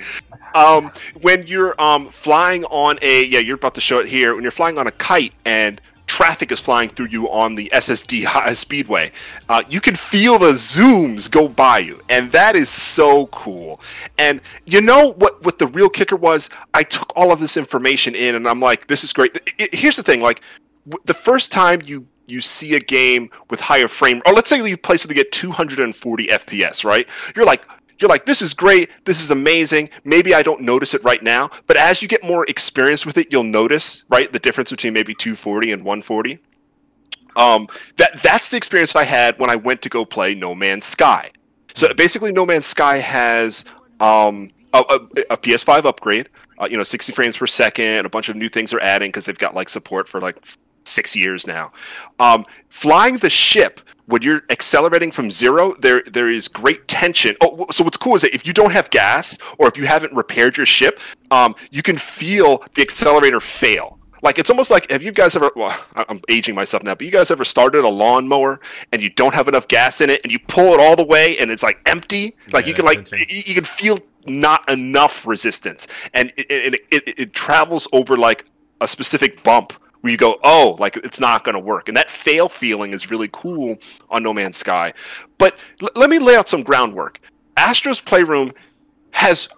[0.54, 0.90] Um,
[1.20, 4.34] when you're um flying on a yeah, you're about to show it here.
[4.34, 5.80] When you're flying on a kite and
[6.10, 9.12] traffic is flying through you on the SSD high speedway,
[9.48, 13.80] uh, you can feel the zooms go by you, and that is so cool.
[14.18, 15.44] And you know what?
[15.44, 16.50] What the real kicker was?
[16.74, 19.36] I took all of this information in, and I'm like, this is great.
[19.36, 20.40] I- I- here's the thing: like
[20.88, 24.64] w- the first time you you see a game with higher frame, or let's say
[24.68, 27.06] you play something at 240 FPS, right?
[27.36, 27.62] You're like,
[28.00, 29.90] you're like, this is great, this is amazing.
[30.04, 33.32] Maybe I don't notice it right now, but as you get more experience with it,
[33.32, 36.38] you'll notice, right, the difference between maybe 240 and 140.
[37.36, 40.84] Um, that that's the experience I had when I went to go play No Man's
[40.84, 41.30] Sky.
[41.74, 43.64] So basically, No Man's Sky has
[44.00, 44.94] um, a, a,
[45.30, 46.28] a PS5 upgrade,
[46.58, 49.26] uh, you know, 60 frames per second, a bunch of new things they're adding because
[49.26, 50.44] they've got like support for like
[50.84, 51.72] six years now.
[52.18, 57.36] Um, flying the ship when you're accelerating from zero, there there is great tension.
[57.40, 60.12] Oh, so what's cool is that if you don't have gas or if you haven't
[60.12, 61.00] repaired your ship,
[61.30, 63.98] um, you can feel the accelerator fail.
[64.22, 65.50] Like it's almost like have you guys ever?
[65.56, 65.76] Well,
[66.08, 68.60] I'm aging myself now, but you guys ever started a lawnmower
[68.92, 71.38] and you don't have enough gas in it and you pull it all the way
[71.38, 72.36] and it's like empty?
[72.52, 73.18] Like you can like tension.
[73.18, 78.44] y- you can feel not enough resistance and it, it, it, it travels over like
[78.82, 81.88] a specific bump where you go, oh, like it's not going to work.
[81.88, 83.78] And that fail feeling is really cool
[84.08, 84.92] on No Man's Sky.
[85.38, 87.20] But l- let me lay out some groundwork.
[87.56, 88.52] Astro's Playroom
[89.12, 89.48] has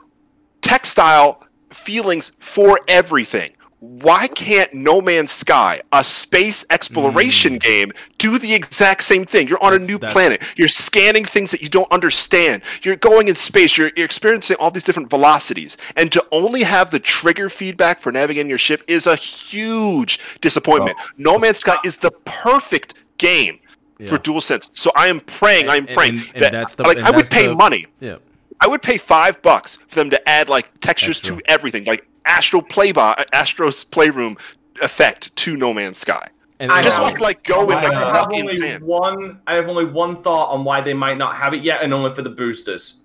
[0.60, 3.52] tactile feelings for everything.
[3.82, 7.58] Why can't No Man's Sky, a space exploration hmm.
[7.58, 9.48] game, do the exact same thing?
[9.48, 10.40] You're on That's- a new that's- planet.
[10.54, 12.62] You're scanning things that you don't understand.
[12.84, 13.76] You're going in space.
[13.76, 15.78] You're, you're experiencing all these different velocities.
[15.96, 20.96] And to only have the trigger feedback for navigating your ship is a huge disappointment.
[21.18, 23.58] no Man's Sky is the perfect game
[24.06, 24.18] for Yeah.
[24.18, 24.70] DualSense.
[24.74, 27.10] So I am praying, I am praying and- and that that's the- like and I
[27.10, 27.86] would pay the- money.
[27.98, 28.18] Yeah.
[28.60, 31.38] I would pay five bucks for them to add like textures Extra.
[31.38, 34.36] to everything, like Astro Playbo- Astro's Playroom
[34.80, 36.28] effect to No Man's Sky.
[36.60, 38.86] And, I Just want like like go and I have only in.
[38.86, 39.40] one.
[39.48, 42.14] I have only one thought on why they might not have it yet, and only
[42.14, 43.00] for the boosters,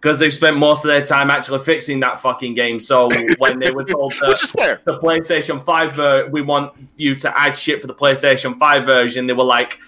[0.00, 2.80] because they've spent most of their time actually fixing that fucking game.
[2.80, 4.80] So when they were told that Which is fair.
[4.86, 9.28] the PlayStation Five, ver- we want you to add shit for the PlayStation Five version,
[9.28, 9.78] they were like,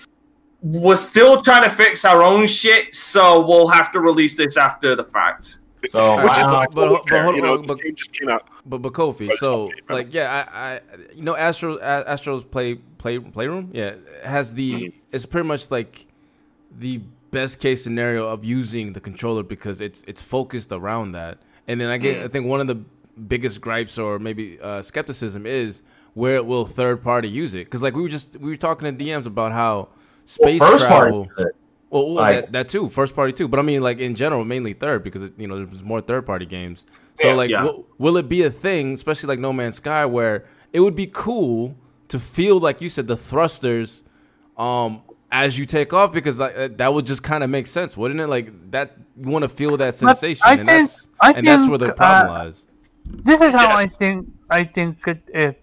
[0.62, 4.94] "We're still trying to fix our own shit, so we'll have to release this after
[4.94, 5.58] the fact."
[5.92, 8.46] So is Uh, but- but hold you know, but- just came out.
[8.66, 10.80] But but Kofi, But so like yeah, I, I
[11.14, 13.94] you know Astro Astro's play play playroom, yeah,
[14.24, 14.98] has the Mm-hmm.
[15.12, 16.06] it's pretty much like
[16.78, 17.00] the
[17.30, 21.38] best case scenario of using the controller because it's it's focused around that.
[21.66, 22.24] And then I get Mm.
[22.24, 22.78] I think one of the
[23.28, 25.82] biggest gripes or maybe uh, skepticism is
[26.14, 27.64] where will third party use it?
[27.66, 29.88] Because like we were just we were talking to DMs about how
[30.24, 31.28] space first travel.
[31.36, 31.54] part.
[31.90, 33.48] Well, well Like- that, that too, first party too.
[33.48, 36.26] But I mean, like in general, mainly third because it, you know there's more third
[36.26, 36.84] party games.
[37.14, 37.64] So Yeah, like, yeah.
[37.64, 41.08] will, will it be a thing, especially like No Man's Sky, where it would be
[41.12, 41.74] cool
[42.08, 44.02] to feel like you said the thrusters,
[44.56, 47.96] um, as you take off because like uh, that would just kind of make sense,
[47.96, 48.28] wouldn't it?
[48.28, 51.66] Like that you want to feel that sensation, I and think- that's I and that's
[51.68, 52.66] where the problem uh, lies.
[53.04, 53.84] This is how Yes.
[53.84, 55.56] I think I think it is.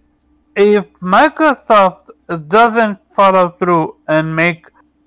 [0.56, 2.10] If Microsoft
[2.48, 4.66] doesn't follow through and make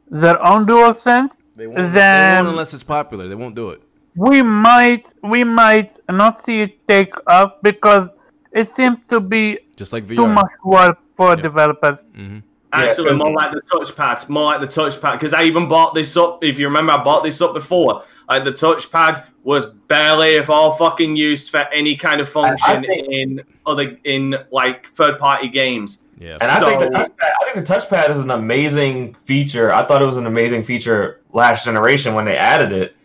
[0.09, 3.27] their own DualSense, They won't, they then- won't unless it's popular.
[3.27, 3.81] They won't do it.
[4.15, 8.09] we might we might not see it take up because
[8.51, 10.15] it seems to be Just like VR.
[10.15, 11.35] too much work for Yeah.
[11.47, 12.05] developers.
[12.17, 12.39] Mm-hmm.
[12.73, 13.15] Actually, Yeah.
[13.23, 14.27] more like the touchpad.
[14.29, 15.13] More like the touchpad.
[15.13, 16.43] Because I even bought this up.
[16.43, 18.03] If you remember, I bought this up before.
[18.29, 23.07] Like the touchpad was barely, if all, fucking used for any kind of function think-
[23.11, 26.05] in other in like third-party games.
[26.19, 26.35] Yeah.
[26.41, 29.73] And I think the touchpad, I think the touchpad is an amazing feature.
[29.73, 32.95] I thought it was an amazing feature last generation when they added it,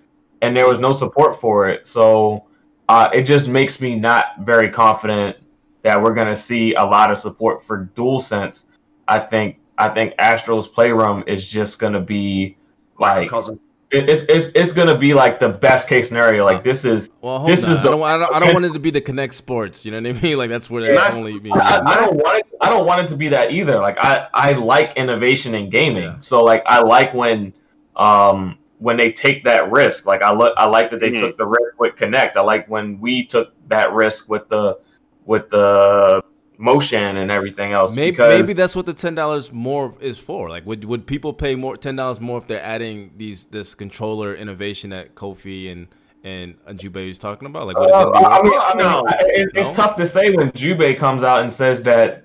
[0.43, 1.87] and there was no support for it.
[1.87, 2.45] So
[2.89, 5.37] uh, it just makes me not very confident
[5.83, 8.65] that we're going to see a lot of support for DualSense.
[9.07, 12.57] I think I think Astro's Playroom is just going to be
[12.99, 13.61] like Because of- it,
[13.95, 16.45] it's it's, it's going to be like the best case scenario.
[16.45, 17.71] Like this is Well, this on.
[17.73, 19.85] is I the don't, I don't, I don't want it to be the Kinect Sports.
[19.85, 20.37] You know what I mean?
[20.43, 21.87] Like that's where Yeah, that's that's- only being I, used.
[21.89, 22.47] I don't want it.
[22.61, 23.79] I don't want it to be that either.
[23.79, 26.03] Like I, I like innovation in gaming.
[26.05, 26.19] Yeah.
[26.21, 27.53] So like I like when,
[27.97, 30.05] um, when they take that risk.
[30.07, 31.21] Like I look, I like that they Mhm.
[31.21, 32.37] took the risk with Kinect.
[32.37, 34.79] I like when we took that risk with the,
[35.25, 36.23] with the
[36.59, 37.95] motion and everything else.
[37.95, 40.49] Maybe maybe that's what the ten dollars more is for.
[40.49, 44.35] Like, would would people pay more ten dollars more if they're adding these this controller
[44.35, 45.89] innovation that Kofi and
[46.23, 47.67] and Jubei is talking about?
[47.67, 48.53] Like, would Uh, it be I mean.
[48.59, 49.05] I mean, No.
[49.21, 49.75] It, it's No?
[49.75, 52.25] tough to say when Jubei comes out and says that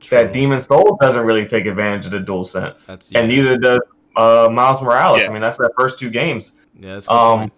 [0.00, 0.18] True.
[0.18, 3.80] that Demon Soul doesn't really take advantage of the DualSense, That's- and neither does
[4.16, 5.20] uh, Miles Morales.
[5.20, 5.28] Yeah.
[5.28, 6.52] I mean, that's their first two games.
[6.78, 7.52] Yeah, that's Um, point.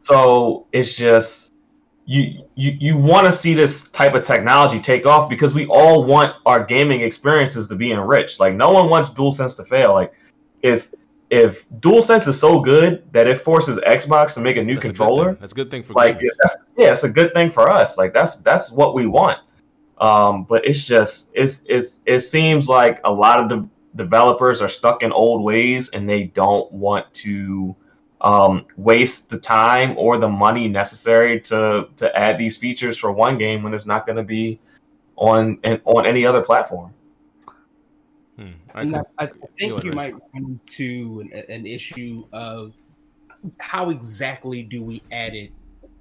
[0.00, 1.49] so it's just
[2.10, 6.02] you you, you want to see this type of technology take off because we all
[6.02, 8.40] want our gaming experiences to be enriched.
[8.40, 9.94] Like no one wants DualSense to fail.
[9.94, 10.12] Like
[10.62, 10.92] if
[11.30, 15.26] if DualSense is so good that it forces Xbox to make a new That's controller,
[15.26, 15.36] thing.
[15.38, 17.96] That's a good thing for like that's, yeah, it's a good thing for us.
[17.96, 19.38] Like that's that's what we want.
[19.98, 24.68] Um, but it's just it's it's it seems like a lot of the developers are
[24.68, 27.76] stuck in old ways and they don't want to
[28.20, 33.38] um, waste the time or the money necessary to to add these features for one
[33.38, 34.58] game when it's not going to be
[35.16, 36.92] on and on any other platform.
[38.36, 38.48] Hmm.
[38.74, 39.26] I could- I, I
[39.58, 42.74] think ahead, you might run into an, an issue of
[43.58, 45.50] how exactly do we add it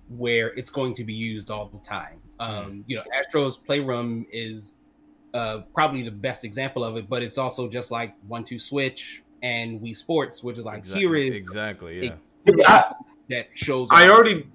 [0.10, 2.20] where it's going to be used all the time.
[2.40, 4.76] Um, you know, Astro's Playroom is
[5.34, 9.24] uh, probably the best example of it, but it's also just like One Two Switch
[9.42, 11.02] and Wii Sports, which is like Exactly.
[11.02, 12.16] here is exactly yeah.
[12.66, 12.94] I,
[13.30, 13.88] that shows.
[13.92, 14.16] I up.
[14.16, 14.48] already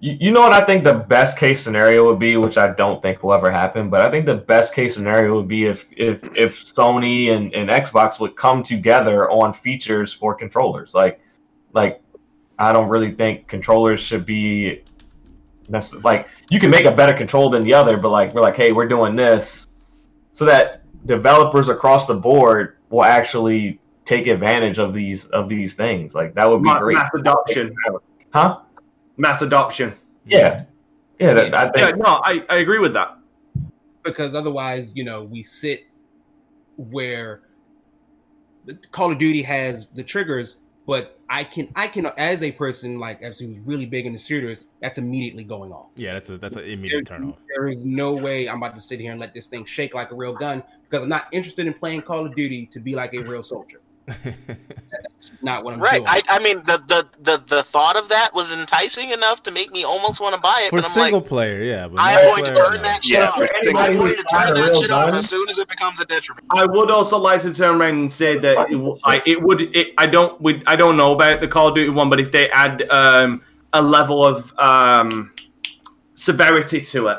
[0.00, 3.00] You, you know what I think the best case scenario would be, which I don't
[3.02, 6.18] think will ever happen, but I think the best case scenario would be if if
[6.36, 10.94] if Sony and, and Xbox would come together on features for controllers.
[10.94, 11.20] Like
[11.72, 12.00] like
[12.58, 14.82] I don't really think controllers should be
[15.68, 18.56] necess- like you can make a better control than the other, but like we're like,
[18.56, 19.68] hey, we're doing this
[20.32, 26.14] so that developers across the board will actually take advantage of these of these things.
[26.14, 26.96] Like that would be ma- great.
[26.96, 27.74] mass adoption.
[28.32, 28.60] Huh?
[29.16, 29.94] Mass adoption.
[30.24, 30.64] Yeah.
[31.18, 33.16] Yeah, that, I think Yeah, no, I, I agree with that.
[34.02, 35.84] because otherwise, you know, we sit
[36.76, 37.42] where
[38.90, 40.56] Call of Duty has the triggers,
[40.86, 44.66] but I can I can as a person like as who's really big into shooters,
[44.80, 45.86] that's immediately going off.
[45.96, 47.36] Yeah, that's a that's an immediate turn off.
[47.54, 50.10] There is no way I'm about to sit here and let this thing shake like
[50.10, 53.14] a real gun because I'm not interested in playing Call of Duty to be like
[53.14, 53.80] a real soldier.
[55.42, 55.94] Not what I'm Right.
[55.94, 56.06] doing.
[56.08, 59.70] I, I mean, the, the the the thought of that was enticing enough to make
[59.72, 60.70] me almost want to buy it.
[60.70, 61.88] For but I'm single like, player, yeah.
[61.88, 62.82] But I am going to burn no.
[62.82, 63.50] that Yeah, shit for off.
[63.62, 66.04] single- I'm going to Buy turn that shit off as soon as it becomes a
[66.04, 66.46] detriment.
[66.54, 69.62] I would also like to turn around and say that it, w- I, it would.
[69.74, 70.40] It, I don't.
[70.40, 73.42] We, I don't know about the Call of Duty one, but if they add um,
[73.72, 75.32] a level of um,
[76.14, 77.18] severity to it,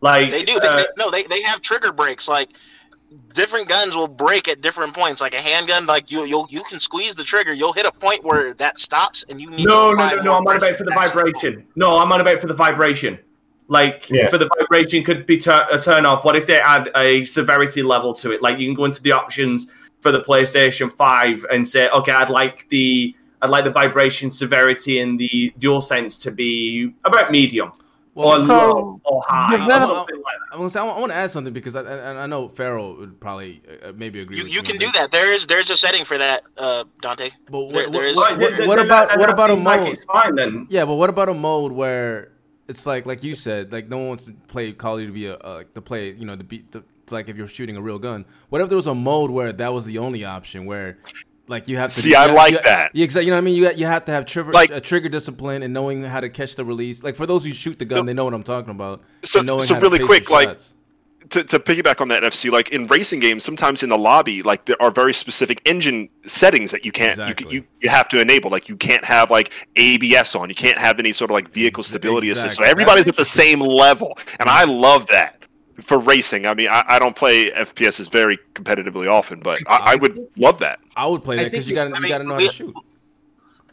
[0.00, 0.58] like They do.
[0.60, 2.28] They, uh, they, no, they, they have trigger breaks.
[2.28, 2.50] Like
[3.34, 5.20] different guns will break at different points.
[5.20, 7.52] Like a handgun, like you you you can squeeze the trigger.
[7.52, 9.66] You'll hit a point where that stops, and you need.
[9.66, 10.34] no, to no, no, no.
[10.34, 11.66] I'm on about pressure for the vibration.
[11.76, 13.18] No, I'm on about for the vibration.
[13.70, 14.28] Like Yeah.
[14.28, 16.24] for the vibration could be tur- a turn off.
[16.24, 18.40] What if they add a severity level to it?
[18.42, 19.70] Like you can go into the options
[20.00, 25.00] for the PlayStation Five and say, okay, I'd like the I'd like the vibration severity
[25.00, 27.72] and the DualSense to be about medium
[28.18, 30.54] or Well, low or high or develop- something like that.
[30.56, 32.96] I want to say, I want to add something because I, I, I know Farrell
[32.96, 34.38] would probably uh, maybe agree.
[34.38, 34.94] You, with you can do this.
[34.94, 35.12] that.
[35.12, 37.30] There is there's a setting for that, uh, Dante.
[37.50, 39.80] But what, There- there is- what, what, what about that- what about a seems like
[39.82, 39.92] mode?
[39.92, 40.66] it's fine then.
[40.68, 42.32] Yeah, but what about a mode where
[42.66, 45.12] it's like like you said, like no one wants to play Call of Duty to
[45.14, 47.76] be a uh, like to play, you know, to beat the like if you're shooting
[47.76, 48.24] a real gun.
[48.48, 50.98] What if there was a mode where that was the only option where
[51.48, 52.90] like you have to See, I have- like you- that.
[52.94, 53.26] Yeah, exactly.
[53.26, 53.54] You know what I mean?
[53.56, 56.56] You you have to have trigger Like- a trigger discipline and knowing how to catch
[56.56, 57.02] the release.
[57.02, 59.02] Like for those who shoot the gun, So- they know what I'm talking about.
[59.22, 60.74] So- so really quick, like, shots.
[61.30, 64.64] to, to piggyback on that FC, like in racing games, sometimes in the lobby, like
[64.66, 67.46] there are very specific engine settings that you can't Exactly.
[67.50, 68.50] you, you you have to enable.
[68.50, 71.82] Like you can't have like ABS on, you can't have any sort of like vehicle
[71.82, 72.56] stability assist.
[72.56, 75.37] So everybody's at the same level, and I love that
[75.82, 76.46] for racing.
[76.46, 80.58] I mean, I, I don't play FPSs very competitively often, but I, I would love
[80.58, 80.80] that.
[80.96, 82.54] I would play that because you got to you got to know how we- to
[82.54, 82.74] shoot.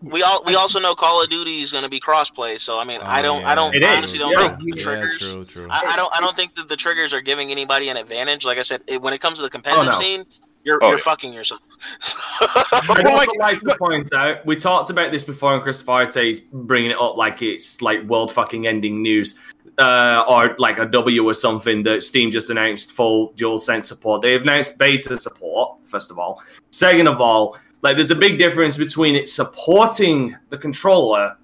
[0.01, 2.59] We all we also know Call of Duty is going to be crossplay.
[2.59, 3.49] So I mean, I Oh, don't yeah.
[3.51, 4.55] I don't It is, honestly don't yeah.
[4.57, 5.17] think the Yeah, triggers.
[5.33, 5.67] true, true.
[5.71, 8.45] I, I don't I don't think that the triggers are giving anybody an advantage.
[8.45, 9.99] Like I said, it, when it comes to the oh, competitive no.
[9.99, 10.25] scene,
[10.63, 11.03] you're Oh, you're yeah.
[11.03, 11.61] fucking yourself.
[12.41, 15.81] I'd also like- like to point out, we talked about this before, and Chris
[16.17, 19.39] is bringing it up like it's like world fucking ending news,
[19.77, 24.21] uh, or like a W or something that Steam just announced full DualSense support.
[24.21, 26.41] They've announced beta support, first of all.
[26.71, 31.37] Second of all, like there's a big difference between it supporting the controller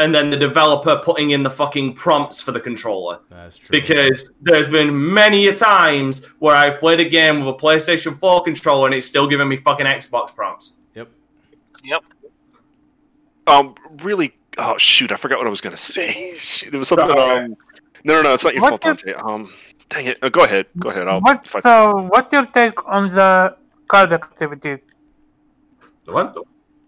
[0.00, 3.68] and then the developer putting in the fucking prompts for the controller That's true.
[3.70, 8.42] because there's been many a times where I've played a game with a PlayStation 4
[8.44, 10.74] controller and it's still giving me fucking Xbox prompts.
[10.94, 11.08] yep.
[11.82, 12.02] yep.
[13.46, 14.34] Um, really.
[14.58, 16.34] Oh shoot, I forgot what I was gonna say.
[16.36, 17.08] Shoot, there was something.
[17.08, 17.44] Sorry.
[17.46, 17.56] Um,
[18.04, 19.12] no, no, no, it's not your What fault, Dante.
[19.14, 19.50] Um,
[19.88, 20.18] dang it.
[20.22, 20.66] Uh, go ahead.
[20.78, 21.08] Go ahead.
[21.08, 21.20] I'll.
[21.20, 22.08] What if I- so?
[22.12, 23.56] What's your take on the
[23.88, 24.78] card activities?
[26.04, 26.36] The what?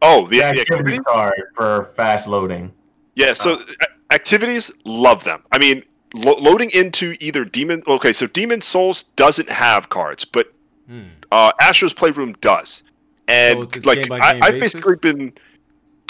[0.03, 0.99] oh, the, the the activity activity.
[1.01, 2.73] card for fast loading.
[3.17, 5.43] Yeah, so a- activities, love them.
[5.53, 5.83] I mean,
[6.15, 7.83] lo- loading into either Demon.
[7.87, 10.53] Okay, so Demon's Souls doesn't have cards, but
[10.89, 11.03] Hmm.
[11.33, 12.83] uh, Astro's Playroom does.
[13.29, 15.33] And So it's- it's like, I, I've basically been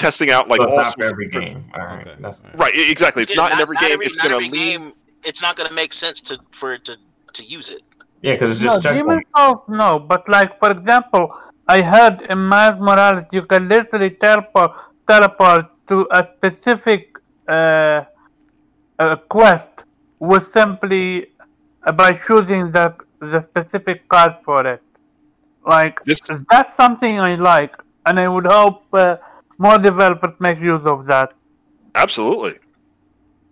[0.06, 1.72] testing out like So all not sorts of every different- game.
[1.74, 2.06] All right.
[2.06, 2.16] Okay.
[2.24, 3.22] That's, Right, exactly.
[3.24, 3.93] It's Yeah, not, in every game.
[3.94, 4.68] every- it's not gonna every lean.
[4.68, 4.85] game.
[5.28, 6.94] It's not gonna make sense to for it to
[7.39, 7.82] to use it.
[8.22, 9.27] yeah, because it's just Demon checkpoint.
[9.36, 9.90] Souls, no.
[10.12, 11.24] But like, for example,
[11.77, 14.72] I heard in Miles Morales you can literally teleport,
[15.12, 17.02] teleport to a specific
[17.56, 18.02] uh,
[19.02, 19.72] uh, quest
[20.18, 21.05] with simply
[21.86, 22.86] uh, by choosing the
[23.32, 24.82] the specific card for it.
[25.74, 26.20] Like This-
[26.52, 27.74] that's something I like,
[28.06, 29.16] and I would hope uh,
[29.61, 31.32] more developers make use of that.
[31.95, 32.59] Absolutely.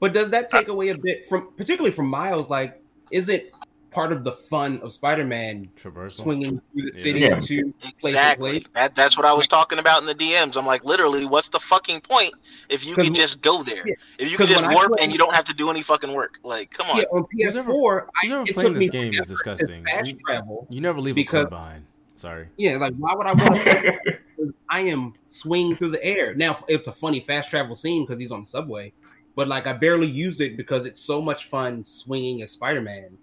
[0.00, 2.48] But does that take away a bit from, particularly from Miles?
[2.48, 2.80] Like,
[3.10, 3.52] is it
[3.90, 6.10] part of the fun of Spider-Man Traversal.
[6.22, 7.40] swinging through the city Yeah.
[7.40, 8.50] to place to Exactly.
[8.50, 8.64] place?
[8.74, 10.56] That that's what I was talking about in the DMs.
[10.56, 12.32] I'm like, literally, what's the fucking point
[12.68, 13.82] if you can just go there?
[13.86, 13.94] Yeah.
[14.18, 16.12] If you can just when warp play- and you don't have to do any fucking
[16.14, 16.38] work.
[16.44, 16.98] Like, come on.
[16.98, 19.84] Yeah, on Who's PS4, who's I, ever it playing took this me game is disgusting.
[19.84, 20.66] Fast You- travel.
[20.70, 21.84] You never leave Because- a code behind.
[22.14, 22.46] Sorry.
[22.56, 24.18] Yeah, like why would I want to?
[24.70, 26.34] I am swinging through the air.
[26.34, 28.92] Now it's a funny fast travel scene because he's on the subway,
[29.36, 33.18] but like I barely used it because it's so much fun swinging as Spider Man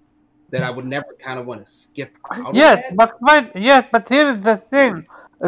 [0.52, 2.18] that I would never kind of want to skip
[2.54, 3.18] Yes, but
[3.56, 5.06] yes, but here is the thing: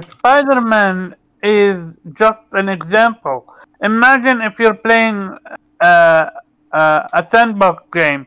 [0.08, 3.46] Spider-Man is just an example.
[3.82, 5.38] Imagine if you're playing
[5.80, 6.30] uh,
[6.72, 8.26] uh, a sandbox game,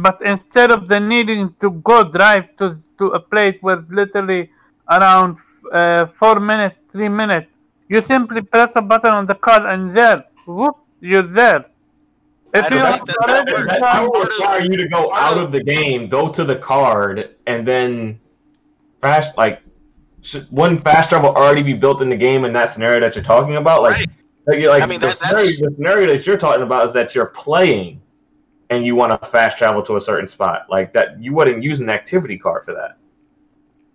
[0.00, 4.50] but instead of the needing to go drive to to a place where literally
[4.90, 5.38] around
[5.72, 7.48] uh, four minutes, three minutes,
[7.88, 11.66] you simply press a button on the car and there, whoop, you're there.
[12.54, 15.12] If I you don't have think that already that, that will require you to go
[15.14, 18.18] out of the game, go to the card, and then
[19.02, 19.62] fast like
[20.22, 23.24] should, wouldn't fast travel already be built in the game in that scenario that you're
[23.24, 23.82] talking about?
[23.82, 24.10] Like, Right.
[24.46, 27.14] like, like I mean, the, that- scenario, the scenario that you're talking about is that
[27.14, 28.00] you're playing
[28.70, 30.66] and you want to fast travel to a certain spot.
[30.68, 32.97] Like that, you wouldn't use an activity card for that.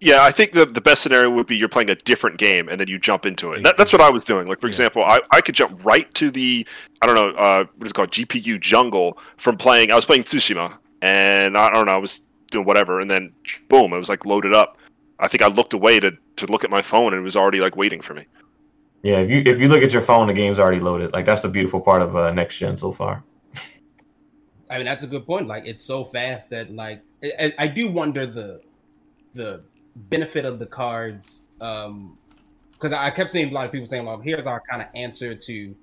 [0.04, 2.78] Yeah, I think the, the best scenario would be you're playing a different game and
[2.78, 3.64] then you jump into it.
[3.64, 4.48] That, that's what I was doing.
[4.48, 4.72] Like for Yeah.
[4.72, 6.68] example, I, I could jump right to the
[7.02, 9.92] I don't know uh, what is it called GPU jungle from playing.
[9.92, 13.32] I was playing Tsushima and I don't know I was doing whatever and then
[13.70, 14.78] boom it was like loaded up.
[15.20, 17.62] I think I looked away to, to look at my phone and it was already
[17.62, 18.26] like waiting for me.
[19.04, 21.14] Yeah, if you if you look at your phone, the game's already loaded.
[21.14, 23.24] Like that's the beautiful part of uh, next gen so far.
[24.70, 25.48] I mean that's a good point.
[25.48, 28.62] Like it's so fast that like I, I- I do wonder the
[29.34, 29.64] the
[29.96, 31.48] benefit of the cards.
[31.62, 32.18] Um,
[32.74, 35.34] because I kept seeing a lot of people saying, "Well, here's our kind of answer
[35.36, 35.76] to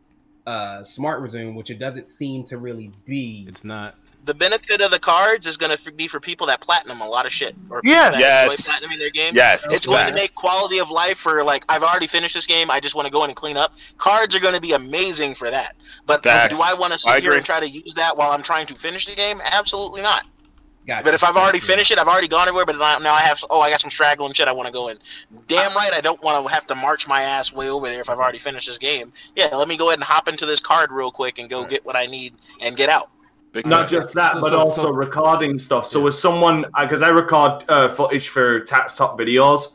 [0.46, 3.46] uh smart resume," which it doesn't seem to really be.
[3.48, 3.94] It's not.
[4.26, 7.24] The benefit of the cards is going to be for people that platinum a lot
[7.24, 8.10] of shit, or Yeah.
[8.10, 8.52] that Yes.
[8.52, 9.32] enjoy platinum in their game.
[9.34, 12.70] Yes, It's going to make quality of life for like I've already finished this game.
[12.70, 13.72] I just want to go in and clean up.
[13.96, 15.74] Cards are going to be amazing for that.
[16.04, 16.54] But Facts.
[16.58, 17.38] do I want to I sit here agree.
[17.38, 19.40] and try to use that while I'm trying to finish the game?
[19.42, 20.26] Absolutely not.
[20.86, 21.04] Gotcha.
[21.04, 22.64] But if I've already finished it, I've already gone everywhere.
[22.66, 24.88] But now, now I have oh, I got some straggling shit I want to go
[24.88, 24.98] in.
[25.46, 28.08] Damn right, I don't want to have to march my ass way over there if
[28.08, 29.12] I've already finished this game.
[29.36, 31.70] Yeah, let me go ahead and hop into this card real quick and go Right.
[31.70, 33.10] get what I need and get out.
[33.52, 35.86] Big Not just that, So- but so- also so- recording stuff.
[35.86, 39.74] So, with someone, because I record uh, footage for Tats Top videos,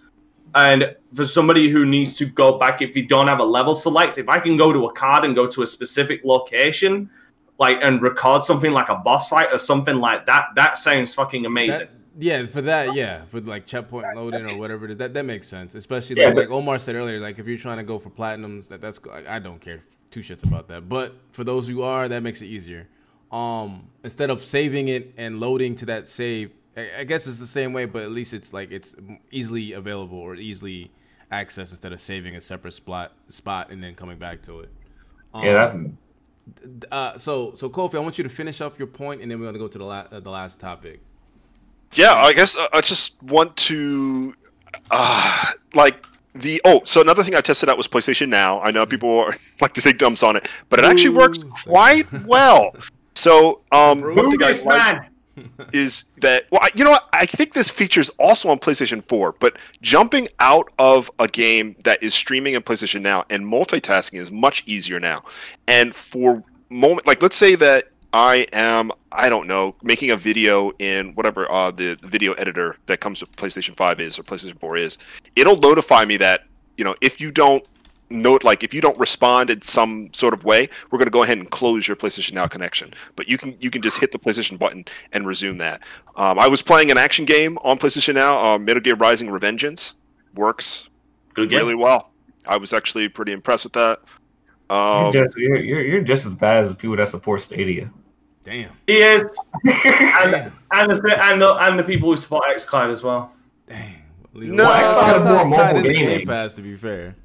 [0.56, 4.18] and for somebody who needs to go back, if you don't have a level select,
[4.18, 7.10] if I can go to a card and go to a specific location,
[7.58, 11.46] like and record something like a boss fight or something like that, that sounds fucking
[11.46, 11.80] amazing.
[11.80, 15.76] That, yeah, for that, yeah, for like checkpoint loading or whatever, that that makes sense.
[15.76, 18.10] Especially Yeah, like, but- like Omar said earlier, like if you're trying to go for
[18.10, 20.88] platinums, that that's I, I don't care two shits about that.
[20.88, 22.88] But for those who are, that makes it easier.
[23.32, 27.48] Um, instead of saving it and loading to that save, I, I guess it's the
[27.48, 28.96] same way, but at least it's like it's
[29.32, 30.92] easily available or easily
[31.32, 34.70] accessed instead of saving a separate spot spot and then coming back to it.
[35.34, 35.74] Um, Yeah, that's
[36.92, 39.48] uh, so so Kofi, I want you to finish off your point, and then we're
[39.48, 41.00] gonna go to the la- uh, the last topic.
[41.94, 44.34] Yeah, I guess uh, I just want to,
[44.92, 46.82] uh, like the oh.
[46.86, 48.62] So another thing I tested out was PlayStation Now.
[48.62, 52.12] I know people are, like to take dumps on it, but it actually works quite
[52.26, 52.76] well.
[53.16, 55.10] So um, one Move thing I this like man.
[55.74, 57.08] is that well, I, you know what?
[57.14, 61.76] I think this feature is also on PlayStation 4, but jumping out of a game
[61.84, 65.24] that is streaming in PlayStation Now and multitasking is much easier now.
[65.68, 70.72] And for moment, like let's say that I am, I don't know, making a video
[70.80, 74.78] in whatever uh, the video editor that comes with PlayStation 5 is or PlayStation 4
[74.78, 74.98] is,
[75.36, 76.46] it'll notify me that
[76.78, 77.66] you know if you don't
[78.10, 81.24] note like if you don't respond in some sort of way we're going to go
[81.24, 84.20] ahead and close your playstation now connection but you can you can just hit the
[84.20, 85.82] playstation button and resume that
[86.16, 89.94] um, i was playing an action game on playstation now uh, metal gear rising revengeance
[90.36, 90.90] works
[91.34, 91.60] Good game.
[91.60, 92.12] really well
[92.48, 94.02] i was actually pretty impressed with that
[94.70, 97.92] um, you're, just, you're, you're, you're just as bad as the people that support Stadia.
[98.44, 98.72] Damn.
[98.88, 99.24] He is,
[99.64, 103.34] and and the, and the and the people who support XCloud as well.
[103.68, 104.02] Dang.
[104.24, 106.18] At No, Xbox it's more is tied mobile into gaming.
[106.20, 107.16] Game Pass, to be fair.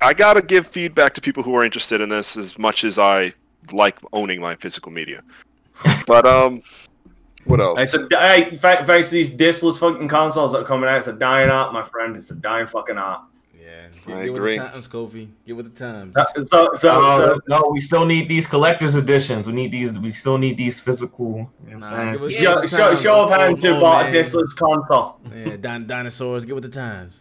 [0.00, 3.32] I gotta give feedback to people who are interested in this as much as I
[3.72, 5.22] like owning my physical media.
[6.06, 6.62] But um,
[7.44, 7.80] what else?
[7.80, 10.98] It's a hey, fa- thanks to these diskless fucking consoles that are coming out.
[10.98, 12.16] It's a dying art, my friend.
[12.16, 13.22] It's a dying fucking art.
[13.58, 15.28] Yeah, I get, get with the times, Kofi.
[15.46, 16.16] Get with the times.
[16.16, 19.46] Uh, So, so, Uh, so no, we still need these collector's editions.
[19.46, 19.92] We need these.
[19.98, 21.50] We still need these physical.
[21.66, 22.30] You know what Nah, I'm saying?
[22.32, 24.24] show, Yeah, the show, times, show of hands who bought a man.
[24.58, 25.20] console.
[25.34, 26.44] Yeah, din- dinosaurs.
[26.44, 27.20] Get with the times.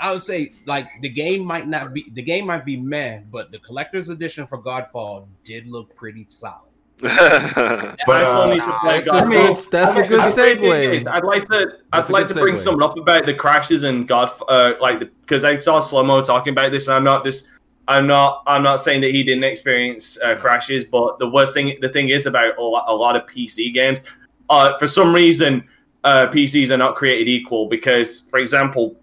[0.00, 3.50] I would say like the game might not be the game might be meh, but
[3.52, 6.62] the collector's edition for Godfall did look pretty solid.
[7.00, 9.30] But, I still uh, need to play That's a Godfall.
[9.30, 11.06] good, that's a I- good I- segue.
[11.08, 11.66] I'd like to.
[11.92, 12.58] I'd like to bring segue.
[12.58, 16.72] something up about the crashes and God, uh, like because I saw Slomo talking about
[16.72, 17.48] this, and I'm not just.
[17.86, 18.42] I'm not.
[18.46, 22.08] I'm not saying that he didn't experience uh, crashes, but the worst thing, the thing
[22.10, 24.02] is about a lot, a lot of PC games.
[24.50, 25.64] Uh, for some reason,
[26.04, 28.96] uh, PCs are not created equal because, for example,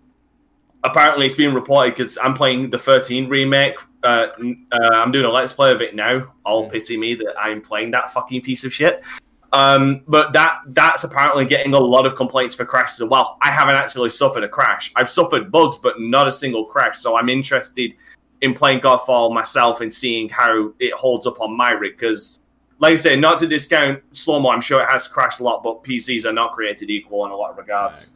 [0.86, 3.78] apparently it's being reported because I'm playing the 13 remake.
[4.04, 4.28] Uh,
[4.72, 6.34] uh, I'm doing a let's play of it now.
[6.46, 9.04] All pity me that I'm playing that fucking piece of shit.
[9.52, 13.38] Um, but that that's apparently getting a lot of complaints for crashes as well.
[13.42, 14.92] I haven't actually suffered a crash.
[14.96, 17.00] I've suffered bugs, but not a single crash.
[17.00, 17.96] So I'm interested
[18.42, 21.98] in playing Godfall myself and seeing how it holds up on my rig.
[21.98, 22.42] Because,
[22.80, 25.84] like I say, not to discount Slomo, I'm sure it has crashed a lot, but
[25.84, 28.15] PCs are not created equal in a lot of regards.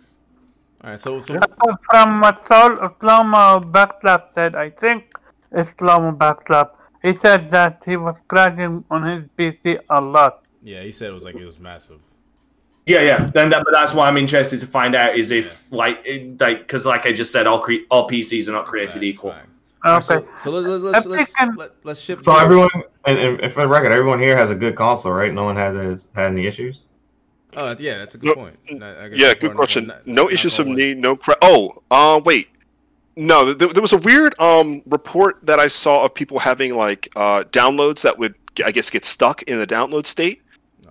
[0.83, 1.37] All right, so so
[1.91, 2.69] From what Sol
[2.99, 5.11] Slomo Backslap said, I think
[5.51, 6.71] it's Slomo Backslap.
[7.01, 10.43] He said that he was crashing on his PC a lot.
[10.63, 11.99] yeah, he said it was like it was massive.
[12.85, 13.29] Yeah, yeah.
[13.33, 16.59] Then that, but that's why I'm interested to find out is if like it, like
[16.59, 19.31] because like I just said, all cre- all PCs are not created Facts, equal.
[19.31, 19.47] facts.
[19.85, 20.25] All right, Okay.
[20.37, 22.25] So, so let's let's let's let's, Epic and- let, let's shift.
[22.25, 22.43] So gears.
[22.43, 22.69] everyone,
[23.05, 25.33] and, and and for the record, everyone here has a good console, right?
[25.33, 26.85] No one has had any issues.
[27.55, 28.57] Oh yeah, that's a good No, point.
[28.83, 29.87] I- I guess yeah, good question.
[29.87, 30.77] the- No knock issues from wood.
[30.77, 30.93] me.
[30.93, 32.47] No cra- Oh, uh, wait.
[33.15, 37.09] No, there, there was a weird um report that I saw of people having like
[37.15, 40.41] uh downloads that would, I guess, get stuck in the download state.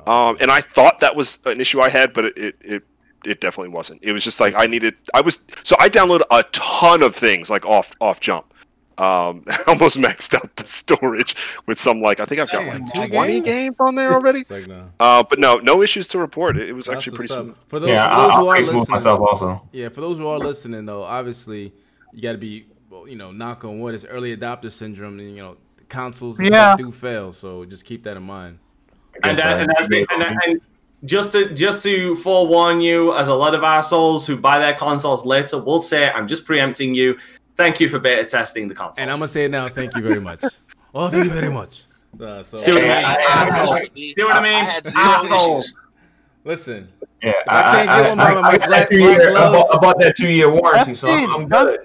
[0.06, 0.12] No.
[0.12, 2.82] Um, and I thought that was an issue I had, but it, it, it,
[3.24, 4.02] it definitely wasn't.
[4.02, 4.94] It was just like I needed.
[5.14, 8.52] I was so I downloaded a ton of things like off off jump.
[8.98, 12.84] Um, I almost maxed out the storage with some like I think I've got Damn,
[12.84, 13.46] like twenty games?
[13.46, 14.42] games on there already.
[14.50, 14.90] Like no.
[14.98, 16.56] Uh, but no, no issues to report.
[16.56, 17.56] It, it was That's actually pretty smooth.
[17.68, 19.62] For those, yeah, for I, those who I'll are face move listening, myself also.
[19.72, 21.72] Yeah, for those who are listening though, obviously
[22.12, 22.66] you got to be,
[23.06, 23.94] you know, knock on wood.
[23.94, 25.56] It's early adopter syndrome, and you know,
[25.88, 26.74] consoles and Yeah.
[26.74, 27.32] stuff do fail.
[27.32, 28.58] So just keep that in mind.
[29.22, 30.66] And, that, uh, and, that's the, and, that- and
[31.04, 35.24] just to just to forewarn you, as a lot of assholes who buy their consoles
[35.24, 37.16] later will say, I'm just preempting you.
[37.58, 38.98] Thank you for beta testing the consoles.
[39.00, 39.66] And I'm gonna say it now.
[39.68, 40.42] Thank you very much.
[40.94, 41.84] Oh, thank you very much.
[42.18, 43.04] Uh, so See what I mean?
[43.04, 43.74] I- I- Asshole.
[43.74, 44.64] I- See what I mean?
[44.64, 45.68] had zero Assholes.
[46.44, 46.88] listen,
[47.22, 49.52] yeah, I can't get one, my- my I black- that two-year gloves.
[49.68, 51.80] bought, I bought that two year warranty, so I'm, I'm don't- good.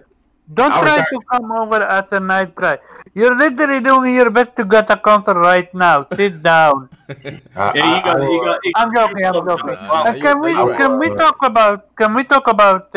[0.53, 2.77] Don't try to come over at a night cry.
[3.13, 6.07] You're literally doing your best to get a console right now.
[6.15, 6.89] Sit down.
[7.09, 9.25] I, Yeah, you I- got, I you will- got, you I'm joking.
[9.25, 9.69] I'm got- joking.
[9.75, 11.17] Uh, Uh, you- can we you're can we right.
[11.17, 12.87] talk about can we talk about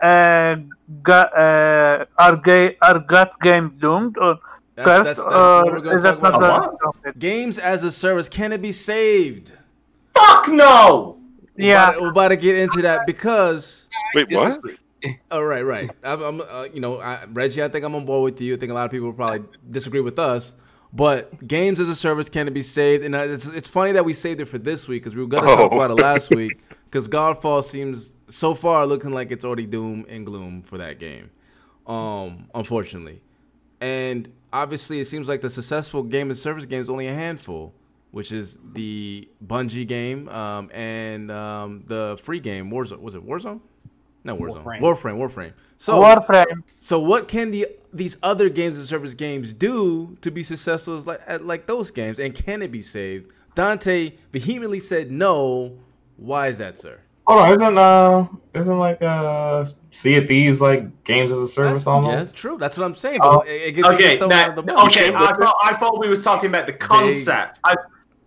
[0.00, 0.56] uh,
[1.02, 4.38] ga- are gay are gut games doomed or
[4.74, 7.02] that's, cursed that's, that's what we're or gonna is talk that not about.
[7.02, 7.12] the?
[7.18, 9.52] Games as a service can it be saved?
[10.14, 11.18] Fuck no!
[11.56, 11.88] We're Yeah.
[11.90, 13.88] about, we're about to get into that because.
[14.14, 14.60] Wait, what?
[15.30, 15.90] Oh right, right.
[16.02, 17.62] I'm, I'm uh, you know, I, Reggie.
[17.62, 18.54] I think I'm on board with you.
[18.54, 20.56] I think a lot of people will probably disagree with us.
[20.92, 24.04] But games as a service can it be saved, and uh, it's it's funny that
[24.04, 25.76] we saved it for this week because we were gonna talk Oh.
[25.76, 26.58] about it last week.
[26.86, 31.30] Because Godfall seems so far looking like it's already doom and gloom for that game,
[31.86, 33.22] um, unfortunately.
[33.80, 37.14] And obviously, it seems like the successful game as a service game is only a
[37.14, 37.74] handful,
[38.12, 43.00] which is the Bungie game um, and um, the free game Warzone.
[43.00, 43.60] Was it Warzone?
[44.24, 44.64] No, Warzone.
[44.64, 44.80] Warframe.
[44.80, 45.18] Warframe.
[45.18, 45.52] Warframe.
[45.78, 46.62] So, Warframe.
[46.72, 51.06] so what can the these other games and service games do to be successful as
[51.06, 53.30] like at, like those games, and can it be saved?
[53.54, 55.78] Dante vehemently said no.
[56.16, 57.00] Why is that, sir?
[57.26, 61.80] Hold on, isn't uh, isn't like uh, Sea of Thieves like games as a service
[61.80, 62.10] That's, almost?
[62.12, 62.56] yeah, that's true.
[62.56, 63.18] That's what I'm saying.
[63.20, 65.12] But it, it gets, it Okay, gets thrown now, out of the okay.
[65.12, 67.58] I thought, I thought we was talking about the concept.
[67.64, 67.74] I,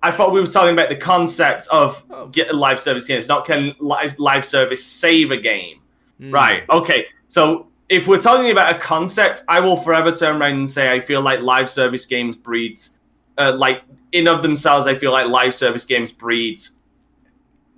[0.04, 2.28] I thought we was talking about the concept of Oh.
[2.28, 5.80] get live service games, not can live live service save a game.
[6.20, 6.34] Mm.
[6.34, 6.64] Right.
[6.70, 7.06] Okay.
[7.28, 11.00] So if we're talking about a concept, I will forever turn around and say I
[11.00, 13.00] feel like live service games breeds,
[13.38, 16.76] uh, like in of themselves, I feel like live service games breeds.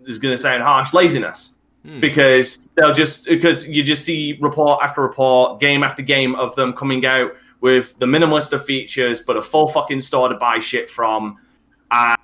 [0.06, 2.00] Is going to sound harsh, laziness Hmm.
[2.00, 6.74] because they'll just because you just see report after report, game after game of them
[6.74, 10.90] coming out with the minimalist of features, but a full fucking store to buy shit
[10.90, 11.38] from,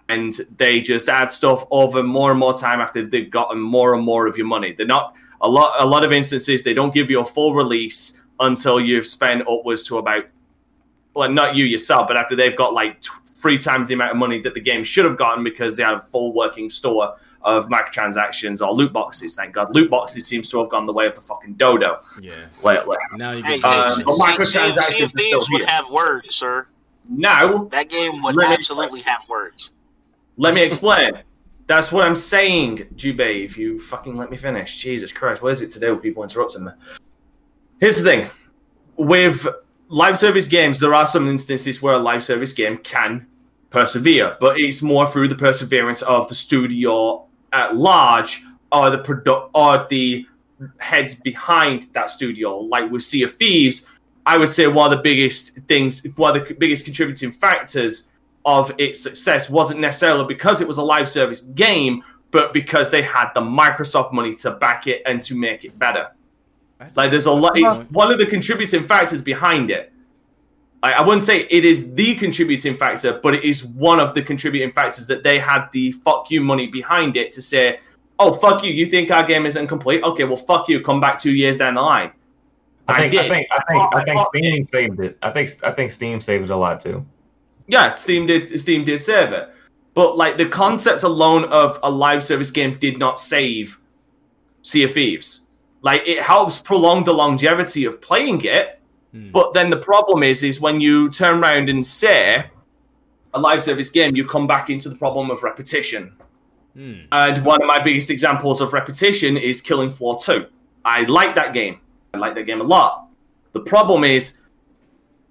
[0.09, 4.03] and they just add stuff over more and more time after they've gotten more and
[4.03, 4.73] more of your money.
[4.73, 5.73] They're not a lot.
[5.79, 9.83] A lot of instances they don't give you a full release, until you've spent upwards
[9.85, 10.25] to about
[11.15, 14.17] well, not you yourself, but after they've got like t- three times the amount of
[14.17, 17.69] money that the game should have gotten because they had a full working store of
[17.69, 19.35] microtransactions or loot boxes.
[19.35, 22.33] Thank God, loot boxes seems to have gone the way of the fucking dodo Yeah.
[22.63, 22.97] lately.
[23.15, 25.45] Now you Hey, Uh, hey, but microtransactions Thieves are still here.
[25.51, 26.67] would have words, sir.
[27.09, 29.55] Now, That game would Let me- absolutely have words.
[30.37, 31.11] let me explain.
[31.67, 33.19] That's what I'm saying, Jube.
[33.19, 36.65] If you fucking let me finish, Jesus Christ, what is it today with people interrupting
[36.65, 36.71] me?
[37.79, 38.29] Here's the thing:
[38.95, 39.45] with
[39.89, 43.27] live service games, there are some instances where a live service game can
[43.69, 49.49] persevere, but it's more through the perseverance of the studio at large are the produ-
[49.53, 50.25] or the
[50.77, 52.57] heads behind that studio.
[52.57, 53.87] Like with Sea of Thieves,
[54.25, 58.09] I would say one of the biggest things, one of the biggest contributing factors
[58.45, 63.01] of its success wasn't necessarily because it was a live service game, but because they
[63.01, 66.11] had the Microsoft money to back it and to make it better.
[66.95, 67.53] Like there's a lot.
[67.55, 69.91] It's one of the contributing factors behind it.
[70.83, 74.21] I, I wouldn't say it is the contributing factor, but it is one of the
[74.21, 77.79] contributing factors that they had the fuck you money behind it to say,
[78.19, 80.03] "Oh fuck you, you think our game isn't complete?
[80.03, 82.11] Okay, well fuck you, come back two years down the line."
[82.87, 83.31] I think, I did.
[83.31, 85.17] think, I think, I think Oh, Steam saved it.
[85.21, 87.05] I think, I think Steam saved it a lot too.
[87.67, 88.57] Yeah, Steam did.
[88.59, 89.49] Steam did save it,
[89.93, 93.79] but like the concept alone of a live service game did not save
[94.61, 95.47] Sea of Thieves.
[95.81, 98.76] Like it helps prolong the longevity of playing it,
[99.11, 99.31] Hmm.
[99.31, 102.49] but then the problem is, is when you turn around and say
[103.33, 106.13] a live service game, you come back into the problem of repetition.
[106.73, 106.93] Hmm.
[107.11, 110.45] And one of my biggest examples of repetition is Killing Floor 2.
[110.85, 111.79] I like that game.
[112.13, 113.07] I like that game a lot.
[113.53, 114.39] The problem is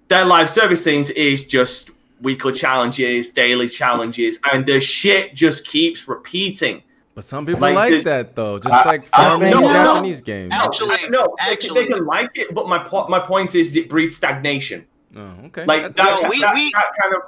[0.08, 1.90] their live service things is just
[2.20, 6.82] weekly challenges, daily challenges, and the shit just keeps repeating.
[7.16, 9.94] But some people Like like, that though, just I- like farming don't in know.
[9.94, 10.52] Japanese games.
[10.54, 13.88] Actually, no, they, can, they can like it, but my po- my point is it
[13.88, 14.86] breeds stagnation.
[15.16, 15.64] Oh, okay.
[15.64, 17.22] Like that, No, we- that, we- that kind of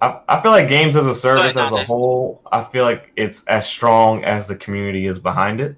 [0.00, 1.86] I, I feel like games as a service as a Nate.
[1.86, 5.76] whole, I feel like it's as strong as the community is behind it.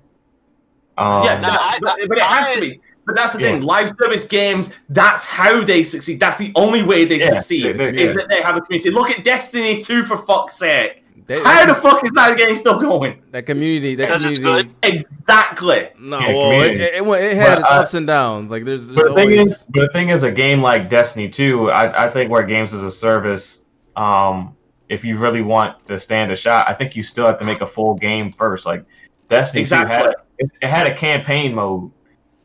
[0.98, 2.80] Um, yeah, no, I- but, but it has to be.
[3.06, 3.52] But that's the Yeah.
[3.52, 3.62] thing.
[3.62, 4.74] Live service games.
[4.90, 6.18] That's how they succeed.
[6.20, 7.78] That's the only way they Yeah, succeed.
[7.78, 8.16] they- they- is yeah.
[8.16, 8.90] that they have a community.
[8.90, 11.04] Look at Destiny 2 for fuck's sake.
[11.26, 13.22] They- How the fuck is that game still going?
[13.32, 14.70] that community, that community.
[14.82, 15.88] Exactly.
[15.98, 18.50] No, Yeah, well, it, it, it, it had But, its uh, ups and downs.
[18.50, 19.52] Like there's, there's But the thing always.
[19.52, 22.74] is, but the thing is, a game like Destiny 2, I, I think where games
[22.74, 23.60] as a service,
[23.96, 24.56] um,
[24.88, 27.60] if you really want to stand a shot, I think you still have to make
[27.60, 28.66] a full game first.
[28.66, 28.84] Like
[29.28, 30.12] Destiny 2 had Exactly.
[30.38, 31.90] it, it had a campaign mode,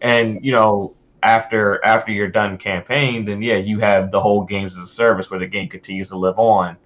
[0.01, 4.75] and you know after after you're done campaign, then yeah, you have the whole games
[4.75, 6.77] as a service where the game continues to live on.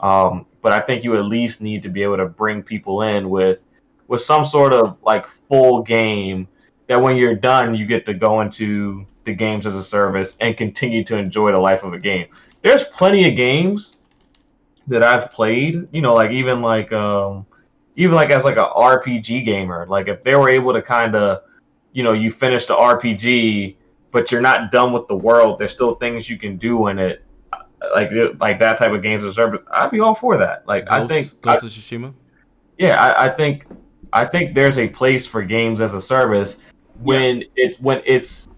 [0.00, 3.28] Um, but I think you at least need to be able to bring people in
[3.28, 3.62] with
[4.08, 6.48] with some sort of like full game
[6.86, 10.56] that when you're done, you get to go into the games as a service and
[10.56, 12.26] continue to enjoy the life of a game.
[12.62, 13.96] There's plenty of games
[14.88, 17.46] that I've played, you know, like even like um
[17.96, 21.42] even like as like a RPG gamer, like if they were able to kind of,
[21.92, 23.76] you know, you finish the RPG,
[24.10, 25.58] but you're not done with the world.
[25.58, 27.24] There's still things you can do in it,
[27.94, 28.10] like
[28.40, 29.60] like that type of games as a service.
[29.72, 30.66] I'd be all for that.
[30.66, 32.14] Like I think Ghost of Tsushima.
[32.78, 33.66] yeah, I, I think
[34.12, 36.58] I think there's a place for games as a service
[37.00, 38.48] when it's when it's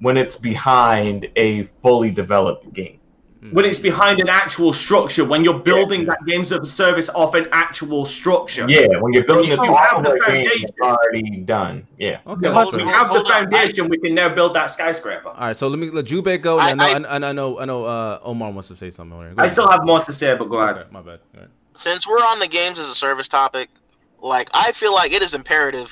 [0.00, 3.00] when it's behind a fully developed game.
[3.50, 7.34] When it's behind an actual structure, when you're building that games of a service off
[7.34, 8.64] an actual structure.
[8.68, 10.68] Yeah, when you're building If a you have the foundation.
[10.80, 11.86] already done.
[11.98, 12.20] Yeah.
[12.26, 12.92] Okay, Once we fair.
[12.94, 15.28] have the Hold on, foundation, we can now build that skyscraper.
[15.28, 16.58] All right, so let me let Jube go.
[16.58, 17.84] I- And I, I- know, and I know, I know.
[17.84, 19.18] Uh, Omar wants to say something.
[19.18, 19.52] Go I ahead.
[19.52, 20.78] still have more to say, but go ahead.
[20.78, 21.20] Okay, my bad.
[21.34, 21.50] All right.
[21.74, 23.68] since we're on the games as a service topic,
[24.22, 25.90] like I feel like it is imperative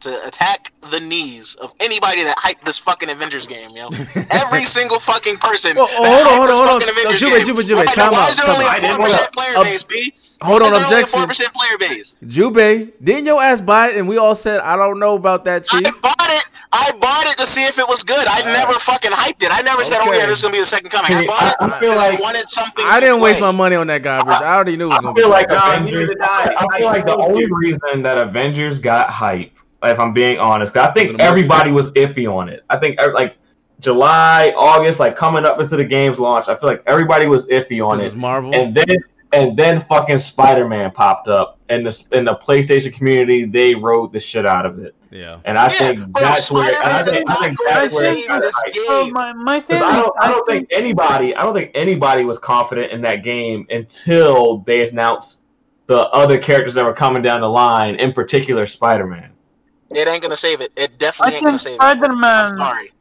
[0.00, 3.88] to attack the knees of anybody that hyped this fucking Avengers game, yo.
[4.30, 5.76] Every single fucking person.
[5.76, 6.94] Well, that hold on, hyped hold this on, hold fucking on.
[6.94, 7.44] No, Avengers Jube, game.
[7.56, 8.78] Jube, Jube, Why- time out, is time out.
[8.84, 10.14] a 4% player Up- base, B?
[10.42, 11.46] Hold on, Why is there only a objection.
[11.48, 12.16] 4% player base.
[12.26, 13.96] Jube, didn't your ass buy it?
[13.96, 15.86] And we all said, I don't know about that, Chief?
[15.86, 16.44] I bought it.
[16.70, 18.26] I bought it to see if it was good.
[18.28, 19.50] I never fucking hyped it.
[19.50, 21.42] I never said, "Oh yeah, this is gonna be the second coming." I See, bought
[21.44, 21.56] it.
[21.60, 22.84] I- I feel because like- wanted something.
[22.86, 24.34] I didn't waste my money on that garbage.
[24.34, 25.20] I already knew it was I gonna be.
[25.22, 26.10] feel like Avengers.
[26.20, 26.54] I.
[26.58, 30.76] I feel like the only reason that Avengers got hype, if I'm being honest.
[30.76, 32.64] I Was it a think everybody was iffy on it.
[32.68, 33.36] I think uh, like
[33.80, 37.84] July, August, like coming up into the game's launch, I feel like everybody was iffy
[37.84, 38.16] on it.
[38.16, 38.54] Marvel.
[38.54, 38.96] And then
[39.32, 44.12] and then fucking Spider Man popped up, and the in the PlayStation community they rode
[44.12, 44.94] the shit out of it.
[45.10, 45.38] yeah.
[45.44, 48.04] And I Yeah, think that's where and I Spider-Man think, I think is that's where
[48.04, 48.74] going it got save hype.
[48.74, 52.24] this my my 'Cause I don't, I don't think think anybody, I don't think anybody
[52.24, 55.42] was confident in that game until they announced
[55.86, 59.30] the other characters that were coming down the line, in particular Spider Man.
[59.90, 60.72] It ain't gonna save it.
[60.76, 61.82] It I definitely ain't think gonna save it.
[61.82, 62.56] I'm Spider-Man.
[62.58, 62.92] sorry.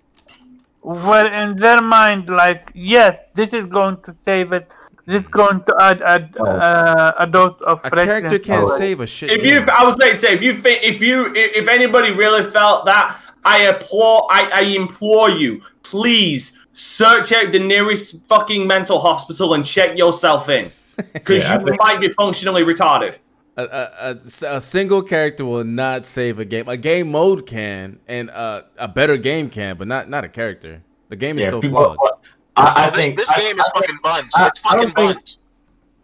[0.81, 4.71] were in their mind like, yes, this is going to save it.
[5.05, 6.45] This is going to add add Oh.
[6.45, 8.05] uh, a dose of A freshness.
[8.05, 9.31] character can't to save a shit.
[9.31, 9.59] If you.
[9.71, 12.85] I was going to say, if you think, if you, if if anybody really felt
[12.85, 19.53] that, I implore, I, I implore you, please search out the nearest fucking mental hospital
[19.55, 20.71] and check yourself in,
[21.13, 23.15] because Yeah, you think- might be functionally retarded.
[23.57, 26.67] A, a, a, a single character will not save a game.
[26.69, 30.81] A game mode can, and uh, a better game can, but not not a character.
[31.09, 32.19] The game is Yeah, still people, flawed.
[32.55, 34.29] I, I This- think this I- game is I, fucking buns.
[34.35, 35.33] I- It's don't fucking think- buns.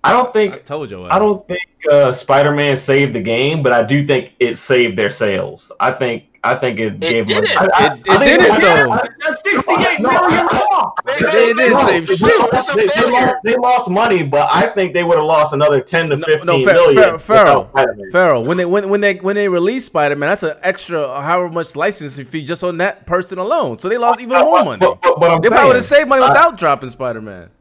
[0.06, 1.06] I don't think I told you.
[1.06, 5.10] I don't think uh, Spider-Man saved the game, but I do think it saved their
[5.10, 5.72] sales.
[5.80, 7.42] I think I think it, gave them.
[7.44, 7.56] didn't.
[7.58, 8.92] I, I, It- it I didn't, though.
[8.92, 10.94] I- That's sixty-eight No, million I- loss.
[11.06, 12.22] They- they didn't save shit.
[12.54, 15.80] lost- they- they lost, they lost money, but I think they would have lost another
[15.80, 18.12] ten to No, fifteen no, million Fer- Fer- Pharaoh, without Spider-Man.
[18.12, 21.22] Pharaoh, when they when when they when they released Spider Man, that's an extra uh,
[21.22, 23.78] however much licensing fee just on that person alone.
[23.78, 24.80] So they lost even more money.
[24.80, 27.52] But, but, but I'm They probably would have saved money I- without dropping Spider Man.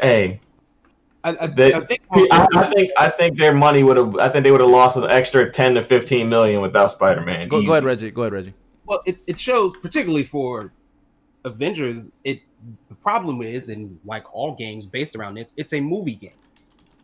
[0.00, 0.38] hey,
[1.24, 4.16] I, I, they, I think I, I think I think their money would have.
[4.16, 7.48] I think they would have lost an extra ten to fifteen million without Spider-Man.
[7.48, 8.10] Go, go ahead, Reggie.
[8.10, 8.54] Go ahead, Reggie.
[8.86, 10.72] well, it, it shows particularly for
[11.44, 12.10] Avengers.
[12.24, 12.42] It
[12.88, 16.32] the problem is, and like all games based around this, it's a movie game.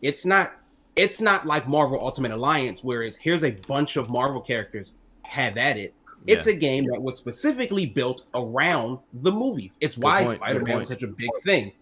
[0.03, 0.53] It's not.
[0.97, 4.93] It's not like Marvel Ultimate Alliance, whereas here's a bunch of Marvel characters.
[5.23, 5.95] Have at it.
[6.27, 9.77] It's a game that was specifically built around the movies.
[9.81, 11.73] It's why Spider-Man was such a big thing.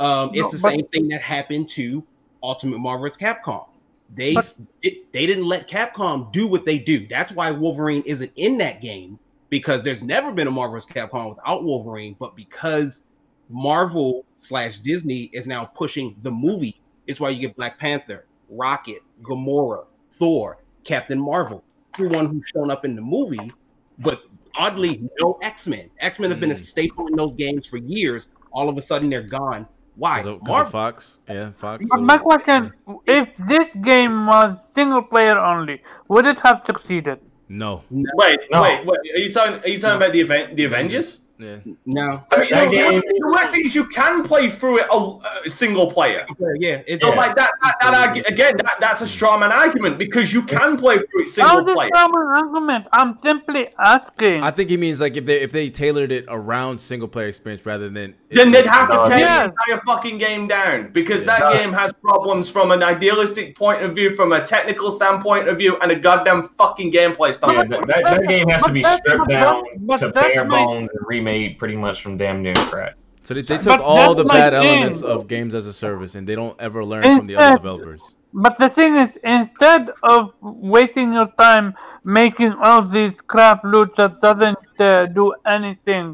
[0.00, 2.02] Um, it's No, the but- same thing that happened to
[2.42, 3.18] Ultimate Marvel vs.
[3.18, 3.66] Capcom.
[4.14, 7.06] They But- they they didn't let Capcom do what they do.
[7.06, 9.18] That's why Wolverine isn't in that game
[9.50, 10.90] because there's never been a Marvel vs.
[10.90, 12.16] Capcom without Wolverine.
[12.18, 13.02] But because
[13.50, 19.00] Marvel slash Disney is now pushing the movie, it's why you get Black Panther, Rocket,
[19.22, 21.62] Gamora, Thor, Captain Marvel,
[21.94, 23.52] everyone who's shown up in the movie.
[23.98, 24.22] But
[24.56, 25.90] oddly, no X Men.
[25.98, 26.64] X Men have been a Mm.
[26.64, 28.26] staple in those games for years.
[28.52, 29.68] All of a sudden, they're gone.
[30.00, 30.16] Why?
[30.16, 31.18] Because of, 'cause of Fox.
[31.28, 31.84] Yeah, Fox.
[31.90, 32.72] But my question:
[33.06, 37.18] If this game was single player only, would it have succeeded?
[37.50, 37.82] No.
[37.90, 38.62] Wait, No.
[38.62, 39.00] wait, wait.
[39.14, 39.56] Are you talking?
[39.64, 41.08] Are you talking about the event, the Avengers?
[41.40, 41.56] Yeah.
[41.86, 42.22] No.
[42.30, 45.18] I mean, That game- the, the worst thing is you can play through it a,
[45.46, 46.26] a single player.
[46.58, 47.14] Yeah, it's So Yeah.
[47.16, 49.08] like that, that, that argu- again, that, that's a mm.
[49.08, 51.90] straw man argument because you can play through it How single this player.
[51.92, 52.86] from argument?
[52.92, 54.42] I'm simply asking.
[54.42, 57.64] I think he means like if they if they tailored it around single player experience
[57.64, 59.38] rather than Then they'd have to No, tear yeah.
[59.46, 61.58] the entire fucking game down because that Yeah.
[61.58, 65.76] game has problems from an idealistic point of view, from a technical standpoint of view,
[65.80, 67.70] and a goddamn fucking gameplay standpoint.
[67.70, 70.90] that, that, that game has to be stripped down but to that's bare my- bones
[70.90, 71.29] and remade
[71.60, 72.94] pretty much from damn near scratch.
[73.26, 74.60] so they, they But took all the bad thing.
[74.62, 78.02] elements of games as a service and they don't ever learn from the other developers.
[78.32, 79.82] But the thing is, instead
[80.14, 81.66] of wasting your time
[82.04, 85.24] making all these crap loots that doesn't uh, do
[85.56, 86.06] anything,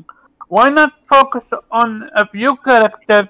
[0.54, 1.88] why not focus on
[2.22, 3.28] a few characters,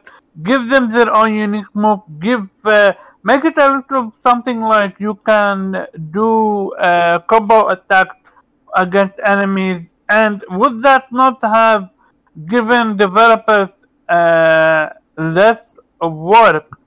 [0.49, 2.93] give them their own unique move, give uh,
[3.25, 6.29] make it a little something like you can do
[6.75, 8.31] uh, combo attacks
[8.77, 11.91] against enemies, and would that not have
[12.47, 16.79] given developers uh, less work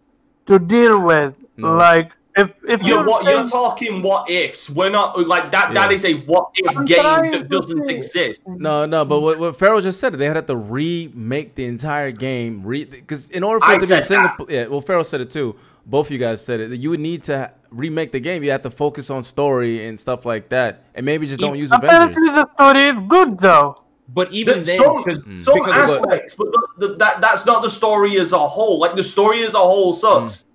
[0.46, 1.36] to deal with?
[1.58, 1.76] No.
[1.76, 4.70] Like if if You're, you're what, you're talking what ifs.
[4.70, 5.74] We're not like that.
[5.74, 5.96] That Yeah.
[5.96, 8.48] is a what if I'm game that doesn't say- exist.
[8.48, 12.62] No, no, but what, what Pharaoh just said, they had to remake the entire game.
[12.62, 15.32] Because in order for I it to be a single, yeah, well, Pharaoh said it
[15.32, 15.56] too.
[15.86, 16.72] Both of you guys said it.
[16.80, 18.44] You would need to remake the game.
[18.44, 21.72] You have to focus on story and stuff like that, and maybe just don't use
[21.72, 21.90] Avengers.
[21.90, 23.84] apparently the story is good though.
[24.12, 24.84] But even The- then, mm.
[24.84, 28.48] some, because some because aspects, but the, the, that that's not the story as a
[28.48, 28.80] whole.
[28.80, 30.38] Like the story as a whole sucks.
[30.40, 30.46] Mm.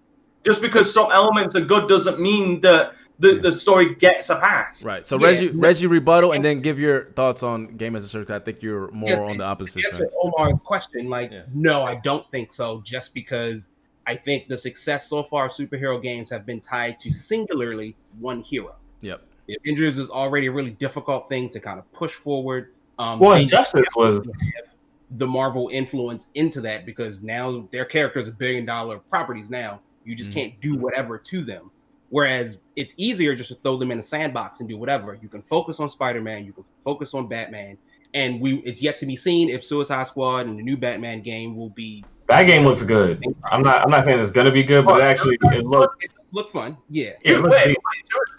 [0.45, 4.85] Just because some elements are good doesn't mean that the, the story gets a pass.
[4.85, 5.07] Right.
[5.07, 5.29] So Yeah.
[5.29, 8.29] Reggie, Reggie rebuttal, and then give your thoughts on game as a service.
[8.29, 10.09] I think you're more Yes, on the opposite to answer.
[10.23, 11.43] Omar's question, like, Yeah.
[11.55, 12.83] no, I don't think so.
[12.85, 13.71] Just because
[14.07, 18.41] I think the success so far of superhero games have been tied to singularly one
[18.43, 18.75] hero.
[19.01, 19.23] Yep.
[19.47, 22.73] The Avengers is already a really difficult thing to kind of push forward.
[22.99, 24.75] Um, Well, they Injustice was have
[25.19, 29.51] the Marvel influence into that because now their characters are billion dollar properties.
[29.51, 30.35] Now you just Mhm.
[30.35, 31.71] can't do whatever to them.
[32.11, 35.19] Whereas it's easier just to throw them in a sandbox and do whatever.
[35.21, 37.77] You can focus on Spider Man, you can focus on Batman,
[38.13, 41.57] and we it's yet to be seen if Suicide Squad and the new Batman game
[41.57, 43.23] will be that game looks good.
[43.45, 43.83] I'm not.
[43.83, 46.15] I'm not saying it's gonna be good, but it actually it looks.
[46.33, 46.77] look fun.
[46.91, 47.79] Yeah, It Wait, looks wait, decent.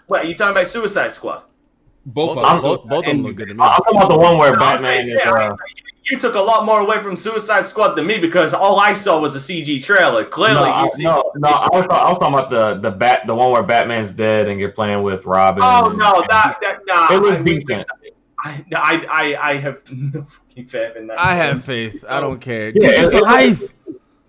[0.08, 1.42] wait, are you talking about Suicide Squad?
[2.08, 2.62] both Both, of I'm- them.
[2.62, 3.52] both, both of them look good to.
[3.54, 5.10] I'm talking about the one where No, Batman gonna is.
[5.10, 5.56] say, Uh,
[6.08, 9.18] You took a lot more away from Suicide Squad than me because all I saw
[9.18, 10.24] was a CG trailer.
[10.24, 13.22] Clearly, no, I, you've no, no, I was, I was talking about the the bat,
[13.26, 15.64] the one where Batman's dead and you're playing with Robin.
[15.64, 17.12] Oh no, that that nah.
[17.12, 17.88] It was I- decent.
[18.44, 21.18] I, I, I, I have no fucking faith in that.
[21.18, 21.36] I game.
[21.42, 22.04] have faith.
[22.08, 22.68] I don't care.
[22.68, 23.62] Yeah, this is it- for it- life.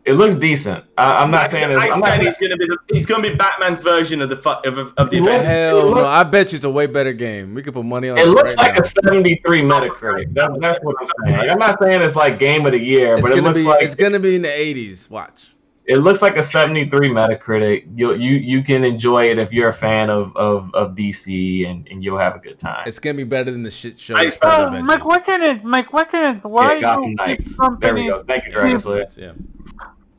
[0.07, 0.85] It looks decent.
[0.97, 1.77] I, I'm not saying it's.
[1.79, 4.37] I I'm said not, he's gonna be the, he's gonna be Batman's version of the
[4.37, 5.45] fu- of, of, of the It event.
[5.45, 6.05] Hell it no!
[6.05, 7.53] I bet you it's a way better game.
[7.53, 8.21] We could put money on it.
[8.21, 8.81] It looks right like now.
[8.83, 10.33] a 73 Metacritic.
[10.33, 11.37] That, that's what I'm saying.
[11.39, 13.65] Like, I'm not saying it's like game of the year, It's but it looks be.
[13.65, 15.09] like it's gonna be in the '80s.
[15.09, 15.53] Watch.
[15.85, 17.87] it looks like a 73 Metacritic.
[17.93, 21.85] You you you can enjoy it if you're a fan of of, of DC, and,
[21.91, 22.87] and you'll have a good time.
[22.87, 24.15] It's gonna be better than the shit show.
[24.15, 27.57] I Space expect- So my question is, my question is, why yeah, Gotham do Knights.
[27.81, 28.23] There we go.
[28.23, 29.07] Thank you, Dragon Slayer.
[29.17, 29.31] Yeah.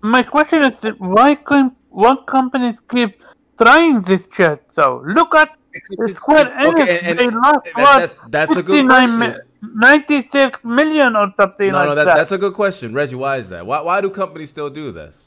[0.02, 3.22] My question is, why can what companies keep
[3.60, 4.62] trying this shit?
[4.68, 5.50] So look at
[6.08, 6.82] Square Enix.
[6.82, 9.18] Okay, and, they lost that- what that's that's a good question.
[9.18, 9.34] mi-
[9.74, 12.16] 96 million or something No, like no, that, that.
[12.16, 13.16] that's a good question, Reggie.
[13.16, 13.66] Why is that?
[13.66, 15.24] Why why do companies still do this?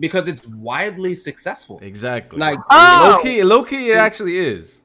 [0.00, 1.78] because it's widely successful.
[1.80, 2.40] Exactly.
[2.40, 3.08] Like Oh!
[3.18, 4.82] low key, low key, it actually is.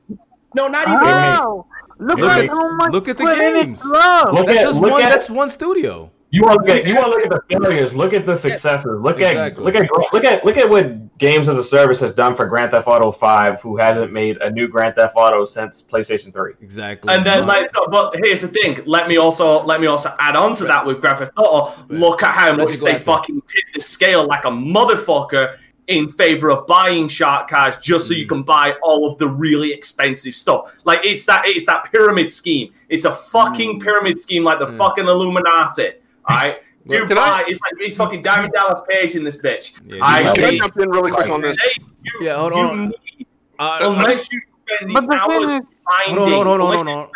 [0.53, 0.93] no, not oh!
[0.93, 1.07] even.
[1.09, 1.65] Oh,
[1.97, 3.83] look Look at at- how much look at the games.
[3.83, 4.31] lost.
[4.33, 5.01] Look at- just look one.
[5.01, 6.11] at- That's one studio.
[6.33, 7.93] You want to look at you want to look at the failures.
[7.93, 8.99] Look at the successes.
[9.01, 9.61] Look Exactly.
[9.61, 12.45] at look at look at look at what Games as a Service has done for
[12.45, 16.53] Grand Theft Auto Five, who hasn't made a new Grand Theft Auto since PlayStation Three.
[16.61, 17.13] Exactly.
[17.13, 18.79] And then, like, so, but here's the thing.
[18.85, 21.73] Let me also let me also add on to that with Grand Theft Auto.
[21.89, 23.03] Look at how much they after.
[23.03, 28.13] fucking tip the scale like a motherfucker in favor of buying shark cards just so
[28.13, 28.29] you Mm.
[28.29, 30.71] can buy all of the really expensive stuff.
[30.85, 32.71] Like it's that it's that pyramid scheme.
[32.87, 34.77] It's a fucking pyramid scheme like the Mm.
[34.77, 35.89] fucking Illuminati.
[36.29, 36.57] All right.
[36.83, 39.79] You Well, Can I- buy, it's like it's fucking Diamond Dallas Page in this bitch.
[39.85, 41.55] Yeah, I, Can I jump in really quick on this?
[41.61, 42.85] they, you, Yeah, hold on.
[42.89, 43.27] need-
[43.59, 47.09] Uh, unless you spend the the hours grinding, hold on, hold on, hold on, hold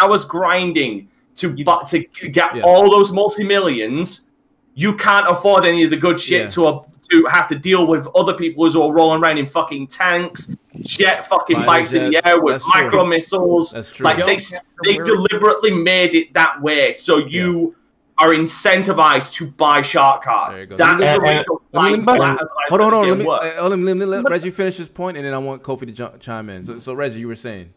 [0.00, 1.98] hours grinding to bu- to
[2.30, 2.62] get Yeah.
[2.62, 4.30] all those multi millions,
[4.74, 6.48] you can't afford any of the good shit Yeah.
[6.48, 9.88] to uh, to have to deal with other people who are rolling around in fucking
[9.88, 12.82] tanks, jet fucking Fighter bikes in the air with That's true.
[12.84, 13.72] micro missiles.
[13.72, 14.04] That's true.
[14.04, 14.38] Like Don't they
[14.84, 17.76] they deliberately made it that way, so you.
[18.18, 20.54] Are incentivized to buy shark cards.
[20.54, 20.76] There you go.
[20.76, 22.92] That's Let the me- reason let me- why let me- Flat as I Hold on,
[22.92, 23.08] hold on.
[23.08, 23.26] Let me,
[23.58, 26.10] uh, let me let Reggie finish his point, and then I want Kofi to ju-
[26.20, 26.62] chime in.
[26.62, 27.72] So, so Reggie, you were saying,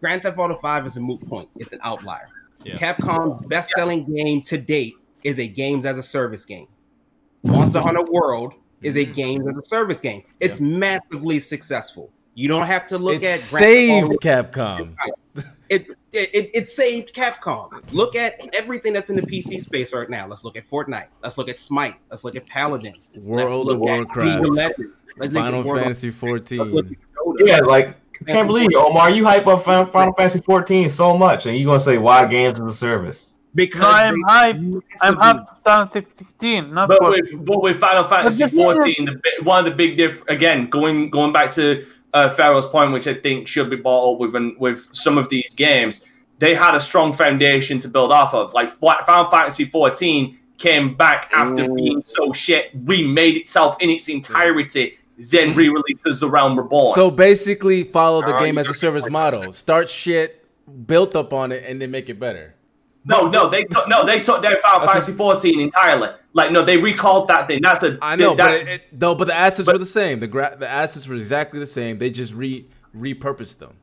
[0.00, 1.48] Grand Theft Auto 5 is a moot point.
[1.56, 2.28] It's an outlier.
[2.64, 2.76] Yeah.
[2.76, 4.94] Capcom's best-selling game to date
[5.24, 6.66] is a games as a service game.
[7.42, 8.52] Monster Hunter World
[8.82, 10.22] is a games as a service game.
[10.40, 12.10] It's massively successful.
[12.34, 14.94] You don't have to look it at saved Grand Theft Capcom.
[15.68, 17.70] It, it it it saved Capcom.
[17.92, 20.26] Look at everything that's in the PC space right now.
[20.26, 21.06] Let's look at Fortnite.
[21.22, 21.96] Let's look at Smite.
[22.10, 23.10] Let's look at Paladins.
[23.16, 24.48] World Let's of look at Warcraft.
[24.48, 25.04] Legends.
[25.16, 26.96] Let's look at Final World Fantasy let's 14.
[27.40, 27.96] at Yeah, like
[28.28, 29.10] I can't believe you, Omar.
[29.10, 32.66] You hype up Final Fantasy 14 so much, and you're gonna say why games as
[32.66, 33.32] a service?
[33.52, 34.56] because No, I'm they- hype.
[34.56, 37.22] I'm massively- up down to 16, not But 14.
[37.38, 40.22] with but with Final Fantasy the thing is- 14, the, one of the big diff
[40.28, 41.84] again going going back to
[42.14, 45.54] uh, Pharaoh's point, which I think should be brought up with with some of these
[45.54, 46.04] games,
[46.38, 48.52] they had a strong foundation to build off of.
[48.54, 54.98] Like Final Fantasy 14 came back after being so shit, remade itself in its entirety,
[55.18, 56.94] then re-released as The Realm Reborn.
[56.94, 59.52] So basically, follow the Oh, game as a service model.
[59.52, 60.44] Start shit,
[60.86, 62.54] built up on it, and then make it better.
[63.04, 66.10] No, no, they took no, they took down Final That's Fantasy 14 entirely.
[66.32, 67.60] Like no, they recalled that thing.
[67.62, 69.86] That's a I know, that, but it, it, though, but the assets but- were the
[69.86, 70.20] same.
[70.20, 71.98] The gra- the assets were exactly the same.
[71.98, 72.66] They just re
[72.96, 73.74] repurposed them.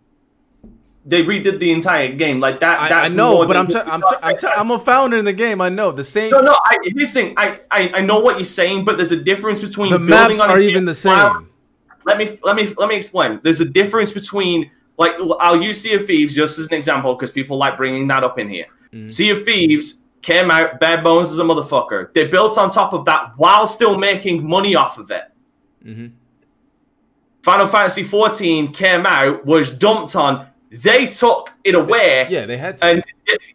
[1.05, 2.39] they redid the entire game.
[2.39, 2.79] Like that.
[2.79, 5.33] I, I know, but I'm, just- I'm, try- I'm, try- I'm a founder in the
[5.33, 5.61] game.
[5.61, 6.31] I know the same.
[6.31, 6.55] No, no.
[6.65, 7.33] I, here's the thing.
[7.37, 10.59] I, I, I know what you're saying, but there's a difference between the maps are
[10.59, 11.47] even the same.
[12.05, 13.41] Let me let me let me explain.
[13.43, 17.31] There's a difference between like I'll use Sea of Thieves just as an example because
[17.31, 18.67] people like bringing that up in here.
[19.05, 19.11] Mhm.
[19.11, 22.13] Sea of Thieves came out bare bones as a motherfucker.
[22.13, 25.23] They built on top of that while still making money off of it.
[25.85, 26.07] Mm-hmm.
[27.43, 30.47] Final Fantasy 14 came out, was dumped on.
[30.69, 32.85] They took it away, Yeah, they had to.
[32.85, 33.03] and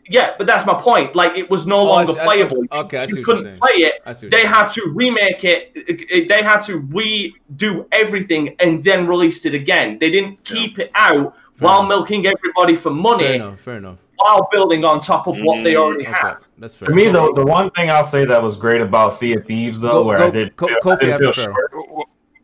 [0.08, 1.14] yeah, but that's my point.
[1.14, 2.64] Like it was no Oh, I longer see- I- playable.
[2.72, 3.94] okay, I see you couldn't play it.
[4.06, 9.06] I They had to remake it, it- it- They had to redo everything and then
[9.06, 9.98] released it again.
[9.98, 11.88] They didn't keep it out while enough.
[11.90, 13.60] milking everybody for fair money enough.
[13.60, 13.98] Fair enough.
[14.22, 16.34] While building on top of what they already Mm, Okay, had.
[16.58, 16.88] that's fair.
[16.88, 19.78] To me, though, the one thing I'll say that was great about Sea of Thieves,
[19.80, 21.70] though, Go- where go- I did co- feel, I didn't feel short,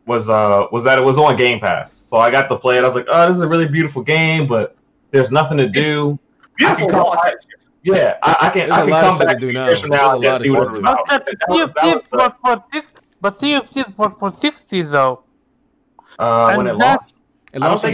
[0.05, 1.93] was uh was that it was on Game Pass.
[1.93, 2.83] So I got to play it.
[2.83, 4.75] I was like, oh, this is a really beautiful game, but
[5.11, 6.17] there's nothing to do.
[6.57, 7.37] Beautiful I can water come-
[7.83, 9.65] Yeah, I, I can There's I a can lot come back to do now.
[9.67, 10.79] years from There's now a and lot just of see shit what to it's do.
[10.79, 10.97] about.
[11.07, 12.91] But That Sea was- of that was Thieves the- was for six,
[13.21, 15.23] but Sea of Thieves was for 60 though.
[16.17, 17.13] uh, when and it that- launched.
[17.13, 17.18] It I don't launched on think Game
[17.53, 17.71] it Yeah.
[17.71, 17.81] was.
[17.81, 17.93] Pass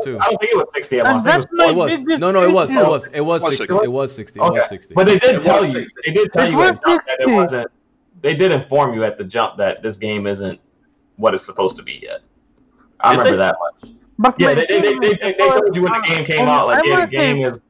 [0.00, 0.18] I, too.
[0.18, 1.28] I don't think it was sixty at And launch.
[1.28, 2.42] I think that's oh, it was my It was no, no.
[2.48, 2.70] It was.
[2.70, 3.06] It was.
[3.12, 3.66] It was One sixty.
[3.66, 3.84] second.
[3.84, 4.40] It was sixty.
[4.40, 4.94] It was sixty.
[4.94, 5.86] but they did It tell you.
[6.04, 7.70] They did tell It you was at jump that it wasn't.
[8.22, 10.58] They did inform you at the jump that this game isn't
[11.16, 12.20] what it's supposed to be yet.
[13.00, 13.44] I Did remember they?
[13.44, 13.94] that much.
[14.18, 16.66] But Yeah, they, they, they, they, they, they told you when the game came out,
[16.66, 17.60] like, yeah, the game is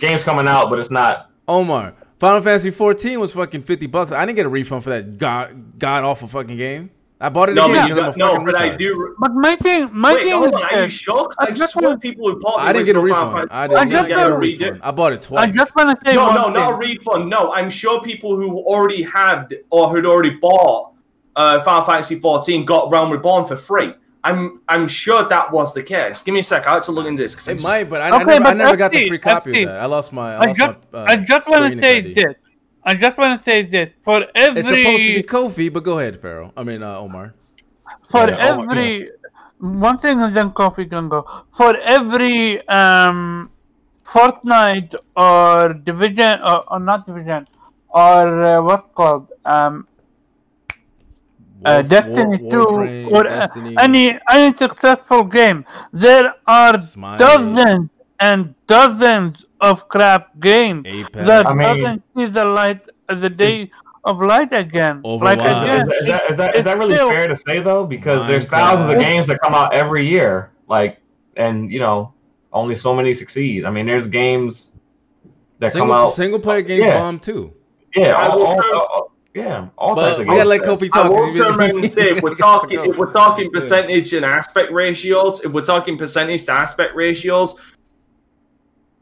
[0.00, 1.30] games coming out, but it's not.
[1.46, 4.12] Omar, Final Fantasy 14 was fucking 50 bucks.
[4.12, 6.90] I didn't get a refund for that god god awful fucking game.
[7.18, 9.14] I bought it No, again but, you got, a no, fucking but I do.
[9.18, 10.62] But my thing, my Wait, thing hold is on.
[10.64, 10.92] Are you this.
[10.92, 11.24] sure?
[11.28, 13.50] 'Cause I I just want- people who bought I didn't get a original Final refund.
[13.50, 14.80] Fantasy I didn't just get a want- refund.
[14.82, 15.42] I bought it twice.
[15.48, 16.52] I just want to say No, one no, thing.
[16.52, 17.30] not a refund.
[17.30, 20.92] No, I'm sure people who already had or who'd already bought
[21.36, 23.94] uh, Final Fantasy 14 got Realm Reborn for free.
[24.24, 26.20] I'm I'm sure that was the case.
[26.22, 26.66] Give me a sec.
[26.66, 27.34] I have to look into this.
[27.34, 29.68] 'cause It might, but I, I Okay, never, I never got the free copy of
[29.68, 29.80] that.
[29.80, 30.34] I lost my.
[30.34, 30.98] I I lost just, my.
[30.98, 32.34] Uh, I just want to say this.
[32.86, 33.90] I just want to say this.
[34.04, 36.52] For every It's supposed to be Kofi, but go ahead, Pharaoh.
[36.56, 37.34] I mean, uh, Omar.
[38.10, 39.10] for Yeah, every
[39.58, 41.26] one thing and then Kofi can go
[41.56, 43.50] for every um
[44.04, 47.46] Fortnite or division or, or not division
[47.90, 49.88] or uh, what's called um
[51.64, 53.76] uh, Destiny War- 2 Warframe, or uh, Destiny.
[53.78, 57.18] any any successful game there are Smite.
[57.18, 57.90] dozens
[58.20, 61.26] and dozens of crap games Apex.
[61.26, 63.70] that I mean- doesn't see the light uh, the day
[64.04, 67.28] of light again like again Is, is that, is, that, is that really still- fair
[67.28, 67.84] to say though?
[67.86, 68.50] Because there's Minecraft.
[68.50, 70.98] thousands of games that come out every year, like,
[71.36, 72.12] and you know,
[72.52, 73.64] only so many succeed.
[73.64, 74.78] I mean, there's games
[75.58, 76.14] that Single, come out.
[76.14, 76.98] single player game Yeah.
[76.98, 77.52] bomb too.
[77.94, 80.48] yeah, I all, all, turn- all- yeah, all But types of we gotta games.
[80.48, 83.50] let Kofi I will he turn around and say if we're talking if we're talking
[83.50, 87.60] percentage and aspect ratios, if we're talking percentage to aspect ratios,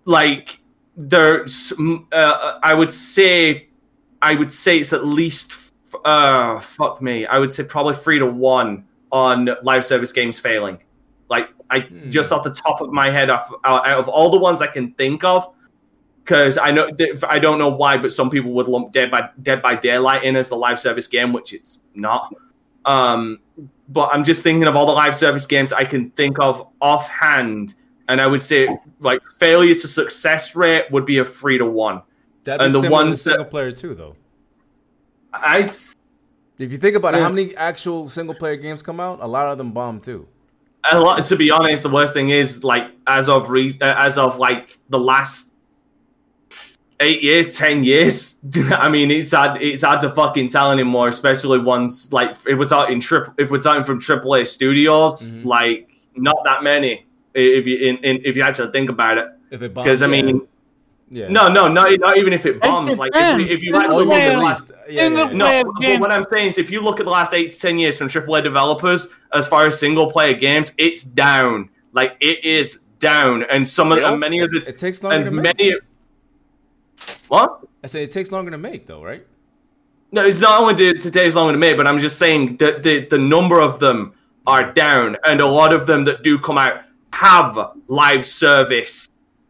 [0.04, 0.58] like
[0.96, 3.68] there's mm, uh, I would say
[4.22, 5.52] I would say it's at least
[6.04, 7.26] uh fuck me.
[7.26, 10.78] I would say probably three to one on live service games failing.
[11.30, 12.10] Like I Hmm.
[12.10, 14.66] just off the top of my head, off out out of all the ones I
[14.66, 15.48] can think of,
[16.24, 16.88] because I know
[17.28, 20.36] I don't know why, but some people would lump Dead by Dead by Daylight in
[20.36, 22.34] as the live service game, which it's not.
[22.84, 23.38] Um,
[23.88, 27.74] but I'm just thinking of all the live service games I can think of offhand,
[28.08, 28.68] and I would say
[29.00, 32.02] like failure to success rate would be a three to one.
[32.44, 34.16] That'd be and the similar to ones that- single player too, though.
[35.32, 35.96] I'd s-
[36.58, 39.18] If you think about it, how many actual single player games come out?
[39.20, 40.28] A lot of them bomb too.
[40.92, 41.24] a lot.
[41.24, 44.78] To be honest, the worst thing is like as of re- uh, as of like
[44.90, 45.52] the last
[47.00, 48.38] eight years, ten years.
[48.70, 49.60] I mean, it's hard.
[49.62, 53.28] It's hard to fucking tell anymore, especially ones like if we're talking trip.
[53.38, 55.44] If we're talking from AAA studios, Mhm.
[55.46, 57.06] like not that many.
[57.34, 60.46] If you in, in, if you actually think about it, If it because I mean,
[61.10, 61.28] yeah.
[61.28, 62.98] no, no, not not even if it bombs.
[62.98, 63.94] Like if, if you depends.
[63.94, 64.66] actually look at at the last.
[64.88, 65.32] Yeah, yeah, yeah.
[65.32, 67.78] no, but what I'm saying is, if you look at the last eight to ten
[67.78, 71.70] years from AAA developers, as far as single player games, it's down.
[71.92, 74.12] Like it is down, and some of Yeah.
[74.12, 75.58] and many of the It takes longer to and make.
[75.58, 75.72] many.
[77.28, 77.60] What?
[77.82, 79.26] I say it takes longer to make, though, right?
[80.12, 82.56] No, it's not only to, to take as long to make, but I'm just saying
[82.58, 84.14] that the the number of them
[84.46, 86.82] are down, and a lot of them that do come out
[87.14, 87.58] have
[87.88, 89.08] live service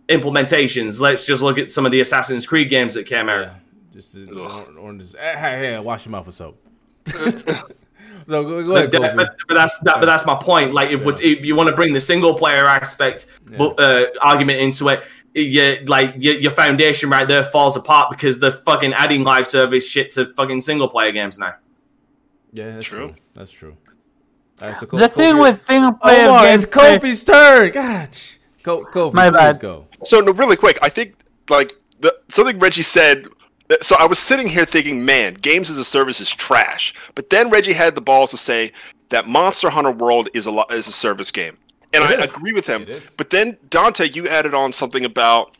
[0.08, 1.00] implementations.
[1.00, 3.46] Let's just look at some of the Assassin's Creed games that came out.
[3.46, 3.54] Yeah.
[3.92, 6.60] Just uh, or, or just, hey, hey, hey, wash your mouth with soap.
[8.26, 10.72] no, go, go ahead, But, that- but, but that's that, but that's my point.
[10.74, 11.14] Like, if, Yeah.
[11.38, 13.62] if you want to bring the single player aspect Yeah.
[13.62, 15.04] uh, argument into it,
[15.34, 19.86] you, like your, your foundation right there falls apart because they're fucking adding live service
[19.86, 21.54] shit to fucking single player games now.
[22.52, 22.98] Yeah, that's true.
[23.08, 23.14] True.
[23.34, 23.76] That's true.
[24.62, 27.72] All right, so Ko- The thing Kofi- with single player Omar, games, it's Kofi's turn.
[27.72, 29.60] Gosh, Ko- Kofi, My please bad.
[29.60, 29.84] go.
[30.04, 31.14] So no, really quick, I think
[31.48, 33.26] like the something Reggie said.
[33.80, 36.94] So I was sitting here thinking, man, games as a service is trash.
[37.14, 38.72] But then Reggie had the balls to say
[39.08, 41.56] that Monster Hunter World is a lo- is a service game,
[41.92, 42.30] and It I is.
[42.32, 42.86] agree with him.
[43.16, 45.56] But then Dante, you added on something about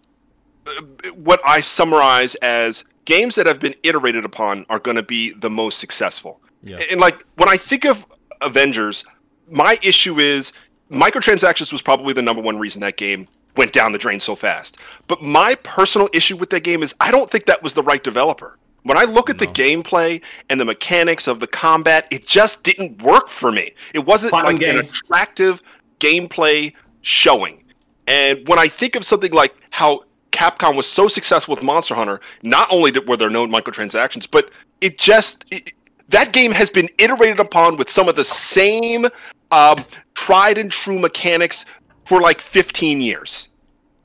[0.66, 0.70] uh,
[1.14, 5.50] what I summarize as games that have been iterated upon are going to be the
[5.50, 6.40] most successful.
[6.62, 6.80] Yeah.
[6.90, 8.06] And like when I think of
[8.44, 9.04] Avengers,
[9.50, 10.52] my issue is
[10.90, 13.26] microtransactions was probably the number one reason that game
[13.56, 14.78] went down the drain so fast.
[15.06, 18.02] But my personal issue with that game is I don't think that was the right
[18.02, 18.58] developer.
[18.82, 23.02] When I look at the gameplay and the mechanics of the combat, it just didn't
[23.02, 23.72] work for me.
[23.94, 25.62] It wasn't Fun like an attractive
[26.00, 27.64] gameplay showing.
[28.06, 30.02] And when I think of something like how
[30.32, 34.50] Capcom was so successful with Monster Hunter, not only did, were there no microtransactions, but
[34.82, 35.72] it just it,
[36.08, 39.06] that game has been iterated upon with some of the same
[39.50, 39.76] um,
[40.14, 41.64] tried and true mechanics
[42.04, 43.48] for like 15 years.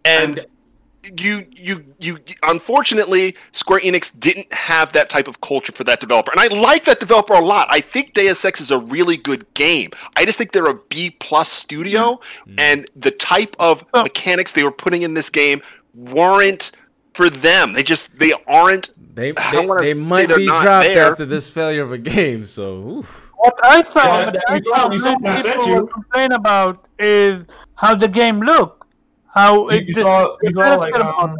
[0.05, 0.45] And,
[1.17, 6.31] you you you unfortunately Square Enix didn't have that type of culture for that developer.
[6.31, 7.67] And I like that developer a lot.
[7.71, 9.91] I think Deus Ex is a really good game.
[10.17, 12.19] I just think they're a B plus studio
[12.57, 14.03] and the type of Oh.
[14.03, 15.61] mechanics they were putting in this game
[15.95, 16.71] weren't
[17.13, 17.73] for them.
[17.73, 21.11] They just they aren't They they, wanna they might be dropped there.
[21.11, 22.45] after this failure of a game.
[22.45, 23.26] So oof.
[23.38, 25.68] What I saw, Yeah, I you saw told- you told me I many sent people
[25.68, 25.76] you.
[25.81, 27.45] will complain about is
[27.76, 28.86] how the game look,
[29.34, 31.38] how You, it you saw, you saw like um,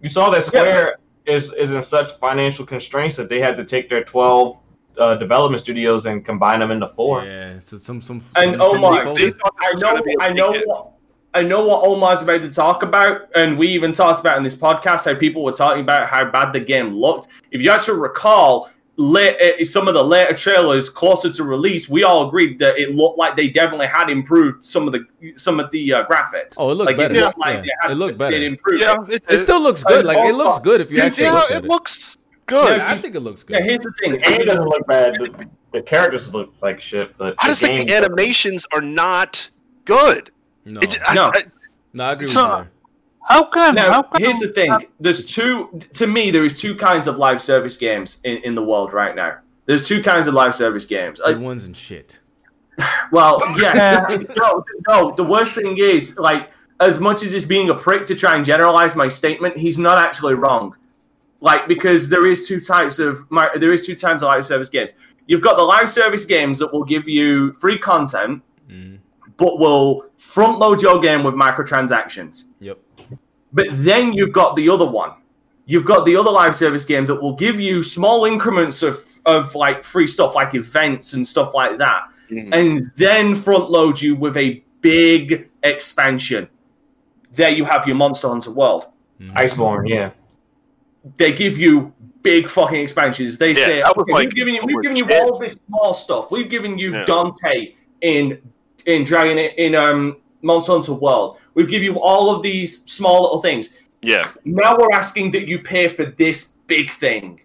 [0.00, 3.88] you saw that Square is is in such financial constraints that they had to take
[3.88, 4.58] their twelve
[4.98, 7.24] uh, development studios and combine them into four.
[7.24, 8.20] Yeah, so some some.
[8.36, 10.68] And some- oh my, folks- I know, gonna be a I know, big hit.
[10.68, 10.92] what,
[11.34, 14.56] I know what Omar's about to talk about, and we even talked about in this
[14.56, 17.28] podcast how people were talking about how bad the game looked.
[17.50, 22.04] If you actually recall, late, uh, some of the later trailers closer to release, we
[22.04, 25.04] all agreed that it looked like they definitely had improved some of the
[25.36, 26.54] some of the uh, graphics.
[26.58, 27.14] Oh, it looked like better.
[27.14, 27.50] It looked Yeah.
[27.52, 28.36] like they had, It looked better.
[28.36, 28.80] It improved.
[28.80, 30.04] Yeah, it, It still looks good.
[30.04, 31.68] Like it looks good if you actually yeah, look at it it.
[31.68, 32.16] looks
[32.46, 32.78] good.
[32.78, 33.66] Yeah, I think it looks Yeah, good.
[33.66, 34.14] here's the thing.
[34.22, 35.14] it doesn't look bad.
[35.14, 39.50] The, the characters look like shit, but I just think the animations are not
[39.84, 40.30] good.
[40.64, 41.30] No, It, I, No.
[41.32, 41.42] I,
[41.92, 42.52] no, I agree with So- you.
[42.54, 42.70] there.
[43.26, 43.76] How come?
[43.78, 44.70] how Now, come here's the thing.
[45.00, 45.80] There's two.
[45.94, 49.16] To me, there is two kinds of live service games in, in the world right
[49.16, 49.38] now.
[49.64, 51.18] There's two kinds of live service games.
[51.20, 52.20] The Uh, ones and shit.
[53.10, 54.06] well, yeah.
[54.36, 55.14] no, no.
[55.16, 56.50] The worst thing is, like,
[56.80, 59.96] as much as he's being a prick to try and generalize my statement, he's not
[59.96, 60.74] actually wrong.
[61.40, 64.68] Like, because there is two types of my, there is two types of live service
[64.68, 64.94] games.
[65.26, 68.98] You've got the live service games that will give you free content, Mm,
[69.36, 72.44] but will front load your game with microtransactions.
[72.60, 72.78] yep.
[73.52, 75.12] But then you've got the other one.
[75.66, 79.54] You've got the other live service game that will give you small increments of, of
[79.54, 82.52] like free stuff, like events and stuff like that, Mhm.
[82.54, 86.48] and then front load you with a big expansion.
[87.32, 88.86] There you have your Monster Hunter World.
[89.20, 90.10] Iceborne, yeah.
[91.16, 91.92] They give you
[92.22, 93.38] big fucking expansions.
[93.38, 96.30] They Yeah, say, okay, like we've given you, we've given you all this small stuff.
[96.30, 97.04] We've given you Yeah.
[97.04, 98.38] Dante in
[98.86, 101.38] in Dragon in um Monster Hunter World.
[101.54, 103.78] We've given you all of these small little things.
[104.02, 107.40] yeah, Now we're asking that you pay for this big thing.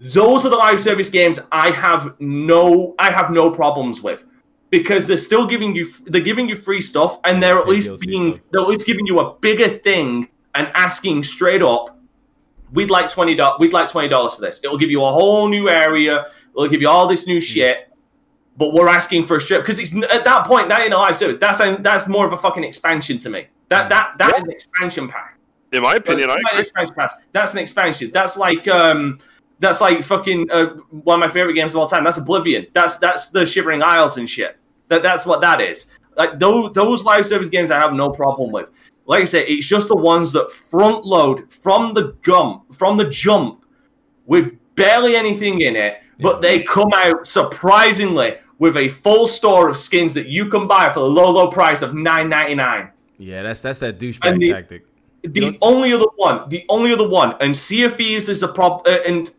[0.00, 4.24] Those are the live service games I have no I have no problems with
[4.70, 8.40] because they're still giving you they're giving you free stuff and they're at least being
[8.50, 11.96] they're at least giving you a bigger thing and asking straight up
[12.72, 14.60] we'd like twenty dollars we'd like twenty dollars for this.
[14.64, 16.26] It'll give you a whole new area.
[16.56, 17.30] It'll give you all this Hmm.
[17.30, 17.88] new shit.
[18.56, 21.16] But we're asking for a strip because it's at that point that in a live
[21.16, 21.36] service.
[21.38, 23.48] That's that's more of a fucking expansion to me.
[23.68, 25.38] That that that is an expansion pack.
[25.72, 26.60] in my opinion, I That's not an agree.
[26.62, 27.16] expansion pass.
[27.32, 28.10] That's an expansion.
[28.12, 29.18] That's like um,
[29.58, 32.04] that's like fucking uh, one of my favorite games of all time.
[32.04, 32.66] That's Oblivion.
[32.72, 34.56] That's that's the Shivering Isles and shit.
[34.88, 35.90] That that's what that is.
[36.16, 38.70] Like those those live service games, I have no problem with.
[39.06, 43.08] Like I said, it's just the ones that front load from the gum from the
[43.10, 43.64] jump
[44.26, 49.76] with barely anything in it, but they come out surprisingly with a full store of
[49.76, 52.90] skins that you can buy for the low low price of nine ninety nine.
[53.18, 54.86] Yeah, that's that's that douchebag the- tactic.
[55.22, 58.82] The only other one, the only other one, and Sea of Thieves is a problem,
[58.86, 59.30] uh, and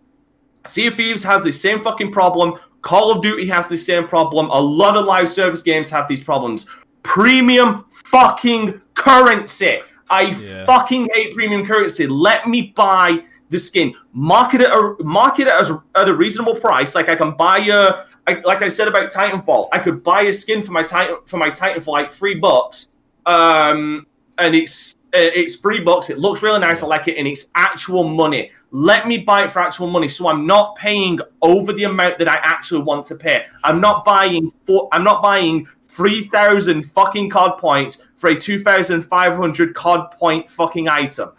[0.66, 2.54] Sea of Thieves has the same fucking problem.
[2.82, 4.50] Call of Duty has the same problem.
[4.50, 6.68] A lot of live service games have these problems.
[7.04, 9.80] Premium fucking currency.
[10.10, 10.66] I Yeah.
[10.66, 12.08] fucking hate premium currency.
[12.08, 13.94] Let me buy the skin.
[14.14, 14.72] Market it,
[15.06, 16.96] market it as at a reasonable price.
[16.96, 20.34] Like I can buy a, I, like I said about Titanfall, I could buy a
[20.34, 22.90] skin for my Titan for my Titan for like three bucks.
[23.26, 24.08] Um,
[24.38, 26.10] and it's uh, it's three bucks.
[26.10, 26.84] It looks really nice.
[26.84, 28.52] I like it, and it's actual money.
[28.72, 32.28] Let me buy it for actual money, so I'm not paying over the amount that
[32.28, 33.46] I actually want to pay.
[33.64, 34.90] I'm not buying for.
[34.92, 40.12] I'm not buying three thousand fucking card points for a two thousand five hundred card
[40.12, 41.32] point fucking item.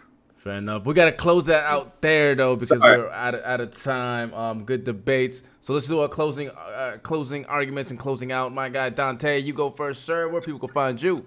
[0.47, 0.85] Fair enough.
[0.85, 2.99] We gotta close that out there though because Sorry.
[2.99, 4.33] we're out of, out of time.
[4.33, 5.43] Um, good debates.
[5.59, 8.53] So let's do our closing uh, closing arguments and closing out.
[8.53, 10.29] My guy Dante, you go first, sir.
[10.29, 11.25] Where people can find you?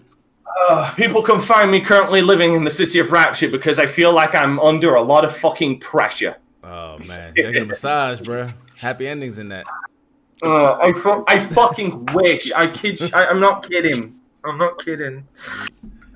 [0.70, 4.10] Uh, people can find me currently living in the city of Rapture because I feel
[4.14, 6.38] like I'm under a lot of fucking pressure.
[6.64, 8.50] Oh man, you get a massage, bro.
[8.78, 9.66] Happy endings in that.
[10.42, 12.52] Uh, I, fu- I fucking wish.
[12.52, 13.02] I kid.
[13.12, 14.18] I, I'm not kidding.
[14.46, 15.28] I'm not kidding.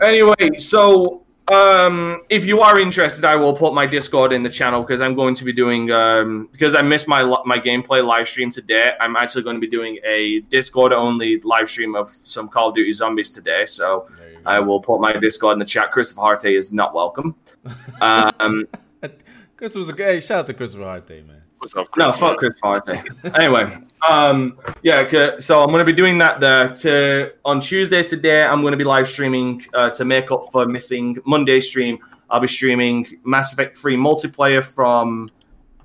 [0.01, 4.81] Anyway, so um, if you are interested, I will put my Discord in the channel
[4.81, 8.51] because I'm going to be doing um, because I missed my my gameplay live stream
[8.51, 8.93] today.
[8.99, 12.75] I'm actually going to be doing a Discord only live stream of some Call of
[12.75, 13.67] Duty Zombies today.
[13.67, 14.43] So There you go.
[14.47, 15.93] I will put my Discord in the chat.
[15.93, 17.35] Christopher Harte is not welcome.
[18.01, 18.67] Um,
[19.57, 21.44] Chris was a hey, shout out to Christopher Harte, man.
[21.75, 22.17] No, Chris?
[22.17, 23.03] fuck Chris Harte.
[23.39, 23.79] anyway,
[24.09, 25.39] um, yeah.
[25.39, 26.69] So I'm gonna be doing that there.
[26.69, 31.17] To on Tuesday today, I'm gonna be live streaming uh, to make up for missing
[31.25, 31.99] Monday stream.
[32.31, 35.31] I'll be streaming Mass Effect 3 multiplayer from,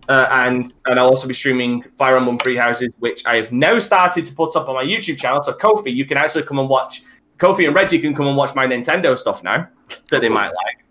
[0.08, 3.78] uh, and and I'll also be streaming Fire Emblem Three Houses, which I have now
[3.80, 5.42] started to put up on my YouTube channel.
[5.42, 7.04] So Kofi, you can actually come and watch.
[7.38, 9.68] Kofi and Reggie can come and watch my Nintendo stuff now
[10.12, 10.86] that they might like.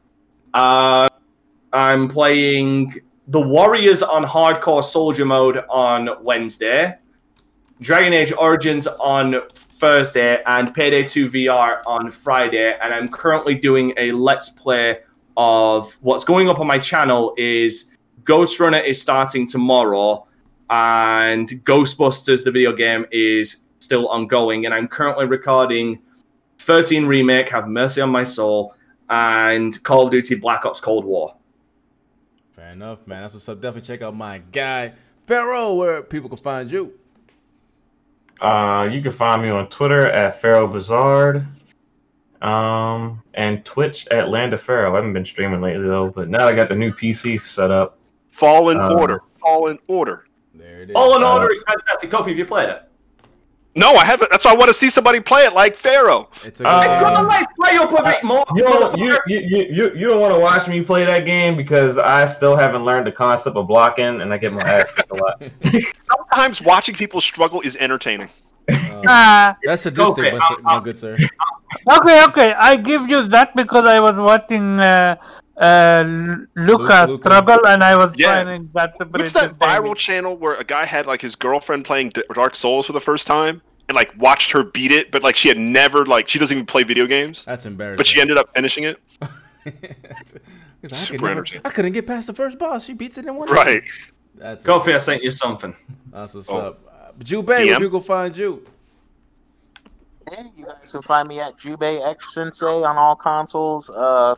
[0.54, 1.08] Uh,
[1.72, 6.96] I'm playing the Warriors on Hardcore Soldier Mode on Wednesday.
[7.78, 12.76] Dragon Age Origins on Thursday and Payday 2 VR on Friday.
[12.82, 15.00] And I'm currently doing a let's play
[15.36, 17.94] of what's going up on my channel is
[18.24, 20.26] Ghost Runner is starting tomorrow
[20.70, 24.64] and Ghostbusters, the video game, is still ongoing.
[24.64, 26.00] And I'm currently recording
[26.60, 28.74] 13 Remake, Have Mercy on My Soul,
[29.10, 31.37] and Call of Duty Black Ops Cold War.
[32.68, 33.22] Fair enough, man.
[33.22, 33.62] That's what's up.
[33.62, 34.92] Definitely check out my guy,
[35.26, 36.92] Pharaoh, where people can find you.
[38.42, 41.46] Uh, you can find me on Twitter at Pharaoh Bizarre,
[42.42, 44.92] um, and Twitch at Land of Pharaoh.
[44.92, 47.96] I haven't been streaming lately though, but now I got the new PC set up.
[48.28, 49.22] Fall in Um, order.
[49.40, 50.26] Fallen Order.
[50.52, 50.94] There it is.
[50.94, 52.10] All in Uh, Order is fantastic.
[52.10, 52.82] Kofi, have you played it?
[53.74, 54.30] No, I haven't.
[54.30, 56.28] That's why I want to see somebody play it like Pharaoh.
[56.44, 57.46] It's a Uh, good Come on, game.
[57.60, 58.44] play up a bit more.
[58.56, 61.56] You don't, you, you, you, you, you don't want to watch me play that game
[61.56, 65.10] because I still haven't learned the concept of blocking, and I get my ass kicked
[65.12, 65.42] a lot.
[66.16, 68.28] Sometimes watching people struggle is entertaining.
[68.68, 71.16] Uh, Ah, that's sadistic, Okay, but I'll- good, sir.
[71.98, 72.52] okay, okay.
[72.54, 75.16] I give you that because I was watching uh,
[75.58, 76.04] uh,
[76.56, 77.22] Luca Luca.
[77.22, 78.36] struggle and I was Yeah.
[78.44, 82.54] finding that What's that viral channel where a guy had like his girlfriend playing Dark
[82.54, 85.58] Souls for the first time and like watched her beat it, but like she had
[85.58, 87.96] never like she doesn't even play video games, That's embarrassing.
[87.98, 88.98] but she ended up finishing it.
[90.80, 91.62] Because I, Super could never- entertaining.
[91.66, 92.84] I couldn't get past the first boss.
[92.84, 93.48] She beats it in one.
[93.50, 93.82] Right.
[94.36, 95.74] That's Kofi, I sent you something.
[96.12, 96.56] That's what's Oh.
[96.58, 96.80] up.
[96.88, 97.78] Uh, Jube, where DM?
[97.80, 98.64] people find you?
[100.36, 103.90] And you guys can find me at Jubei X Sensei on all consoles.
[103.90, 104.36] Uh,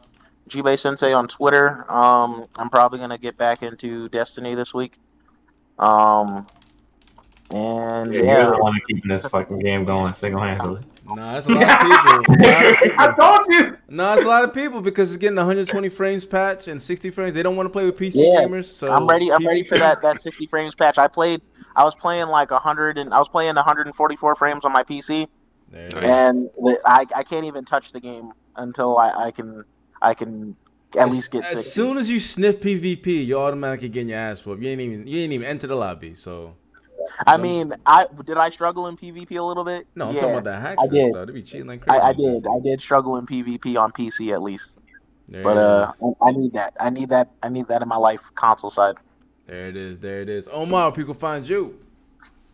[0.48, 1.84] Jubei Sensei on Twitter.
[1.90, 4.98] Um, I'm probably gonna get back into Destiny this week.
[5.78, 6.46] Um,
[7.52, 10.82] and Yeah, yeah, you're the one this fucking game going single handedly.
[11.12, 12.36] Nah, that's a lot of people.
[12.38, 13.76] A lot of I told you.
[13.88, 17.34] No, it's a lot of people because it's getting 120 frames patch and 60 frames.
[17.34, 18.66] They don't want to play with PC Yeah, gamers.
[18.66, 19.32] So I'm ready.
[19.32, 20.98] I'm ready for that that 60 frames patch.
[20.98, 21.40] I played.
[21.74, 25.26] I was playing like 100 and I was playing 144 frames on my PC,
[25.72, 26.04] There it Nice.
[26.04, 26.10] is.
[26.10, 26.50] and
[26.86, 29.64] I I can't even touch the game until I, I can
[30.02, 30.56] I can
[30.97, 31.59] at As- least get sick.
[31.59, 31.70] as 60.
[31.72, 34.62] soon as you sniff PvP, you're automatically getting your ass whooped.
[34.62, 36.14] You ain't even you ain't even enter the lobby.
[36.14, 36.55] So
[37.27, 39.86] I mean, I did I struggle in PvP a little bit.
[39.94, 41.09] no, I'm yeah, talking about that hacks I did.
[41.12, 41.27] stuff.
[41.27, 42.01] They be cheating like crazy.
[42.01, 42.47] I, I did.
[42.47, 44.78] I did struggle in PvP on PC at least,
[45.28, 45.93] There but uh.
[46.22, 46.74] I need that.
[46.81, 47.31] I need that.
[47.43, 48.97] I need that in my life console side.
[49.47, 50.01] there it is.
[50.01, 50.48] There it is.
[50.52, 51.78] Omar, people find you.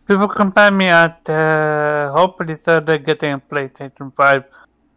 [0.07, 4.43] People can find me at uh, hopefully Thursday getting a PlayStation 5.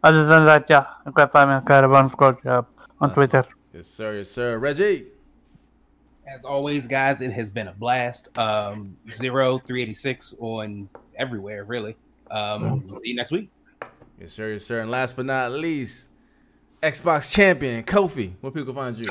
[0.03, 2.67] Other than that, yeah, you can find me at Caravan Squad Job
[2.99, 3.45] on That's Twitter.
[3.73, 4.17] Yes, sir.
[4.17, 4.57] Yes, sir.
[4.57, 5.07] Reggie.
[6.27, 8.35] As always, guys, it has been a blast.
[8.37, 11.95] Um, zero three eighty six on everywhere, really.
[12.29, 13.49] Um, we'll see you next week.
[14.19, 14.53] Yes, sir.
[14.53, 14.79] Yes, sir.
[14.79, 16.07] And last but not least,
[16.81, 18.33] Xbox champion Kofi.
[18.41, 19.05] Where people can find you?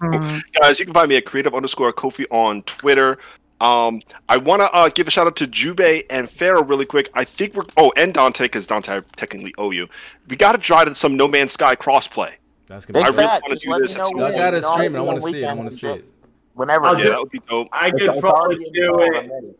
[0.60, 3.18] Guys, you can find me at creative underscore Kofi on Twitter.
[3.62, 5.80] Um, I want to uh, give a shout out to Jube
[6.10, 7.08] and Pharaoh really quick.
[7.14, 9.88] I think we're oh, and Dante because Dante I technically owe you.
[10.28, 12.32] We got to try to some No Man's Sky crossplay.
[12.66, 14.36] That's Big gonna Be I really wanna do this at know some Y'all when.
[14.38, 14.98] gotta You stream it.
[14.98, 15.44] I want to see it.
[15.44, 16.12] I weekends want to and see it.
[16.54, 16.86] Whenever.
[16.86, 17.68] I'll Yeah, that would be dope.
[17.72, 19.44] I It's- could it's probably do installed.
[19.44, 19.58] it.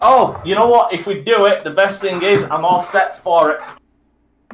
[0.00, 0.92] Oh, you know what?
[0.92, 3.60] If we do it, the best thing is I'm all set for it.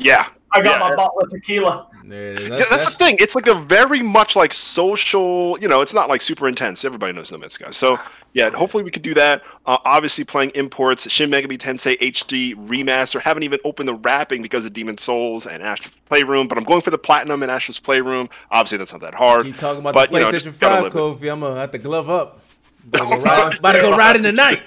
[0.01, 0.89] Yeah, I got Yeah.
[0.89, 1.87] my bottle of tequila.
[2.05, 2.49] There it is.
[2.51, 3.17] yeah, that's the thing.
[3.19, 5.59] It's like a very much like social.
[5.61, 6.85] You know, it's not like super intense.
[6.85, 7.71] Everybody knows No Man's Sky.
[7.71, 7.99] So
[8.35, 9.43] yeah, hopefully we could do that.
[9.67, 13.21] Uh, obviously, playing imports, Shin Megami Tensei HD remaster.
[13.21, 16.81] Haven't even opened the wrapping because of Demon Souls and Astro's Playroom, but I'm going
[16.81, 18.29] for the platinum in Astro's Playroom.
[18.51, 19.45] Obviously, that's not that hard.
[19.45, 21.33] Keep talking about But, the you know, PlayStation 5, live with Kofi.
[21.33, 22.41] I'm gonna have to glove up.
[22.89, 24.63] About to go ride, about to go ride in the night.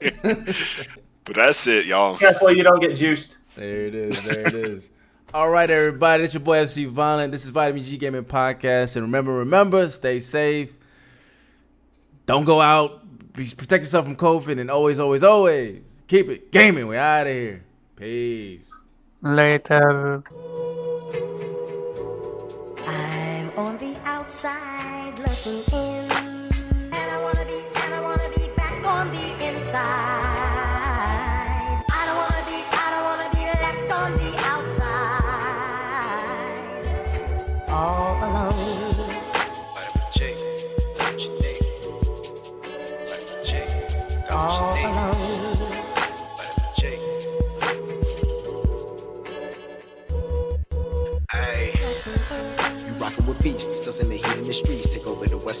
[1.24, 2.18] But that's it, y'all.
[2.18, 3.36] Careful you don't get juiced.
[3.56, 4.22] There it is.
[4.24, 4.90] There it is.
[5.32, 6.24] All right, everybody.
[6.24, 7.32] It's your boy FC Violent.
[7.32, 8.96] This is Vitamin G Gaming Podcast.
[8.96, 10.74] And remember, remember, stay safe.
[12.26, 13.03] Don't go out.
[13.34, 14.60] Be, protect yourself from COVID.
[14.60, 16.86] And always, always, always keep it gaming.
[16.86, 17.64] We out of here.
[17.96, 18.70] Peace.
[19.22, 20.22] Later.
[22.86, 26.12] I'm on the outside looking in,
[26.92, 30.13] and I wanna be, and I wanna be back on the inside.
[53.44, 53.80] feasts.
[53.80, 55.54] Doesn't the heat in the streets take over the western